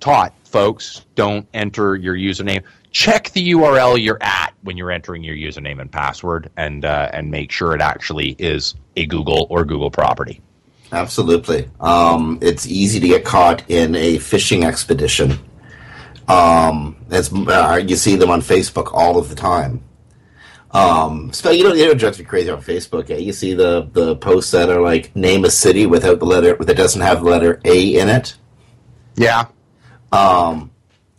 taught, 0.00 0.34
folks, 0.44 1.04
don't 1.14 1.46
enter 1.54 1.96
your 1.96 2.14
username. 2.14 2.62
Check 2.90 3.30
the 3.30 3.52
URL 3.52 4.00
you're 4.00 4.22
at 4.22 4.54
when 4.62 4.76
you're 4.76 4.92
entering 4.92 5.24
your 5.24 5.34
username 5.34 5.80
and 5.80 5.90
password, 5.90 6.50
and 6.56 6.84
uh, 6.84 7.10
and 7.12 7.30
make 7.30 7.50
sure 7.50 7.74
it 7.74 7.80
actually 7.80 8.36
is 8.38 8.74
a 8.96 9.06
Google 9.06 9.46
or 9.50 9.64
Google 9.64 9.90
property. 9.90 10.40
Absolutely. 10.92 11.68
Um, 11.80 12.38
it's 12.40 12.66
easy 12.66 13.00
to 13.00 13.08
get 13.08 13.24
caught 13.24 13.68
in 13.68 13.96
a 13.96 14.18
phishing 14.18 14.64
expedition. 14.64 15.38
Um, 16.28 16.96
it's, 17.10 17.32
uh, 17.32 17.82
you 17.84 17.96
see 17.96 18.16
them 18.16 18.30
on 18.30 18.40
Facebook 18.40 18.94
all 18.94 19.18
of 19.18 19.28
the 19.28 19.34
time. 19.34 19.82
Um, 20.74 21.32
so 21.32 21.50
you 21.52 21.62
know, 21.62 21.72
you 21.72 21.86
know, 21.86 21.94
drives 21.94 22.18
me 22.18 22.24
crazy 22.24 22.50
on 22.50 22.60
Facebook. 22.60 23.08
Eh? 23.08 23.18
You 23.18 23.32
see 23.32 23.54
the 23.54 23.88
the 23.92 24.16
posts 24.16 24.50
that 24.50 24.68
are 24.68 24.80
like 24.80 25.14
name 25.14 25.44
a 25.44 25.50
city 25.50 25.86
without 25.86 26.18
the 26.18 26.26
letter 26.26 26.56
that 26.56 26.76
doesn't 26.76 27.00
have 27.00 27.22
the 27.22 27.30
letter 27.30 27.60
A 27.64 27.94
in 27.94 28.08
it. 28.08 28.36
Yeah. 29.14 29.46
Um, 30.10 30.72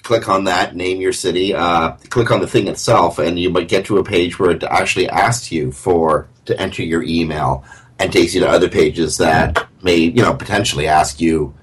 click 0.04 0.28
on 0.28 0.44
that, 0.44 0.76
name 0.76 1.00
your 1.00 1.14
city. 1.14 1.54
Uh, 1.54 1.92
click 2.10 2.32
on 2.32 2.42
the 2.42 2.48
thing 2.48 2.68
itself, 2.68 3.18
and 3.18 3.40
you 3.40 3.50
might 3.50 3.70
get 3.70 3.86
to 3.86 3.98
a 3.98 4.04
page 4.04 4.38
where 4.38 4.52
it 4.52 4.64
actually 4.64 5.10
asks 5.10 5.52
you 5.52 5.72
for 5.72 6.28
to 6.46 6.60
enter 6.60 6.84
your 6.84 7.04
email, 7.04 7.64
and 7.98 8.12
takes 8.12 8.34
you 8.34 8.42
to 8.42 8.48
other 8.48 8.70
pages 8.70 9.18
that 9.18 9.68
may, 9.82 9.96
you 9.96 10.22
know, 10.22 10.34
potentially 10.34 10.88
ask 10.88 11.22
you 11.22 11.54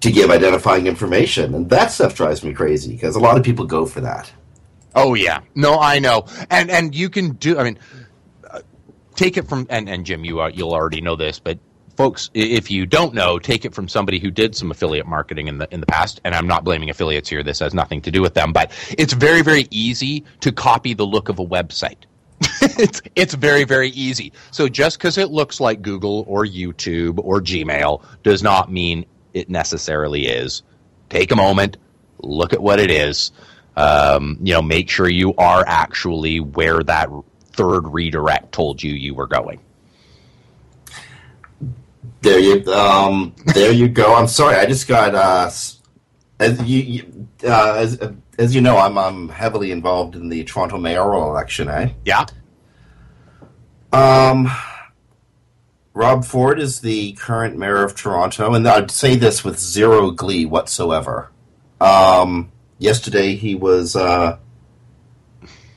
to 0.00 0.12
give 0.12 0.30
identifying 0.30 0.86
information, 0.86 1.54
and 1.54 1.68
that 1.70 1.90
stuff 1.90 2.14
drives 2.14 2.44
me 2.44 2.52
crazy 2.52 2.92
because 2.92 3.16
a 3.16 3.20
lot 3.20 3.36
of 3.36 3.42
people 3.42 3.64
go 3.64 3.84
for 3.84 4.00
that. 4.00 4.30
Oh 4.94 5.14
yeah, 5.14 5.40
no, 5.54 5.78
I 5.78 5.98
know, 5.98 6.26
and 6.50 6.70
and 6.70 6.94
you 6.94 7.10
can 7.10 7.32
do. 7.32 7.58
I 7.58 7.64
mean, 7.64 7.78
uh, 8.50 8.60
take 9.14 9.36
it 9.36 9.48
from 9.48 9.66
and 9.70 9.88
and 9.88 10.04
Jim, 10.04 10.24
you 10.24 10.46
you'll 10.50 10.72
already 10.72 11.00
know 11.00 11.16
this, 11.16 11.38
but 11.38 11.58
folks, 11.98 12.30
if 12.32 12.70
you 12.70 12.86
don't 12.86 13.12
know, 13.12 13.40
take 13.40 13.64
it 13.64 13.74
from 13.74 13.88
somebody 13.88 14.20
who 14.20 14.30
did 14.30 14.54
some 14.54 14.70
affiliate 14.70 15.06
marketing 15.06 15.48
in 15.48 15.58
the 15.58 15.68
in 15.72 15.80
the 15.80 15.86
past. 15.86 16.20
And 16.24 16.34
I'm 16.34 16.46
not 16.46 16.64
blaming 16.64 16.88
affiliates 16.90 17.28
here; 17.28 17.42
this 17.42 17.58
has 17.58 17.74
nothing 17.74 18.00
to 18.02 18.10
do 18.10 18.22
with 18.22 18.34
them. 18.34 18.52
But 18.52 18.72
it's 18.96 19.12
very 19.12 19.42
very 19.42 19.66
easy 19.70 20.24
to 20.40 20.52
copy 20.52 20.94
the 20.94 21.06
look 21.06 21.28
of 21.28 21.38
a 21.38 21.44
website. 21.44 22.04
it's 22.62 23.02
it's 23.16 23.34
very 23.34 23.64
very 23.64 23.90
easy. 23.90 24.32
So 24.52 24.68
just 24.68 24.98
because 24.98 25.18
it 25.18 25.30
looks 25.30 25.60
like 25.60 25.82
Google 25.82 26.24
or 26.28 26.44
YouTube 26.46 27.18
or 27.22 27.40
Gmail 27.40 28.02
does 28.22 28.42
not 28.42 28.72
mean 28.72 29.04
it 29.34 29.50
necessarily 29.50 30.26
is. 30.26 30.62
Take 31.10 31.32
a 31.32 31.36
moment, 31.36 31.76
look 32.22 32.52
at 32.52 32.62
what 32.62 32.78
it 32.80 32.90
is. 32.90 33.32
Um, 33.78 34.38
you 34.42 34.54
know, 34.54 34.62
make 34.62 34.90
sure 34.90 35.08
you 35.08 35.34
are 35.36 35.62
actually 35.64 36.40
where 36.40 36.82
that 36.82 37.08
third 37.52 37.86
redirect 37.86 38.50
told 38.50 38.82
you 38.82 38.92
you 38.92 39.14
were 39.14 39.28
going. 39.28 39.60
There 42.22 42.40
you, 42.40 42.72
um, 42.72 43.36
there 43.54 43.70
you 43.70 43.88
go. 43.88 44.16
I'm 44.16 44.26
sorry, 44.26 44.56
I 44.56 44.66
just 44.66 44.88
got. 44.88 45.14
Uh, 45.14 45.48
as 46.40 46.62
you, 46.64 47.28
uh, 47.44 47.74
as, 47.74 48.00
as 48.36 48.52
you 48.52 48.60
know, 48.60 48.78
I'm, 48.78 48.98
I'm 48.98 49.28
heavily 49.28 49.70
involved 49.70 50.16
in 50.16 50.28
the 50.28 50.42
Toronto 50.42 50.78
mayoral 50.78 51.30
election. 51.30 51.68
Eh? 51.68 51.90
Yeah. 52.04 52.26
Um, 53.92 54.50
Rob 55.94 56.24
Ford 56.24 56.58
is 56.58 56.80
the 56.80 57.12
current 57.12 57.56
mayor 57.56 57.84
of 57.84 57.94
Toronto, 57.94 58.54
and 58.54 58.66
I'd 58.66 58.90
say 58.90 59.14
this 59.14 59.44
with 59.44 59.60
zero 59.60 60.10
glee 60.10 60.46
whatsoever. 60.46 61.30
Um, 61.80 62.50
yesterday 62.78 63.34
he 63.34 63.54
was 63.54 63.96
uh, 63.96 64.38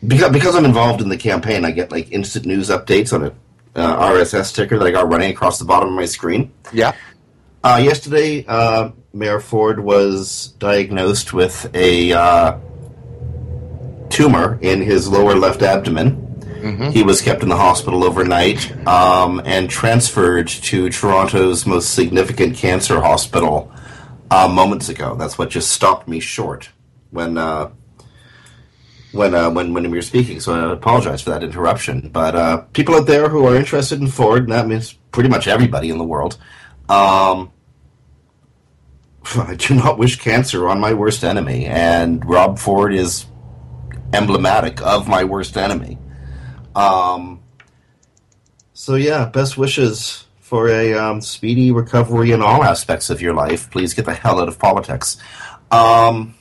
because 0.05 0.31
because 0.31 0.55
I'm 0.55 0.65
involved 0.65 1.01
in 1.01 1.09
the 1.09 1.17
campaign. 1.17 1.65
I 1.65 1.71
get 1.71 1.91
like 1.91 2.11
instant 2.11 2.45
news 2.45 2.69
updates 2.69 3.13
on 3.13 3.25
a 3.25 3.33
uh, 3.75 4.09
RSS 4.09 4.53
ticker 4.53 4.77
that 4.77 4.85
I 4.85 4.91
got 4.91 5.11
running 5.11 5.31
across 5.31 5.59
the 5.59 5.65
bottom 5.65 5.89
of 5.89 5.95
my 5.95 6.05
screen. 6.05 6.51
Yeah. 6.73 6.95
Uh, 7.63 7.79
yesterday, 7.83 8.43
uh, 8.47 8.91
Mayor 9.13 9.39
Ford 9.39 9.79
was 9.79 10.47
diagnosed 10.57 11.31
with 11.31 11.69
a 11.75 12.11
uh, 12.11 12.57
tumor 14.09 14.57
in 14.61 14.81
his 14.81 15.07
lower 15.07 15.35
left 15.35 15.61
abdomen. 15.61 16.27
Mm-hmm. 16.41 16.89
He 16.89 17.03
was 17.03 17.21
kept 17.21 17.43
in 17.43 17.49
the 17.49 17.57
hospital 17.57 18.03
overnight 18.03 18.71
um, 18.87 19.41
and 19.45 19.69
transferred 19.69 20.47
to 20.47 20.89
Toronto's 20.89 21.65
most 21.65 21.93
significant 21.93 22.55
cancer 22.55 22.99
hospital 23.01 23.71
uh, 24.29 24.47
moments 24.47 24.89
ago. 24.89 25.15
That's 25.15 25.37
what 25.37 25.49
just 25.49 25.71
stopped 25.71 26.07
me 26.07 26.19
short 26.19 26.69
when 27.11 27.37
uh, 27.37 27.69
when 29.11 29.35
uh, 29.35 29.49
when 29.51 29.73
when 29.73 29.89
we 29.89 29.97
were 29.97 30.01
speaking. 30.01 30.39
So 30.39 30.53
I 30.53 30.73
apologize 30.73 31.21
for 31.21 31.29
that 31.29 31.43
interruption. 31.43 32.09
But 32.11 32.35
uh, 32.35 32.57
people 32.73 32.95
out 32.95 33.07
there 33.07 33.29
who 33.29 33.45
are 33.45 33.55
interested 33.55 34.01
in 34.01 34.07
Ford, 34.07 34.43
and 34.43 34.51
that 34.51 34.67
means 34.67 34.93
pretty 35.11 35.29
much 35.29 35.47
everybody 35.47 35.89
in 35.89 35.97
the 35.97 36.03
world. 36.03 36.37
Um, 36.89 37.51
I 39.35 39.55
do 39.55 39.75
not 39.75 39.97
wish 39.97 40.17
cancer 40.19 40.67
on 40.67 40.79
my 40.79 40.93
worst 40.93 41.23
enemy, 41.23 41.65
and 41.65 42.25
Rob 42.25 42.57
Ford 42.57 42.93
is 42.93 43.25
emblematic 44.13 44.81
of 44.81 45.07
my 45.07 45.23
worst 45.23 45.57
enemy. 45.57 45.97
Um, 46.75 47.41
so 48.73 48.95
yeah, 48.95 49.25
best 49.25 49.57
wishes 49.57 50.25
for 50.39 50.67
a 50.69 50.93
um, 50.93 51.21
speedy 51.21 51.71
recovery 51.71 52.31
in 52.31 52.41
all 52.41 52.63
aspects 52.63 53.09
of 53.09 53.21
your 53.21 53.33
life. 53.33 53.69
Please 53.71 53.93
get 53.93 54.05
the 54.05 54.13
hell 54.13 54.41
out 54.41 54.47
of 54.47 54.59
politics. 54.59 55.17
Um, 55.69 56.35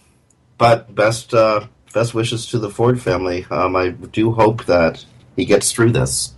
but 0.60 0.94
best 0.94 1.32
uh, 1.32 1.66
best 1.94 2.14
wishes 2.14 2.46
to 2.46 2.58
the 2.58 2.68
Ford 2.68 3.00
family. 3.00 3.46
Um, 3.50 3.74
I 3.74 3.88
do 3.88 4.30
hope 4.30 4.66
that 4.66 5.04
he 5.34 5.46
gets 5.46 5.72
through 5.72 5.92
this. 5.92 6.34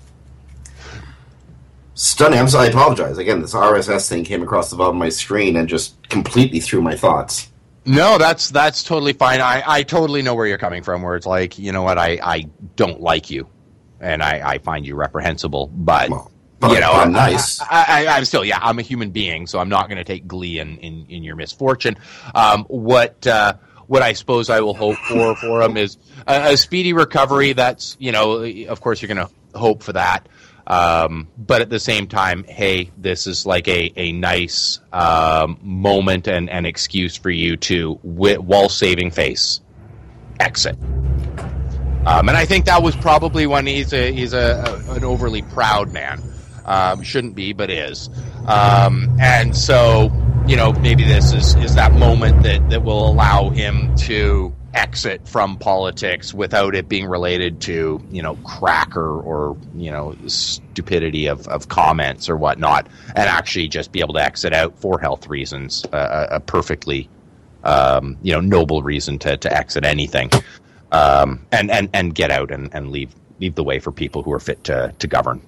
Stunning. 1.95 2.39
I'm 2.39 2.49
sorry. 2.49 2.69
I 2.69 2.71
apologize. 2.71 3.19
Again, 3.19 3.41
this 3.41 3.53
RSS 3.53 4.09
thing 4.09 4.25
came 4.25 4.43
across 4.43 4.71
the 4.71 4.77
bottom 4.77 4.97
of 4.97 5.01
my 5.01 5.09
screen 5.09 5.57
and 5.57 5.69
just 5.69 6.09
completely 6.09 6.61
threw 6.61 6.81
my 6.81 6.97
thoughts. 6.97 7.51
No, 7.85 8.17
that's 8.17 8.49
that's 8.51 8.85
totally 8.85 9.13
fine. 9.13 9.41
I, 9.41 9.65
I 9.67 9.83
totally 9.83 10.23
know 10.23 10.37
where 10.37 10.47
you're 10.47 10.57
coming 10.57 10.85
from. 10.85 11.03
Where 11.03 11.17
it's 11.17 11.27
like, 11.27 11.59
you 11.59 11.73
know 11.73 11.83
what, 11.83 11.99
I, 11.99 12.21
I 12.23 12.49
don't 12.77 13.01
like 13.01 13.29
you, 13.29 13.49
and 14.01 14.23
I, 14.23 14.53
I 14.53 14.59
find 14.59 14.87
you 14.87 14.95
reprehensible. 14.95 15.67
But 15.75 16.11
Well, 16.11 16.31
but 16.61 16.71
you 16.71 16.81
know, 16.81 16.93
I'm 16.93 17.11
nice. 17.11 17.61
I, 17.61 17.67
I, 17.89 18.17
I'm 18.17 18.25
still, 18.25 18.45
yeah, 18.45 18.61
I'm 18.63 18.79
a 18.79 18.83
human 18.83 19.11
being, 19.11 19.49
so 19.49 19.59
I'm 19.59 19.69
not 19.69 19.89
going 19.89 19.99
to 19.99 20.05
take 20.05 20.29
glee 20.29 20.61
in, 20.61 20.79
in, 20.79 21.07
in 21.09 21.25
your 21.25 21.35
misfortune. 21.35 21.97
Um, 22.37 22.65
what 22.69 23.27
uh, 23.27 23.55
what 23.93 24.01
I 24.01 24.15
suppose 24.15 24.49
I 24.49 24.63
will 24.63 24.73
hope 24.73 24.97
for 24.97 25.37
for 25.37 25.61
him 25.61 25.77
is 25.77 25.99
a, 26.27 26.55
a 26.55 26.57
speedy 26.57 26.95
recovery. 26.95 27.53
That's 27.53 27.95
you 28.01 28.11
know, 28.11 28.43
of 28.43 28.81
course, 28.81 29.03
you're 29.03 29.15
going 29.15 29.29
to 29.29 29.59
hope 29.59 29.83
for 29.83 29.93
that. 29.93 30.31
Um, 30.67 31.29
but 31.37 31.61
at 31.61 31.69
the 31.69 31.79
same 31.79 32.07
time, 32.07 32.45
hey, 32.45 32.91
this 32.97 33.27
is 33.27 33.45
like 33.45 33.69
a, 33.69 33.93
a 33.97 34.13
nice 34.13 34.81
um, 34.95 35.59
moment 35.61 36.27
and, 36.27 36.49
an 36.49 36.65
excuse 36.65 37.17
for 37.17 37.29
you 37.29 37.59
to, 37.59 37.95
while 37.97 38.71
saving 38.71 39.11
face, 39.11 39.61
exit. 40.41 40.79
Um, 42.07 42.31
and 42.31 42.31
I 42.31 42.47
think 42.47 42.65
that 42.65 42.83
was 42.83 42.97
probably 42.97 43.47
when 43.47 43.67
he's 43.67 43.93
a 43.93 44.11
he's 44.11 44.33
a, 44.33 44.83
a 44.89 44.93
an 44.95 45.05
overly 45.05 45.43
proud 45.43 45.93
man. 45.93 46.23
Um, 46.65 47.03
shouldn't 47.03 47.35
be, 47.35 47.53
but 47.53 47.69
is. 47.69 48.09
Um, 48.47 49.15
and 49.21 49.55
so, 49.55 50.11
you 50.47 50.57
know, 50.57 50.73
maybe 50.73 51.05
this 51.05 51.33
is, 51.33 51.55
is 51.57 51.75
that 51.77 51.93
moment 51.95 52.43
that, 52.43 52.69
that 52.71 52.83
will 52.83 53.09
allow 53.09 53.51
him 53.51 53.95
to 53.97 54.53
exit 54.75 55.29
from 55.29 55.57
politics 55.59 56.35
without 56.35 56.75
it 56.75 56.89
being 56.89 57.07
related 57.07 57.61
to, 57.61 58.03
you 58.11 58.23
know, 58.23 58.35
cracker 58.37 59.21
or, 59.21 59.57
you 59.75 59.91
know, 59.91 60.17
stupidity 60.27 61.27
of, 61.27 61.47
of 61.49 61.69
comments 61.69 62.29
or 62.29 62.37
whatnot, 62.37 62.89
and 63.09 63.29
actually 63.29 63.69
just 63.69 63.93
be 63.93 64.01
able 64.01 64.15
to 64.15 64.23
exit 64.23 64.53
out 64.53 64.79
for 64.79 64.99
health 64.99 65.29
reasons, 65.29 65.85
uh, 65.93 66.27
a 66.31 66.41
perfectly, 66.41 67.09
um, 67.65 68.17
you 68.23 68.33
know, 68.33 68.41
noble 68.41 68.83
reason 68.83 69.19
to, 69.19 69.37
to 69.37 69.53
exit 69.53 69.85
anything. 69.85 70.31
Um, 70.91 71.47
and, 71.53 71.71
and, 71.71 71.89
and 71.95 72.15
get 72.15 72.31
out 72.31 72.51
and, 72.51 72.75
and 72.75 72.91
leave 72.91 73.15
leave 73.41 73.55
the 73.55 73.65
way 73.65 73.81
for 73.81 73.91
people 73.91 74.23
who 74.23 74.33
are 74.33 74.39
fit 74.39 74.63
to, 74.65 74.95
to 74.99 75.07
govern. 75.07 75.43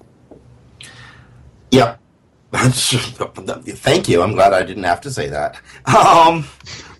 Yep. 1.71 1.99
Thank 2.55 4.09
you. 4.09 4.21
I'm 4.21 4.33
glad 4.33 4.53
I 4.53 4.63
didn't 4.63 4.83
have 4.83 5.01
to 5.01 5.11
say 5.11 5.27
that. 5.29 5.59
Um, 5.85 6.45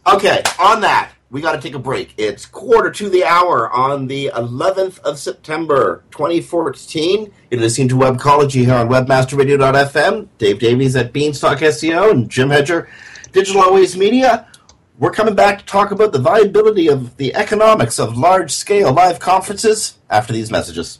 okay, 0.05 0.43
on 0.59 0.81
that, 0.81 1.11
we 1.31 1.41
got 1.41 1.53
to 1.53 1.61
take 1.61 1.75
a 1.75 1.79
break. 1.79 2.13
It's 2.17 2.45
quarter 2.45 2.91
to 2.91 3.09
the 3.09 3.23
hour 3.23 3.69
on 3.71 4.07
the 4.07 4.31
11th 4.35 4.99
of 4.99 5.17
September, 5.17 6.03
2014. 6.11 7.31
You're 7.51 7.59
listening 7.59 7.87
to 7.89 7.95
Webcology 7.95 8.65
here 8.65 8.75
on 8.75 8.89
WebmasterRadio.fm. 8.89 10.27
Dave 10.37 10.59
Davies 10.59 10.95
at 10.95 11.13
Beanstalk 11.13 11.59
SEO 11.59 12.11
and 12.11 12.29
Jim 12.29 12.49
Hedger, 12.49 12.89
Digital 13.31 13.61
Always 13.61 13.97
Media. 13.97 14.47
We're 14.97 15.11
coming 15.11 15.35
back 15.35 15.59
to 15.59 15.65
talk 15.65 15.91
about 15.91 16.13
the 16.13 16.19
viability 16.19 16.87
of 16.87 17.17
the 17.17 17.35
economics 17.35 17.99
of 17.99 18.17
large 18.17 18.51
scale 18.51 18.93
live 18.93 19.19
conferences 19.19 19.97
after 20.09 20.31
these 20.31 20.51
messages. 20.51 20.99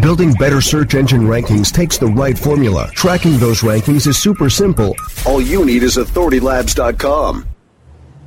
Building 0.00 0.32
better 0.34 0.60
search 0.60 0.94
engine 0.94 1.22
rankings 1.22 1.72
takes 1.72 1.98
the 1.98 2.06
right 2.06 2.38
formula. 2.38 2.88
Tracking 2.94 3.36
those 3.38 3.62
rankings 3.62 4.06
is 4.06 4.16
super 4.16 4.48
simple. 4.48 4.94
All 5.26 5.40
you 5.40 5.64
need 5.64 5.82
is 5.82 5.96
authoritylabs.com. 5.96 7.46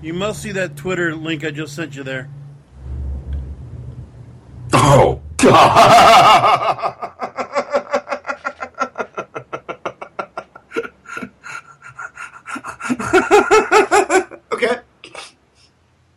You 0.01 0.13
must 0.13 0.41
see 0.41 0.51
that 0.51 0.75
Twitter 0.75 1.15
link 1.15 1.45
I 1.45 1.51
just 1.51 1.75
sent 1.75 1.95
you 1.95 2.03
there. 2.03 2.29
Oh, 4.73 5.21
God. 5.37 7.13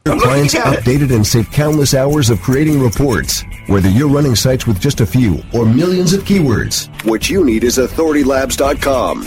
Your 0.06 0.20
clients 0.20 0.54
updated 0.54 1.14
and 1.14 1.26
save 1.26 1.50
countless 1.50 1.94
hours 1.94 2.28
of 2.28 2.38
creating 2.42 2.78
reports. 2.78 3.42
Whether 3.68 3.88
you're 3.88 4.10
running 4.10 4.34
sites 4.34 4.66
with 4.66 4.78
just 4.78 5.00
a 5.00 5.06
few 5.06 5.42
or 5.54 5.64
millions 5.64 6.12
of 6.12 6.24
keywords, 6.24 6.88
what 7.06 7.30
you 7.30 7.42
need 7.42 7.64
is 7.64 7.78
authoritylabs.com. 7.78 9.22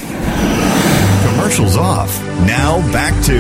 Commercials 1.27 1.77
off. 1.77 2.21
Now 2.45 2.79
back 2.91 3.13
to 3.25 3.33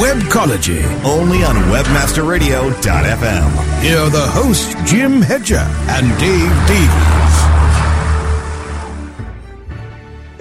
Webcology. 0.00 0.84
only 1.04 1.42
on 1.42 1.56
WebmasterRadio.fm. 1.56 3.82
Here 3.82 3.98
are 3.98 4.10
the 4.10 4.26
hosts, 4.28 4.72
Jim 4.88 5.20
Hedger 5.20 5.66
and 5.88 6.06
Dave 6.20 6.66
Davies. 6.68 7.23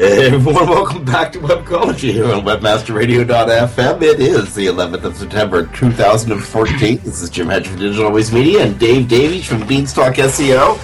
Hey 0.03 0.25
everyone, 0.25 0.67
welcome 0.67 1.05
back 1.05 1.31
to 1.31 1.39
Webcology 1.39 2.11
here 2.11 2.25
on 2.25 2.41
WebmasterRadio.fm. 2.41 4.01
It 4.01 4.19
is 4.19 4.53
the 4.53 4.65
11th 4.65 5.05
of 5.05 5.15
September 5.15 5.65
2014. 5.67 6.97
This 6.97 7.21
is 7.21 7.29
Jim 7.29 7.47
Hedger 7.47 7.69
from 7.69 7.79
Digital 7.79 8.07
Always 8.07 8.29
Media 8.33 8.65
and 8.65 8.77
Dave 8.77 9.07
Davies 9.07 9.47
from 9.47 9.65
Beanstalk 9.65 10.15
SEO. 10.15 10.77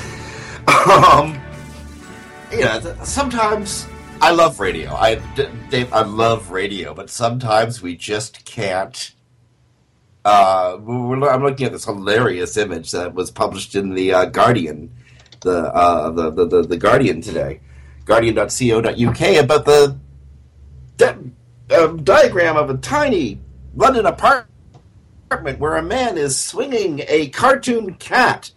Um, 0.89 1.37
you 2.49 2.61
know, 2.61 2.79
sometimes 3.03 3.87
I 4.21 4.31
love 4.31 4.61
radio. 4.61 4.93
I, 4.93 5.15
Dave, 5.69 5.91
I 5.91 6.03
love 6.03 6.51
radio, 6.51 6.93
but 6.93 7.09
sometimes 7.09 7.81
we 7.81 7.97
just 7.97 8.45
can't. 8.45 9.11
Uh, 10.23 10.77
I'm 10.77 11.43
looking 11.43 11.65
at 11.65 11.73
this 11.73 11.83
hilarious 11.83 12.55
image 12.55 12.91
that 12.91 13.13
was 13.13 13.31
published 13.31 13.75
in 13.75 13.95
the 13.95 14.13
uh, 14.13 14.25
Guardian, 14.27 14.95
the, 15.41 15.73
uh, 15.73 16.09
the, 16.09 16.29
the, 16.31 16.45
the 16.45 16.61
the 16.61 16.77
Guardian 16.77 17.19
today 17.19 17.59
guardian.co.uk 18.09 19.21
about 19.43 19.65
the 19.65 19.95
di- 20.97 21.15
um, 21.77 22.03
diagram 22.03 22.57
of 22.57 22.71
a 22.71 22.77
tiny 22.77 23.39
London 23.75 24.07
apartment 24.07 24.49
where 25.59 25.77
a 25.77 25.83
man 25.83 26.17
is 26.17 26.35
swinging 26.35 27.03
a 27.07 27.29
cartoon 27.29 27.93
cat. 27.93 28.49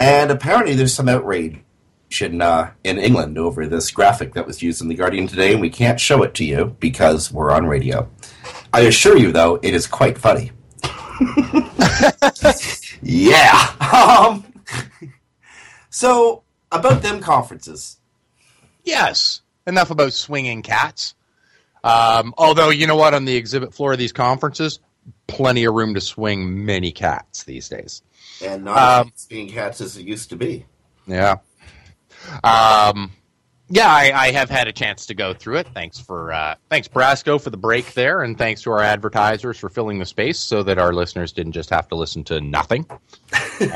And 0.00 0.32
apparently 0.32 0.74
there's 0.74 0.92
some 0.92 1.08
outrage 1.08 1.62
in, 2.20 2.42
uh, 2.42 2.72
in 2.82 2.98
England 2.98 3.38
over 3.38 3.64
this 3.68 3.92
graphic 3.92 4.34
that 4.34 4.44
was 4.44 4.60
used 4.60 4.82
in 4.82 4.88
The 4.88 4.96
Guardian 4.96 5.28
today, 5.28 5.52
and 5.52 5.60
we 5.60 5.70
can't 5.70 6.00
show 6.00 6.24
it 6.24 6.34
to 6.34 6.44
you 6.44 6.76
because 6.80 7.30
we're 7.30 7.52
on 7.52 7.66
radio. 7.66 8.10
I 8.72 8.80
assure 8.80 9.16
you, 9.16 9.30
though, 9.30 9.60
it 9.62 9.72
is 9.72 9.86
quite 9.86 10.18
funny. 10.18 10.50
yeah. 13.02 13.76
Um, 13.90 14.44
so, 15.90 16.44
about 16.70 17.02
them 17.02 17.20
conferences. 17.20 17.99
Yes. 18.84 19.42
Enough 19.66 19.90
about 19.90 20.12
swinging 20.12 20.62
cats. 20.62 21.14
Um, 21.84 22.34
although, 22.36 22.70
you 22.70 22.86
know 22.86 22.96
what? 22.96 23.14
On 23.14 23.24
the 23.24 23.36
exhibit 23.36 23.72
floor 23.74 23.92
of 23.92 23.98
these 23.98 24.12
conferences, 24.12 24.80
plenty 25.26 25.64
of 25.64 25.74
room 25.74 25.94
to 25.94 26.00
swing 26.00 26.64
many 26.64 26.92
cats 26.92 27.44
these 27.44 27.68
days. 27.68 28.02
and 28.44 28.64
not 28.64 29.00
Um, 29.06 29.12
as 29.14 29.26
being 29.26 29.48
cats 29.48 29.80
as 29.80 29.96
it 29.96 30.06
used 30.06 30.30
to 30.30 30.36
be. 30.36 30.66
Yeah. 31.06 31.36
Um, 32.44 33.12
yeah, 33.70 33.86
I, 33.88 34.12
I 34.14 34.32
have 34.32 34.50
had 34.50 34.68
a 34.68 34.72
chance 34.72 35.06
to 35.06 35.14
go 35.14 35.32
through 35.32 35.58
it. 35.58 35.68
Thanks 35.72 35.98
for 35.98 36.32
uh, 36.32 36.56
thanks 36.68 36.88
Brasco 36.88 37.40
for 37.40 37.50
the 37.50 37.56
break 37.56 37.94
there, 37.94 38.22
and 38.22 38.36
thanks 38.36 38.62
to 38.62 38.70
our 38.72 38.80
advertisers 38.82 39.56
for 39.58 39.68
filling 39.68 39.98
the 39.98 40.04
space 40.06 40.38
so 40.38 40.62
that 40.64 40.78
our 40.78 40.92
listeners 40.92 41.32
didn't 41.32 41.52
just 41.52 41.70
have 41.70 41.88
to 41.88 41.94
listen 41.94 42.24
to 42.24 42.40
nothing. 42.40 42.84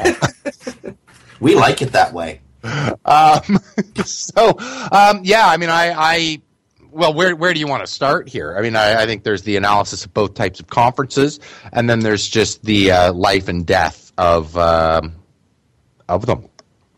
We 1.41 1.57
like 1.57 1.83
it 1.83 1.93
that 1.93 2.13
way. 2.13 2.41
Um, 3.07 3.59
so, 4.05 4.57
um, 4.91 5.21
yeah, 5.23 5.47
I 5.47 5.59
mean, 5.59 5.69
I, 5.69 5.93
I, 5.95 6.43
well, 6.91 7.13
where 7.13 7.37
where 7.37 7.53
do 7.53 7.61
you 7.61 7.67
want 7.67 7.85
to 7.85 7.93
start 7.93 8.29
here? 8.29 8.57
I 8.57 8.63
mean, 8.63 8.77
I, 8.77 9.03
I 9.03 9.07
think 9.07 9.25
there's 9.25 9.43
the 9.43 9.57
analysis 9.57 10.07
of 10.07 10.15
both 10.15 10.35
types 10.35 10.61
of 10.61 10.69
conferences, 10.69 11.41
and 11.73 11.91
then 11.91 12.01
there's 12.01 12.27
just 12.27 12.65
the 12.65 12.93
uh, 12.93 13.13
life 13.13 13.49
and 13.49 13.67
death 13.67 14.13
of 14.17 14.57
um, 14.57 15.17
of 16.09 16.25
them. 16.25 16.49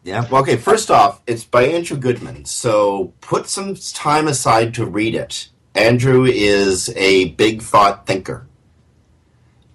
Yeah. 0.04 0.24
Well, 0.30 0.42
okay. 0.42 0.56
First 0.56 0.90
off, 0.90 1.20
it's 1.26 1.44
by 1.44 1.64
Andrew 1.64 1.96
Goodman, 1.96 2.44
so 2.44 3.12
put 3.20 3.48
some 3.48 3.74
time 3.74 4.28
aside 4.28 4.74
to 4.74 4.86
read 4.86 5.14
it. 5.14 5.48
Andrew 5.74 6.24
is 6.24 6.90
a 6.94 7.30
big 7.30 7.62
thought 7.62 8.06
thinker. 8.06 8.46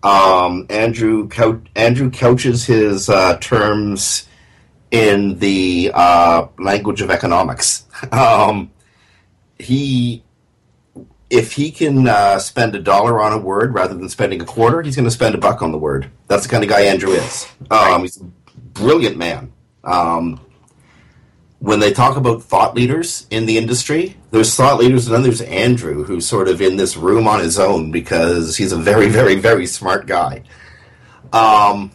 Um, 0.03 0.65
Andrew 0.69 1.27
Andrew 1.75 2.09
couches 2.09 2.65
his 2.65 3.09
uh, 3.09 3.37
terms 3.39 4.27
in 4.91 5.39
the 5.39 5.91
uh, 5.93 6.47
language 6.59 7.01
of 7.01 7.09
economics. 7.09 7.85
um, 8.11 8.71
he, 9.57 10.23
if 11.29 11.53
he 11.53 11.71
can 11.71 12.07
uh, 12.07 12.37
spend 12.39 12.75
a 12.75 12.79
dollar 12.79 13.21
on 13.21 13.31
a 13.31 13.37
word 13.37 13.73
rather 13.73 13.93
than 13.93 14.09
spending 14.09 14.41
a 14.41 14.45
quarter, 14.45 14.81
he's 14.81 14.95
going 14.95 15.05
to 15.05 15.11
spend 15.11 15.33
a 15.33 15.37
buck 15.37 15.61
on 15.61 15.71
the 15.71 15.77
word. 15.77 16.11
That's 16.27 16.43
the 16.43 16.49
kind 16.49 16.63
of 16.63 16.69
guy 16.69 16.81
Andrew 16.81 17.11
is. 17.11 17.47
Um, 17.69 18.01
he's 18.01 18.19
a 18.19 18.25
brilliant 18.73 19.17
man. 19.17 19.53
Um, 19.83 20.39
when 21.59 21.79
they 21.79 21.93
talk 21.93 22.17
about 22.17 22.41
thought 22.41 22.75
leaders 22.75 23.27
in 23.29 23.45
the 23.45 23.57
industry, 23.57 24.17
there's 24.31 24.53
thought 24.55 24.79
leaders, 24.79 25.05
and 25.05 25.15
then 25.15 25.21
there's 25.21 25.41
Andrew, 25.41 26.03
who's 26.03 26.25
sort 26.25 26.47
of 26.47 26.59
in 26.59 26.75
this 26.75 26.97
room 26.97 27.27
on 27.27 27.39
his 27.39 27.59
own 27.59 27.91
because 27.91 28.57
he's 28.57 28.71
a 28.71 28.77
very, 28.77 29.09
very, 29.09 29.35
very 29.35 29.67
smart 29.67 30.07
guy. 30.07 30.41
Um, 31.31 31.91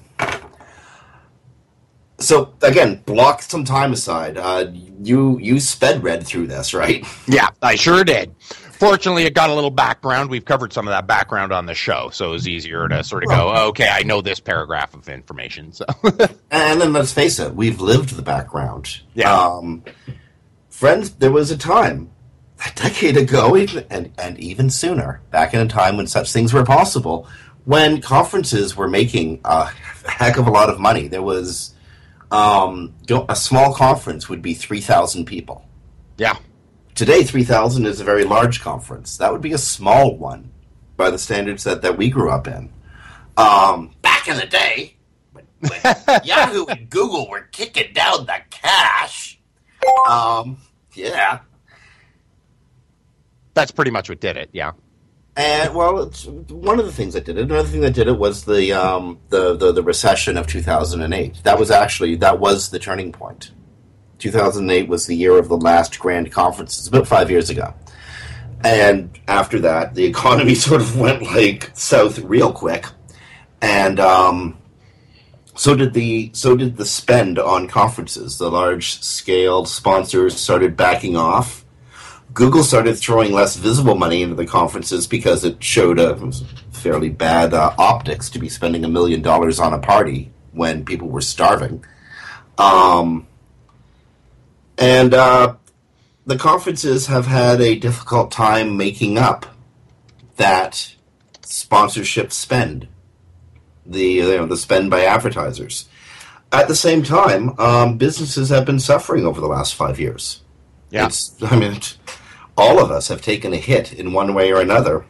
so 2.18 2.54
again, 2.62 3.02
block 3.04 3.42
some 3.42 3.64
time 3.64 3.92
aside. 3.92 4.38
Uh, 4.38 4.66
you 5.02 5.38
you 5.38 5.60
sped 5.60 6.02
read 6.02 6.26
through 6.26 6.46
this, 6.46 6.72
right? 6.74 7.04
Yeah, 7.28 7.48
I 7.60 7.74
sure 7.74 8.04
did. 8.04 8.34
Fortunately, 8.38 9.24
it 9.24 9.34
got 9.34 9.50
a 9.50 9.54
little 9.54 9.70
background. 9.70 10.30
We've 10.30 10.44
covered 10.44 10.72
some 10.72 10.86
of 10.86 10.92
that 10.92 11.06
background 11.06 11.52
on 11.52 11.66
the 11.66 11.74
show, 11.74 12.10
so 12.10 12.28
it 12.28 12.32
was 12.32 12.46
easier 12.46 12.86
to 12.88 13.02
sort 13.02 13.24
of 13.24 13.30
go, 13.30 13.52
oh, 13.54 13.68
okay, 13.68 13.88
I 13.90 14.02
know 14.02 14.20
this 14.20 14.38
paragraph 14.38 14.94
of 14.94 15.08
information. 15.08 15.72
So, 15.72 15.84
and 16.50 16.80
then 16.80 16.92
let's 16.92 17.12
face 17.12 17.38
it, 17.38 17.54
we've 17.54 17.80
lived 17.80 18.10
the 18.10 18.22
background. 18.22 19.00
Yeah. 19.14 19.34
Um, 19.34 19.82
friends, 20.68 21.10
there 21.12 21.32
was 21.32 21.50
a 21.50 21.56
time, 21.56 22.10
a 22.64 22.70
decade 22.74 23.16
ago, 23.16 23.56
even, 23.56 23.86
and, 23.88 24.12
and 24.18 24.38
even 24.38 24.68
sooner, 24.68 25.22
back 25.30 25.54
in 25.54 25.60
a 25.60 25.68
time 25.68 25.96
when 25.96 26.06
such 26.06 26.30
things 26.30 26.52
were 26.52 26.64
possible, 26.64 27.26
when 27.64 28.00
conferences 28.02 28.76
were 28.76 28.88
making 28.88 29.40
a 29.44 29.70
heck 30.06 30.36
of 30.36 30.46
a 30.46 30.50
lot 30.50 30.68
of 30.68 30.78
money. 30.78 31.08
There 31.08 31.22
was 31.22 31.74
um, 32.30 32.94
a 33.28 33.36
small 33.36 33.74
conference 33.74 34.28
would 34.28 34.42
be 34.42 34.54
3,000 34.54 35.24
people. 35.24 35.64
Yeah. 36.16 36.36
Today, 36.94 37.22
3,000 37.22 37.86
is 37.86 38.00
a 38.00 38.04
very 38.04 38.24
large 38.24 38.60
conference. 38.60 39.16
That 39.18 39.32
would 39.32 39.42
be 39.42 39.52
a 39.52 39.58
small 39.58 40.16
one 40.16 40.50
by 40.96 41.10
the 41.10 41.18
standards 41.18 41.64
that, 41.64 41.82
that 41.82 41.98
we 41.98 42.08
grew 42.08 42.30
up 42.30 42.46
in. 42.48 42.72
Um, 43.36 43.90
back 44.00 44.28
in 44.28 44.36
the 44.36 44.46
day, 44.46 44.96
when, 45.32 45.44
when 45.60 45.96
Yahoo 46.24 46.64
and 46.66 46.88
Google 46.88 47.28
were 47.28 47.42
kicking 47.52 47.92
down 47.92 48.26
the 48.26 48.38
cash, 48.50 49.38
um, 50.08 50.56
yeah. 50.94 51.40
That's 53.54 53.70
pretty 53.70 53.90
much 53.90 54.08
what 54.08 54.20
did 54.20 54.36
it, 54.36 54.50
yeah. 54.52 54.72
And 55.36 55.74
well, 55.74 56.02
it's 56.02 56.24
one 56.24 56.78
of 56.80 56.86
the 56.86 56.92
things 56.92 57.12
that 57.12 57.26
did 57.26 57.36
it. 57.36 57.50
Another 57.50 57.68
thing 57.68 57.82
that 57.82 57.92
did 57.92 58.08
it 58.08 58.18
was 58.18 58.44
the 58.44 58.72
um, 58.72 59.18
the, 59.28 59.54
the 59.54 59.70
the 59.70 59.82
recession 59.82 60.38
of 60.38 60.46
2008. 60.46 61.42
That 61.42 61.58
was 61.58 61.70
actually 61.70 62.16
that 62.16 62.40
was 62.40 62.70
the 62.70 62.78
turning 62.78 63.12
point. 63.12 63.50
2008 64.18 64.88
was 64.88 65.06
the 65.06 65.14
year 65.14 65.38
of 65.38 65.48
the 65.48 65.56
last 65.58 65.98
grand 65.98 66.32
conference. 66.32 66.78
It's 66.78 66.88
about 66.88 67.06
five 67.06 67.30
years 67.30 67.50
ago. 67.50 67.74
And 68.64 69.10
after 69.28 69.60
that, 69.60 69.94
the 69.94 70.06
economy 70.06 70.54
sort 70.54 70.80
of 70.80 70.98
went 70.98 71.22
like 71.22 71.70
south 71.74 72.18
real 72.20 72.50
quick, 72.50 72.86
and 73.60 74.00
um, 74.00 74.56
so 75.54 75.76
did 75.76 75.92
the 75.92 76.30
so 76.32 76.56
did 76.56 76.78
the 76.78 76.86
spend 76.86 77.38
on 77.38 77.68
conferences. 77.68 78.38
The 78.38 78.50
large 78.50 79.02
scale 79.02 79.66
sponsors 79.66 80.38
started 80.38 80.78
backing 80.78 81.14
off. 81.14 81.65
Google 82.32 82.62
started 82.62 82.98
throwing 82.98 83.32
less 83.32 83.56
visible 83.56 83.94
money 83.94 84.22
into 84.22 84.34
the 84.34 84.46
conferences 84.46 85.06
because 85.06 85.44
it 85.44 85.62
showed 85.62 85.98
a 85.98 86.16
fairly 86.70 87.08
bad 87.08 87.54
uh, 87.54 87.74
optics 87.78 88.28
to 88.30 88.38
be 88.38 88.48
spending 88.48 88.84
a 88.84 88.88
million 88.88 89.22
dollars 89.22 89.58
on 89.58 89.72
a 89.72 89.78
party 89.78 90.30
when 90.52 90.84
people 90.84 91.08
were 91.08 91.20
starving. 91.20 91.84
Um, 92.58 93.26
and 94.78 95.14
uh, 95.14 95.54
the 96.26 96.36
conferences 96.36 97.06
have 97.06 97.26
had 97.26 97.60
a 97.60 97.76
difficult 97.76 98.30
time 98.30 98.76
making 98.76 99.18
up 99.18 99.46
that 100.36 100.94
sponsorship 101.42 102.32
spend, 102.32 102.88
the 103.84 104.04
you 104.04 104.22
know, 104.36 104.46
the 104.46 104.56
spend 104.56 104.90
by 104.90 105.04
advertisers. 105.04 105.88
At 106.52 106.68
the 106.68 106.76
same 106.76 107.02
time, 107.02 107.58
um, 107.58 107.98
businesses 107.98 108.50
have 108.50 108.64
been 108.64 108.80
suffering 108.80 109.26
over 109.26 109.40
the 109.40 109.46
last 109.46 109.74
five 109.74 109.98
years. 109.98 110.42
Yeah, 110.90 111.06
it's, 111.06 111.34
I 111.42 111.56
mean, 111.56 111.80
all 112.56 112.78
of 112.78 112.90
us 112.90 113.08
have 113.08 113.22
taken 113.22 113.52
a 113.52 113.58
hit 113.58 113.92
in 113.92 114.12
one 114.12 114.34
way 114.34 114.52
or 114.52 114.60
another, 114.60 115.04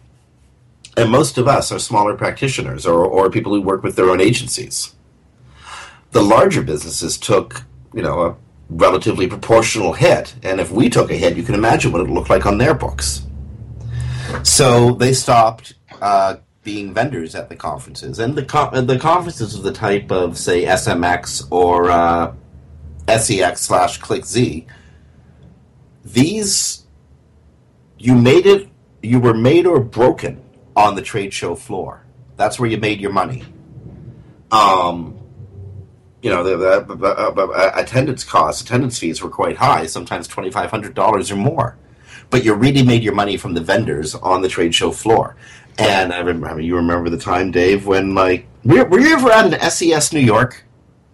and 0.96 1.10
most 1.10 1.38
of 1.38 1.46
us 1.46 1.70
are 1.70 1.78
smaller 1.78 2.14
practitioners 2.14 2.86
or, 2.86 3.04
or 3.04 3.30
people 3.30 3.54
who 3.54 3.60
work 3.60 3.82
with 3.82 3.96
their 3.96 4.10
own 4.10 4.20
agencies. 4.20 4.94
The 6.12 6.22
larger 6.22 6.62
businesses 6.62 7.18
took, 7.18 7.64
you 7.92 8.02
know, 8.02 8.20
a 8.22 8.36
relatively 8.68 9.26
proportional 9.26 9.92
hit. 9.92 10.34
And 10.42 10.60
if 10.60 10.70
we 10.70 10.88
took 10.88 11.10
a 11.10 11.14
hit, 11.14 11.36
you 11.36 11.42
can 11.42 11.54
imagine 11.54 11.92
what 11.92 12.00
it 12.00 12.10
looked 12.10 12.30
like 12.30 12.46
on 12.46 12.58
their 12.58 12.74
books. 12.74 13.26
So 14.42 14.92
they 14.92 15.12
stopped 15.12 15.74
uh, 16.00 16.36
being 16.62 16.92
vendors 16.92 17.34
at 17.34 17.48
the 17.48 17.56
conferences, 17.56 18.18
and 18.18 18.34
the 18.34 18.42
the 18.84 18.98
conferences 18.98 19.54
of 19.54 19.62
the 19.62 19.72
type 19.72 20.10
of 20.10 20.36
say 20.36 20.64
SMX 20.64 21.46
or 21.50 21.90
uh, 21.90 22.34
SES 23.08 23.60
slash 23.60 24.00
ClickZ. 24.00 24.66
These 26.12 26.84
you 27.98 28.14
made 28.14 28.46
it. 28.46 28.68
You 29.02 29.18
were 29.20 29.34
made 29.34 29.66
or 29.66 29.80
broken 29.80 30.42
on 30.76 30.94
the 30.94 31.02
trade 31.02 31.32
show 31.32 31.54
floor. 31.54 32.04
That's 32.36 32.58
where 32.60 32.68
you 32.70 32.76
made 32.78 33.00
your 33.00 33.12
money. 33.12 33.42
Um, 34.50 35.18
you 36.22 36.30
know, 36.30 36.42
the, 36.42 36.56
the, 36.84 36.94
the 36.94 37.06
uh, 37.08 37.72
attendance 37.74 38.24
costs, 38.24 38.62
attendance 38.62 38.98
fees 38.98 39.22
were 39.22 39.30
quite 39.30 39.56
high, 39.56 39.86
sometimes 39.86 40.28
twenty 40.28 40.50
five 40.50 40.70
hundred 40.70 40.94
dollars 40.94 41.30
or 41.30 41.36
more. 41.36 41.76
But 42.30 42.44
you 42.44 42.54
really 42.54 42.82
made 42.82 43.02
your 43.02 43.14
money 43.14 43.36
from 43.36 43.54
the 43.54 43.60
vendors 43.60 44.14
on 44.14 44.42
the 44.42 44.48
trade 44.48 44.74
show 44.74 44.90
floor. 44.92 45.36
And 45.78 46.12
I 46.12 46.18
remember, 46.18 46.48
I 46.48 46.54
mean, 46.54 46.66
you 46.66 46.76
remember 46.76 47.10
the 47.10 47.18
time, 47.18 47.50
Dave, 47.50 47.86
when 47.86 48.14
like 48.14 48.46
were, 48.64 48.84
were 48.84 49.00
you 49.00 49.12
ever 49.14 49.30
at 49.30 49.52
an 49.52 49.70
SES 49.70 50.12
New 50.12 50.20
York? 50.20 50.64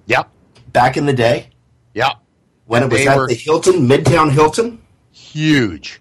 Yep. 0.06 0.28
Back 0.72 0.96
in 0.96 1.06
the 1.06 1.12
day. 1.12 1.50
Yep. 1.94 2.12
When 2.66 2.82
it 2.82 2.90
was 2.90 2.98
They 3.00 3.08
at 3.08 3.16
were- 3.16 3.26
the 3.28 3.34
Hilton, 3.34 3.86
Midtown 3.88 4.30
Hilton. 4.30 4.81
Huge. 5.32 6.00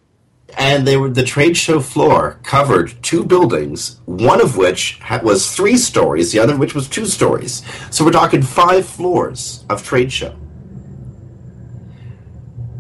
and 0.58 0.86
they 0.86 0.98
were 0.98 1.10
the 1.10 1.24
trade 1.24 1.56
show 1.56 1.80
floor 1.80 2.38
covered 2.44 3.02
two 3.02 3.24
buildings, 3.24 4.02
one 4.06 4.42
of 4.42 4.58
which 4.58 5.00
was 5.24 5.56
three 5.56 5.78
stories, 5.78 6.34
the 6.34 6.40
other 6.40 6.54
of 6.54 6.60
which 6.60 6.76
was 6.76 6.90
two 6.90 7.06
stories. 7.06 7.64
So 7.90 8.04
we're 8.04 8.12
talking 8.12 8.42
five 8.42 8.86
floors 8.86 9.64
of 9.70 9.84
trade 9.84 10.12
show. 10.12 10.36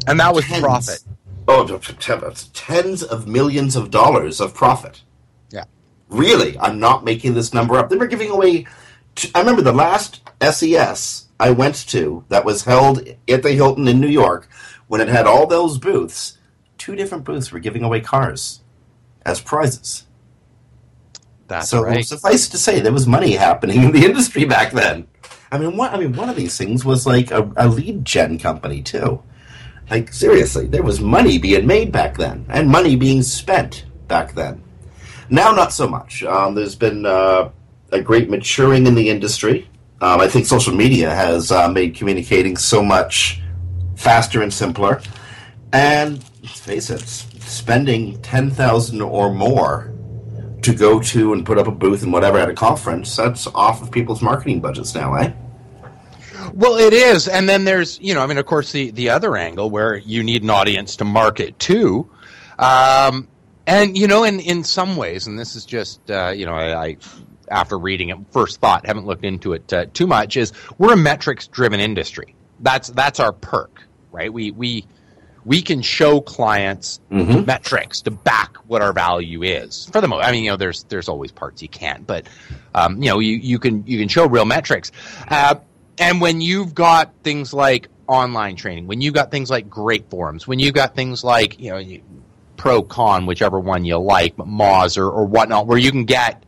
And 0.08 0.20
that 0.20 0.34
was 0.36 0.44
Tens. 0.46 0.62
profit. 0.62 1.00
Oh, 1.48 1.66
tens 2.54 3.04
of 3.04 3.28
millions 3.28 3.76
of 3.76 3.90
dollars 3.92 4.42
of 4.42 4.54
profit. 4.54 5.02
Yeah. 5.50 5.64
Really, 6.10 6.58
I'm 6.60 6.80
not 6.80 7.06
making 7.06 7.34
this 7.34 7.54
number 7.54 7.78
up. 7.78 7.90
They 7.90 7.96
were 7.98 8.08
giving 8.08 8.30
away. 8.30 8.68
T- 9.16 9.32
I 9.34 9.40
remember 9.40 9.62
the 9.62 9.72
last 9.74 10.22
SES 10.42 11.28
I 11.40 11.52
went 11.52 11.76
to 11.90 12.26
that 12.30 12.46
was 12.46 12.66
held 12.66 13.08
at 13.30 13.44
the 13.44 13.52
Hilton 13.54 13.88
in 13.88 14.00
New 14.00 14.08
York 14.08 14.50
when 14.88 15.02
it 15.02 15.08
had 15.08 15.26
all 15.26 15.48
those 15.48 15.78
booths. 15.78 16.38
Two 16.82 16.96
different 16.96 17.26
booths 17.26 17.52
were 17.52 17.60
giving 17.60 17.84
away 17.84 18.02
cars 18.02 18.62
as 19.24 19.40
prizes. 19.40 20.08
That's 21.48 21.70
so 21.70 21.84
right. 21.84 22.04
suffice 22.04 22.50
to 22.50 22.58
say, 22.58 22.80
there 22.80 22.92
was 22.92 23.06
money 23.06 23.34
happening 23.34 23.84
in 23.84 23.92
the 23.92 24.04
industry 24.10 24.46
back 24.46 24.72
then. 24.72 25.06
I 25.52 25.60
mean, 25.60 25.78
one, 25.78 25.94
I 25.94 26.00
mean, 26.00 26.14
one 26.14 26.28
of 26.28 26.36
these 26.36 26.58
things 26.58 26.84
was 26.84 27.06
like 27.06 27.30
a, 27.30 27.52
a 27.56 27.68
lead 27.68 28.04
gen 28.04 28.40
company 28.40 28.82
too. 28.82 29.22
Like 29.92 30.12
seriously, 30.12 30.66
there 30.66 30.82
was 30.82 31.00
money 31.00 31.38
being 31.38 31.68
made 31.68 31.92
back 31.92 32.18
then, 32.18 32.48
and 32.50 32.68
money 32.68 32.96
being 32.96 33.22
spent 33.22 33.86
back 34.08 34.34
then. 34.34 34.64
Now, 35.30 35.52
not 35.52 35.74
so 35.74 35.88
much. 35.88 36.24
Um, 36.24 36.56
there's 36.56 36.76
been 36.76 37.06
uh, 37.06 37.52
a 37.92 38.02
great 38.02 38.28
maturing 38.28 38.88
in 38.88 38.96
the 38.96 39.08
industry. 39.08 39.70
Um, 40.02 40.20
I 40.20 40.28
think 40.28 40.48
social 40.48 40.74
media 40.74 41.14
has 41.14 41.52
uh, 41.52 41.70
made 41.70 41.94
communicating 41.94 42.58
so 42.58 42.82
much 42.82 43.40
faster 43.96 44.42
and 44.42 44.52
simpler. 44.52 45.00
And 45.74 46.26
let's 46.42 46.60
face 46.60 46.90
it, 46.90 47.02
spending 47.08 48.22
ten 48.22 48.50
thousand 48.50 49.02
or 49.02 49.34
more 49.34 49.94
to 50.62 50.74
go 50.74 51.00
to 51.00 51.34
and 51.34 51.46
put 51.46 51.58
up 51.58 51.68
a 51.68 51.72
booth 51.72 52.04
and 52.04 52.14
whatever 52.14 52.38
at 52.38 52.50
a 52.50 52.54
conference, 52.54 53.16
that's 53.16 53.48
off 53.48 53.82
of 53.82 53.92
people's 53.92 54.22
marketing 54.22 54.60
budgets 54.60 54.94
now, 54.94 55.16
eh? 55.16 55.32
Well, 56.54 56.78
it 56.78 56.94
is, 56.94 57.28
and 57.28 57.48
then 57.48 57.66
there's 57.66 58.00
you 58.02 58.14
know, 58.14 58.22
I 58.22 58.28
mean, 58.28 58.38
of 58.38 58.46
course, 58.46 58.72
the 58.72 58.92
the 58.92 59.10
other 59.10 59.38
angle 59.38 59.70
where 59.70 59.96
you 59.98 60.24
need 60.24 60.44
an 60.44 60.50
audience 60.50 60.96
to 60.98 61.06
market 61.06 61.58
to, 61.60 62.10
um, 62.60 63.28
and 63.68 63.98
you 63.98 64.08
know, 64.08 64.24
in 64.24 64.40
in 64.40 64.64
some 64.64 64.98
ways, 64.98 65.28
and 65.28 65.38
this 65.38 65.56
is 65.56 65.66
just 65.66 66.10
uh, 66.10 66.30
you 66.30 66.46
know, 66.46 66.54
I, 66.54 66.86
I 66.86 66.98
after 67.50 67.78
reading 67.78 68.10
it, 68.10 68.18
first 68.32 68.60
thought, 68.60 68.86
haven't 68.86 69.06
looked 69.06 69.24
into 69.24 69.54
it 69.54 69.72
uh, 69.72 69.86
too 69.94 70.08
much, 70.08 70.36
is 70.36 70.52
we're 70.78 70.94
a 70.94 70.98
metrics 70.98 71.48
driven 71.48 71.80
industry. 71.80 72.36
That's 72.60 72.90
that's 72.90 73.20
our 73.20 73.34
perk, 73.34 73.84
right? 74.12 74.34
We 74.34 74.52
we 74.52 74.86
we 75.46 75.62
can 75.62 75.82
show 75.82 76.22
clients 76.22 77.00
Mhm. 77.12 77.46
metrics 77.48 78.02
to 78.02 78.12
back 78.12 78.58
what 78.68 78.82
our 78.82 78.94
value 78.94 79.44
is. 79.44 79.90
For 79.92 80.00
the 80.02 80.08
most, 80.08 80.24
I 80.26 80.32
mean, 80.32 80.44
you 80.44 80.52
know, 80.52 80.58
there's 80.58 80.84
there's 80.84 81.10
always 81.10 81.32
parts 81.32 81.62
you 81.62 81.68
can't, 81.68 82.06
but 82.06 82.28
um, 82.76 83.02
you 83.02 83.10
know, 83.10 83.20
you, 83.20 83.36
you 83.38 83.60
can 83.60 83.84
you 83.88 83.98
can 84.00 84.08
show 84.08 84.28
real 84.28 84.46
metrics. 84.46 84.92
Uh, 85.28 85.56
and 85.98 86.22
when 86.22 86.42
you've 86.42 86.74
got 86.76 87.12
things 87.24 87.54
like 87.54 87.88
online 88.08 88.56
training, 88.56 88.88
when 88.88 89.02
you've 89.02 89.14
got 89.14 89.32
things 89.32 89.50
like 89.50 89.70
great 89.70 90.10
forums, 90.10 90.48
when 90.48 90.60
you've 90.60 90.74
got 90.74 90.96
things 90.96 91.24
like 91.24 91.60
you 91.60 91.72
know 91.72 91.98
pro 92.58 92.84
con, 92.84 93.26
whichever 93.26 93.60
one 93.60 93.84
you 93.86 93.98
like, 93.98 94.36
Moz 94.38 94.98
or, 94.98 95.10
or 95.10 95.26
whatnot, 95.26 95.66
where 95.66 95.78
you 95.80 95.92
can 95.92 96.06
get 96.06 96.44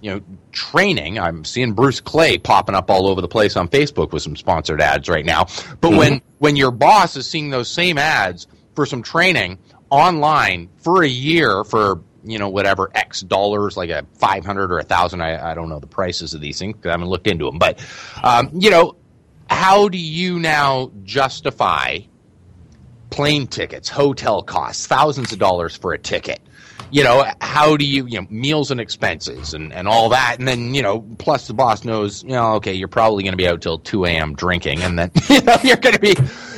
you 0.00 0.10
know 0.12 0.20
training. 0.52 1.18
I'm 1.18 1.44
seeing 1.44 1.72
Bruce 1.72 2.00
Clay 2.00 2.38
popping 2.38 2.74
up 2.74 2.90
all 2.90 3.06
over 3.08 3.20
the 3.20 3.28
place 3.28 3.56
on 3.56 3.68
Facebook 3.68 4.12
with 4.12 4.22
some 4.22 4.36
sponsored 4.36 4.80
ads 4.80 5.08
right 5.08 5.24
now. 5.24 5.46
But 5.80 5.92
when 5.92 6.22
when 6.38 6.56
your 6.56 6.70
boss 6.70 7.16
is 7.16 7.28
seeing 7.28 7.50
those 7.50 7.68
same 7.68 7.98
ads 7.98 8.46
for 8.74 8.86
some 8.86 9.02
training 9.02 9.58
online 9.90 10.68
for 10.78 11.02
a 11.02 11.08
year 11.08 11.64
for 11.64 12.00
you 12.24 12.38
know 12.38 12.48
whatever 12.48 12.90
X 12.94 13.22
dollars, 13.22 13.76
like 13.76 13.90
a 13.90 14.04
five 14.14 14.44
hundred 14.44 14.70
or 14.72 14.78
a 14.78 14.84
thousand, 14.84 15.20
I, 15.22 15.50
I 15.52 15.54
don't 15.54 15.68
know 15.68 15.78
the 15.80 15.86
prices 15.86 16.34
of 16.34 16.40
these 16.40 16.58
things 16.58 16.74
'cause 16.76 16.86
I 16.86 16.90
haven't 16.92 17.08
looked 17.08 17.26
into 17.26 17.46
them. 17.46 17.58
But 17.58 17.84
um, 18.22 18.50
you 18.54 18.70
know, 18.70 18.96
how 19.50 19.88
do 19.88 19.98
you 19.98 20.38
now 20.38 20.90
justify 21.04 21.98
plane 23.10 23.46
tickets, 23.46 23.88
hotel 23.88 24.42
costs, 24.42 24.86
thousands 24.86 25.32
of 25.32 25.38
dollars 25.38 25.74
for 25.76 25.92
a 25.92 25.98
ticket? 25.98 26.40
You 26.90 27.04
know, 27.04 27.30
how 27.40 27.76
do 27.76 27.84
you, 27.84 28.06
you 28.06 28.20
know, 28.20 28.26
meals 28.30 28.70
and 28.70 28.80
expenses 28.80 29.54
and, 29.54 29.72
and 29.72 29.86
all 29.86 30.08
that. 30.10 30.36
And 30.38 30.48
then, 30.48 30.74
you 30.74 30.82
know, 30.82 31.00
plus 31.18 31.46
the 31.46 31.54
boss 31.54 31.84
knows, 31.84 32.22
you 32.22 32.30
know, 32.30 32.54
okay, 32.54 32.72
you're 32.72 32.88
probably 32.88 33.22
going 33.22 33.32
to 33.32 33.36
be 33.36 33.46
out 33.46 33.60
till 33.60 33.78
2 33.78 34.06
a.m. 34.06 34.34
drinking. 34.34 34.82
And 34.82 34.98
then, 34.98 35.10
you 35.28 35.42
know, 35.42 35.56
you're 35.62 35.76
going 35.76 35.94
to 35.94 36.00
be, 36.00 36.16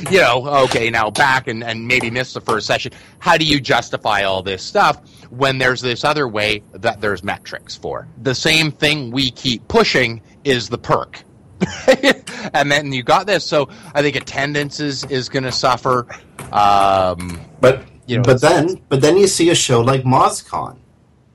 you 0.09 0.19
know, 0.19 0.47
okay, 0.65 0.89
now 0.89 1.09
back 1.09 1.47
and, 1.47 1.63
and 1.63 1.87
maybe 1.87 2.09
miss 2.09 2.33
the 2.33 2.41
first 2.41 2.65
session. 2.65 2.93
How 3.19 3.37
do 3.37 3.45
you 3.45 3.59
justify 3.59 4.23
all 4.23 4.41
this 4.41 4.63
stuff 4.63 5.01
when 5.29 5.57
there's 5.57 5.81
this 5.81 6.03
other 6.03 6.27
way 6.27 6.63
that 6.73 7.01
there's 7.01 7.23
metrics 7.23 7.75
for? 7.75 8.07
The 8.21 8.35
same 8.35 8.71
thing 8.71 9.11
we 9.11 9.31
keep 9.31 9.67
pushing 9.67 10.21
is 10.43 10.69
the 10.69 10.77
perk. 10.77 11.23
and 12.53 12.71
then 12.71 12.91
you 12.91 13.03
got 13.03 13.27
this. 13.27 13.45
So 13.45 13.69
I 13.93 14.01
think 14.01 14.15
attendance 14.15 14.79
is, 14.79 15.03
is 15.05 15.29
going 15.29 15.43
to 15.43 15.51
suffer. 15.51 16.07
Um, 16.51 17.39
but 17.59 17.83
you 18.11 18.17
know, 18.17 18.23
but 18.23 18.41
then 18.41 18.81
but 18.89 19.01
then 19.01 19.17
you 19.17 19.27
see 19.27 19.49
a 19.49 19.55
show 19.55 19.81
like 19.81 20.03
MozCon. 20.03 20.77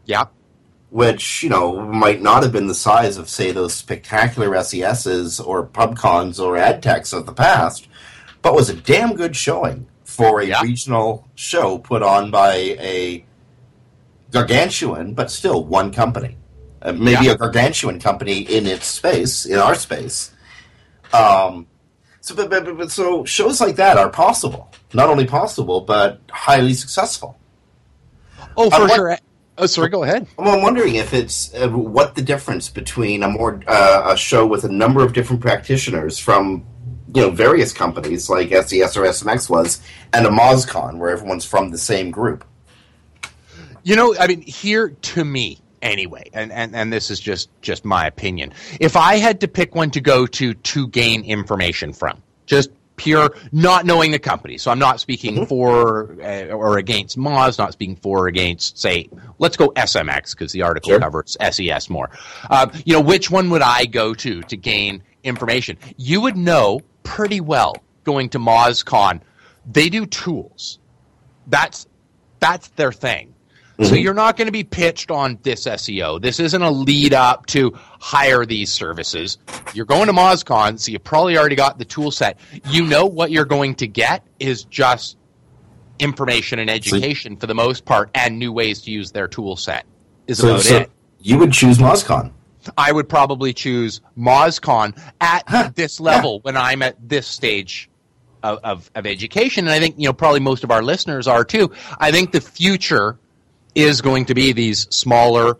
Yeah. 0.04 0.26
Which, 0.90 1.42
you 1.42 1.48
know, 1.48 1.80
might 1.82 2.22
not 2.22 2.42
have 2.42 2.52
been 2.52 2.68
the 2.68 2.74
size 2.74 3.16
of, 3.16 3.28
say, 3.28 3.50
those 3.50 3.74
spectacular 3.74 4.54
SESs 4.62 5.40
or 5.40 5.66
PubCons 5.66 6.38
or 6.38 6.56
AdTechs 6.56 7.12
of 7.12 7.26
the 7.26 7.32
past, 7.32 7.88
but 8.40 8.54
was 8.54 8.70
a 8.70 8.74
damn 8.74 9.14
good 9.16 9.34
showing 9.34 9.86
for 10.04 10.40
a 10.40 10.52
regional 10.62 11.28
show 11.34 11.78
put 11.78 12.02
on 12.02 12.30
by 12.30 12.54
a 12.54 13.24
gargantuan, 14.30 15.14
but 15.14 15.30
still 15.30 15.64
one 15.64 15.92
company. 15.92 16.36
Uh, 16.82 16.92
maybe 16.92 17.26
Yeah. 17.26 17.32
a 17.32 17.36
gargantuan 17.36 17.98
company 17.98 18.40
in 18.40 18.66
its 18.66 18.86
space, 18.86 19.44
in 19.44 19.58
our 19.58 19.74
space. 19.74 20.30
Um, 21.12 21.66
so, 22.20 22.34
but, 22.34 22.48
but, 22.48 22.76
but 22.76 22.90
so 22.90 23.24
shows 23.24 23.60
like 23.60 23.76
that 23.76 23.98
are 23.98 24.10
possible. 24.10 24.72
Not 24.96 25.10
only 25.10 25.26
possible, 25.26 25.82
but 25.82 26.22
highly 26.30 26.72
successful. 26.72 27.38
Oh, 28.56 28.70
for 28.70 28.88
sure. 28.88 29.18
Oh, 29.58 29.66
sorry, 29.66 29.90
go 29.90 30.04
ahead. 30.04 30.26
I'm 30.38 30.62
wondering 30.62 30.94
if 30.94 31.12
it's 31.12 31.52
uh, 31.54 31.68
what 31.68 32.14
the 32.14 32.22
difference 32.22 32.70
between 32.70 33.22
a 33.22 33.28
more 33.28 33.60
uh, 33.66 34.12
a 34.12 34.16
show 34.16 34.46
with 34.46 34.64
a 34.64 34.72
number 34.72 35.04
of 35.04 35.12
different 35.12 35.42
practitioners 35.42 36.18
from 36.18 36.64
you 37.14 37.20
know 37.20 37.30
various 37.30 37.74
companies 37.74 38.30
like 38.30 38.48
SES 38.48 38.96
or 38.96 39.02
SMX 39.02 39.50
was, 39.50 39.82
and 40.14 40.24
a 40.24 40.30
MozCon 40.30 40.96
where 40.96 41.10
everyone's 41.10 41.44
from 41.44 41.72
the 41.72 41.78
same 41.78 42.10
group. 42.10 42.42
You 43.82 43.96
know, 43.96 44.16
I 44.18 44.28
mean, 44.28 44.40
here 44.40 44.88
to 44.88 45.24
me 45.26 45.60
anyway, 45.82 46.30
and, 46.32 46.50
and, 46.50 46.74
and 46.74 46.90
this 46.90 47.10
is 47.10 47.20
just, 47.20 47.50
just 47.60 47.84
my 47.84 48.06
opinion. 48.06 48.54
If 48.80 48.96
I 48.96 49.16
had 49.16 49.40
to 49.42 49.48
pick 49.48 49.74
one 49.74 49.90
to 49.90 50.00
go 50.00 50.26
to 50.26 50.54
to 50.54 50.88
gain 50.88 51.22
information 51.22 51.92
from, 51.92 52.22
just 52.46 52.70
pure 52.96 53.34
not 53.52 53.86
knowing 53.86 54.10
the 54.10 54.18
company, 54.18 54.58
so 54.58 54.70
I'm 54.70 54.78
not 54.78 55.00
speaking 55.00 55.46
for 55.46 56.16
uh, 56.22 56.46
or 56.46 56.78
against 56.78 57.18
Moz, 57.18 57.58
not 57.58 57.72
speaking 57.72 57.96
for 57.96 58.24
or 58.24 58.26
against, 58.28 58.78
say, 58.78 59.08
let's 59.38 59.56
go 59.56 59.68
SMX 59.70 60.32
because 60.32 60.52
the 60.52 60.62
article 60.62 60.90
Sure. 60.90 61.00
covers 61.00 61.36
SES 61.50 61.90
more. 61.90 62.10
Um, 62.50 62.70
you 62.84 62.94
know, 62.94 63.00
which 63.00 63.30
one 63.30 63.50
would 63.50 63.62
I 63.62 63.84
go 63.86 64.14
to 64.14 64.42
to 64.42 64.56
gain 64.56 65.02
information? 65.24 65.76
You 65.96 66.22
would 66.22 66.36
know 66.36 66.80
pretty 67.02 67.40
well 67.40 67.74
going 68.04 68.28
to 68.30 68.38
MozCon. 68.38 69.20
They 69.70 69.88
do 69.88 70.06
tools. 70.06 70.78
That's 71.46 71.86
that's 72.40 72.68
their 72.68 72.92
thing. 72.92 73.34
So 73.78 73.92
Mhm. 73.94 74.02
you're 74.02 74.14
not 74.14 74.36
going 74.38 74.46
to 74.46 74.52
be 74.52 74.64
pitched 74.64 75.10
on 75.10 75.38
this 75.42 75.66
SEO. 75.66 76.18
This 76.18 76.40
isn't 76.40 76.62
a 76.62 76.70
lead 76.70 77.12
up 77.12 77.44
to 77.46 77.72
hire 78.00 78.46
these 78.46 78.72
services. 78.72 79.36
You're 79.74 79.84
going 79.84 80.06
to 80.06 80.14
MozCon, 80.14 80.78
so 80.80 80.90
you 80.92 80.98
probably 80.98 81.36
already 81.36 81.56
got 81.56 81.78
the 81.78 81.84
tool 81.84 82.10
set. 82.10 82.38
You 82.70 82.86
know 82.86 83.04
what 83.04 83.30
you're 83.30 83.44
going 83.44 83.74
to 83.76 83.86
get 83.86 84.22
is 84.40 84.64
just 84.64 85.18
information 85.98 86.58
and 86.58 86.70
education 86.70 87.36
for 87.36 87.46
the 87.46 87.54
most 87.54 87.84
part 87.84 88.10
and 88.14 88.38
new 88.38 88.52
ways 88.52 88.80
to 88.82 88.90
use 88.90 89.10
their 89.12 89.28
tool 89.28 89.56
set 89.56 89.84
is 90.26 90.38
So, 90.38 90.50
about 90.50 90.62
so 90.62 90.76
it. 90.78 90.90
you 91.20 91.38
would 91.38 91.52
choose 91.52 91.78
MozCon. 91.78 92.32
I 92.76 92.92
would 92.92 93.08
probably 93.08 93.52
choose 93.52 94.00
MozCon 94.18 94.98
at 95.20 95.74
this 95.76 96.00
level 96.00 96.40
when 96.42 96.56
I'm 96.56 96.82
at 96.82 96.96
this 97.08 97.26
stage 97.26 97.88
of, 98.42 98.58
of, 98.64 98.90
of 98.94 99.06
education. 99.06 99.66
And 99.66 99.74
I 99.74 99.78
think, 99.80 99.94
you 99.98 100.06
know, 100.08 100.12
probably 100.12 100.40
most 100.40 100.64
of 100.64 100.70
our 100.70 100.82
listeners 100.82 101.26
are 101.28 101.44
too. 101.44 101.70
I 102.00 102.10
think 102.10 102.32
the 102.32 102.40
future 102.40 103.18
is 103.76 104.00
going 104.00 104.24
to 104.24 104.34
be 104.34 104.52
these 104.52 104.88
smaller, 104.90 105.58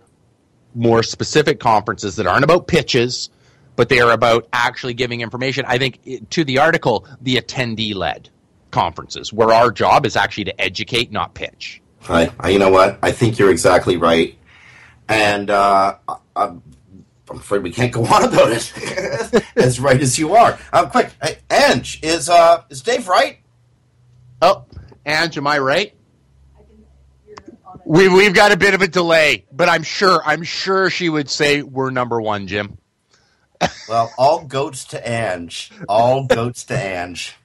more 0.75 1.03
specific 1.03 1.61
conferences 1.61 2.17
that 2.17 2.27
aren't 2.27 2.45
about 2.45 2.67
pitches, 2.67 3.29
but 3.77 3.91
they 3.91 4.01
are 4.01 4.11
about 4.11 4.49
actually 4.53 4.95
giving 4.95 5.21
information. 5.21 5.67
I 5.69 5.79
think 5.79 6.31
to 6.31 6.43
the 6.43 6.59
article, 6.59 7.07
the 7.21 7.37
attendee 7.37 7.95
led 7.95 8.31
conferences, 8.71 9.33
where 9.33 9.53
our 9.53 9.71
job 9.71 10.07
is 10.07 10.17
actually 10.17 10.45
to 10.45 10.61
educate, 10.61 11.13
not 11.13 11.35
pitch. 11.35 11.83
I, 12.09 12.33
I, 12.41 12.49
you 12.51 12.59
know 12.59 12.71
what? 12.71 12.99
I 13.03 13.13
think 13.13 13.39
you're 13.39 13.51
exactly 13.51 13.99
right, 13.99 14.39
and 15.09 15.51
uh, 15.51 15.97
I, 16.09 16.17
I'm 16.37 16.63
I'm 17.29 17.39
afraid 17.39 17.63
we 17.63 17.73
can't 17.73 17.93
go 17.93 18.05
on 18.07 18.25
about 18.25 18.53
it. 18.53 19.45
as 19.57 19.81
right 19.81 20.01
as 20.01 20.19
you 20.19 20.35
are. 20.35 20.59
Um, 20.73 20.89
quick, 20.89 21.11
hey, 21.23 21.39
Ange, 21.51 22.01
is 22.03 22.29
uh, 22.29 22.63
is 22.71 22.83
Dave 22.83 23.09
right? 23.09 23.41
Oh, 24.41 24.65
Ange, 25.05 25.37
am 25.37 25.47
I 25.47 25.59
right? 25.59 25.96
We 27.89 28.09
we've 28.09 28.35
got 28.35 28.51
a 28.51 28.57
bit 28.57 28.75
of 28.75 28.83
a 28.83 28.89
delay, 28.89 29.45
but 29.53 29.69
I'm 29.69 29.85
sure 29.85 30.21
I'm 30.25 30.43
sure 30.43 30.91
she 30.91 31.09
would 31.09 31.31
say 31.31 31.63
we're 31.63 31.91
number 31.91 32.21
one, 32.21 32.49
Jim. 32.49 32.79
Well, 33.89 34.13
all 34.19 34.45
goats 34.45 34.85
to 34.87 35.09
Ange. 35.09 35.71
All 35.89 36.27
goats 36.27 36.65
to 36.65 36.75
Ange. 36.77 37.37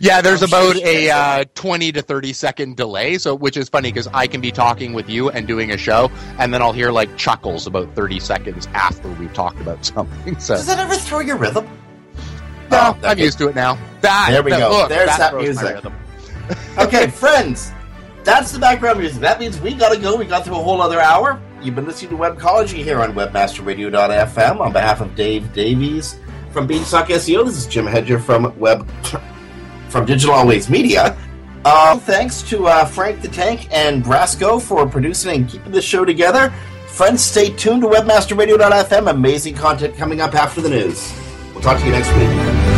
Yeah, 0.00 0.20
there's 0.20 0.42
I'm 0.42 0.50
about 0.50 0.76
a 0.76 1.10
uh, 1.10 1.44
20 1.54 1.92
to 1.92 2.02
30 2.02 2.32
second 2.34 2.76
delay, 2.76 3.16
so 3.18 3.34
which 3.34 3.56
is 3.56 3.68
funny 3.70 3.90
because 3.90 4.06
I 4.12 4.26
can 4.26 4.40
be 4.42 4.52
talking 4.52 4.92
with 4.92 5.08
you 5.08 5.30
and 5.30 5.46
doing 5.48 5.70
a 5.72 5.78
show, 5.78 6.10
and 6.38 6.52
then 6.52 6.60
I'll 6.60 6.72
hear 6.74 6.90
like 6.92 7.16
chuckles 7.16 7.66
about 7.66 7.94
30 7.94 8.20
seconds 8.20 8.66
after 8.74 9.08
we've 9.12 9.32
talked 9.32 9.60
about 9.60 9.82
something. 9.84 10.38
So 10.40 10.56
Does 10.56 10.66
that 10.66 10.78
ever 10.78 10.94
throw 10.96 11.20
your 11.20 11.36
rhythm? 11.38 11.66
no, 12.70 12.94
Oh, 12.94 12.98
I'm 13.02 13.18
used 13.18 13.38
to 13.38 13.48
it 13.48 13.54
now. 13.54 13.78
That, 14.02 14.28
There 14.30 14.42
we 14.42 14.50
that- 14.50 14.58
go. 14.58 14.70
look, 14.70 14.88
There's 14.90 15.16
that 15.16 15.32
my 15.34 15.40
music. 15.40 15.84
Okay, 16.76 17.06
friends, 17.10 17.70
that's 18.28 18.52
the 18.52 18.58
background 18.58 19.00
music. 19.00 19.20
That 19.20 19.40
means 19.40 19.58
we 19.58 19.74
gotta 19.74 19.98
go. 19.98 20.14
We 20.14 20.26
got 20.26 20.44
through 20.44 20.56
a 20.56 20.62
whole 20.62 20.82
other 20.82 21.00
hour. 21.00 21.40
You've 21.62 21.74
been 21.74 21.86
listening 21.86 22.10
to 22.10 22.16
Webcology 22.16 22.84
here 22.84 23.00
on 23.00 23.14
WebmasterRadio.fm. 23.14 24.60
On 24.60 24.70
behalf 24.70 25.00
of 25.00 25.14
Dave 25.14 25.50
Davies 25.54 26.18
from 26.52 26.66
Beanstalk 26.66 27.08
SEO, 27.08 27.46
this 27.46 27.56
is 27.56 27.66
Jim 27.66 27.86
Hedger 27.86 28.18
from 28.18 28.56
Web 28.58 28.86
from 29.88 30.04
Digital 30.04 30.34
Always 30.34 30.68
Media. 30.68 31.16
Uh, 31.64 31.98
thanks 32.00 32.42
to 32.42 32.66
uh, 32.66 32.84
Frank 32.84 33.22
the 33.22 33.28
Tank 33.28 33.66
and 33.72 34.04
Brasco 34.04 34.60
for 34.60 34.86
producing 34.86 35.34
and 35.34 35.48
keeping 35.48 35.72
the 35.72 35.82
show 35.82 36.04
together. 36.04 36.50
Friends, 36.86 37.24
stay 37.24 37.48
tuned 37.48 37.80
to 37.80 37.88
WebmasterRadio.fm. 37.88 39.10
Amazing 39.10 39.54
content 39.54 39.96
coming 39.96 40.20
up 40.20 40.34
after 40.34 40.60
the 40.60 40.68
news. 40.68 41.12
We'll 41.52 41.62
talk 41.62 41.80
to 41.80 41.86
you 41.86 41.92
next 41.92 42.14
week. 42.14 42.77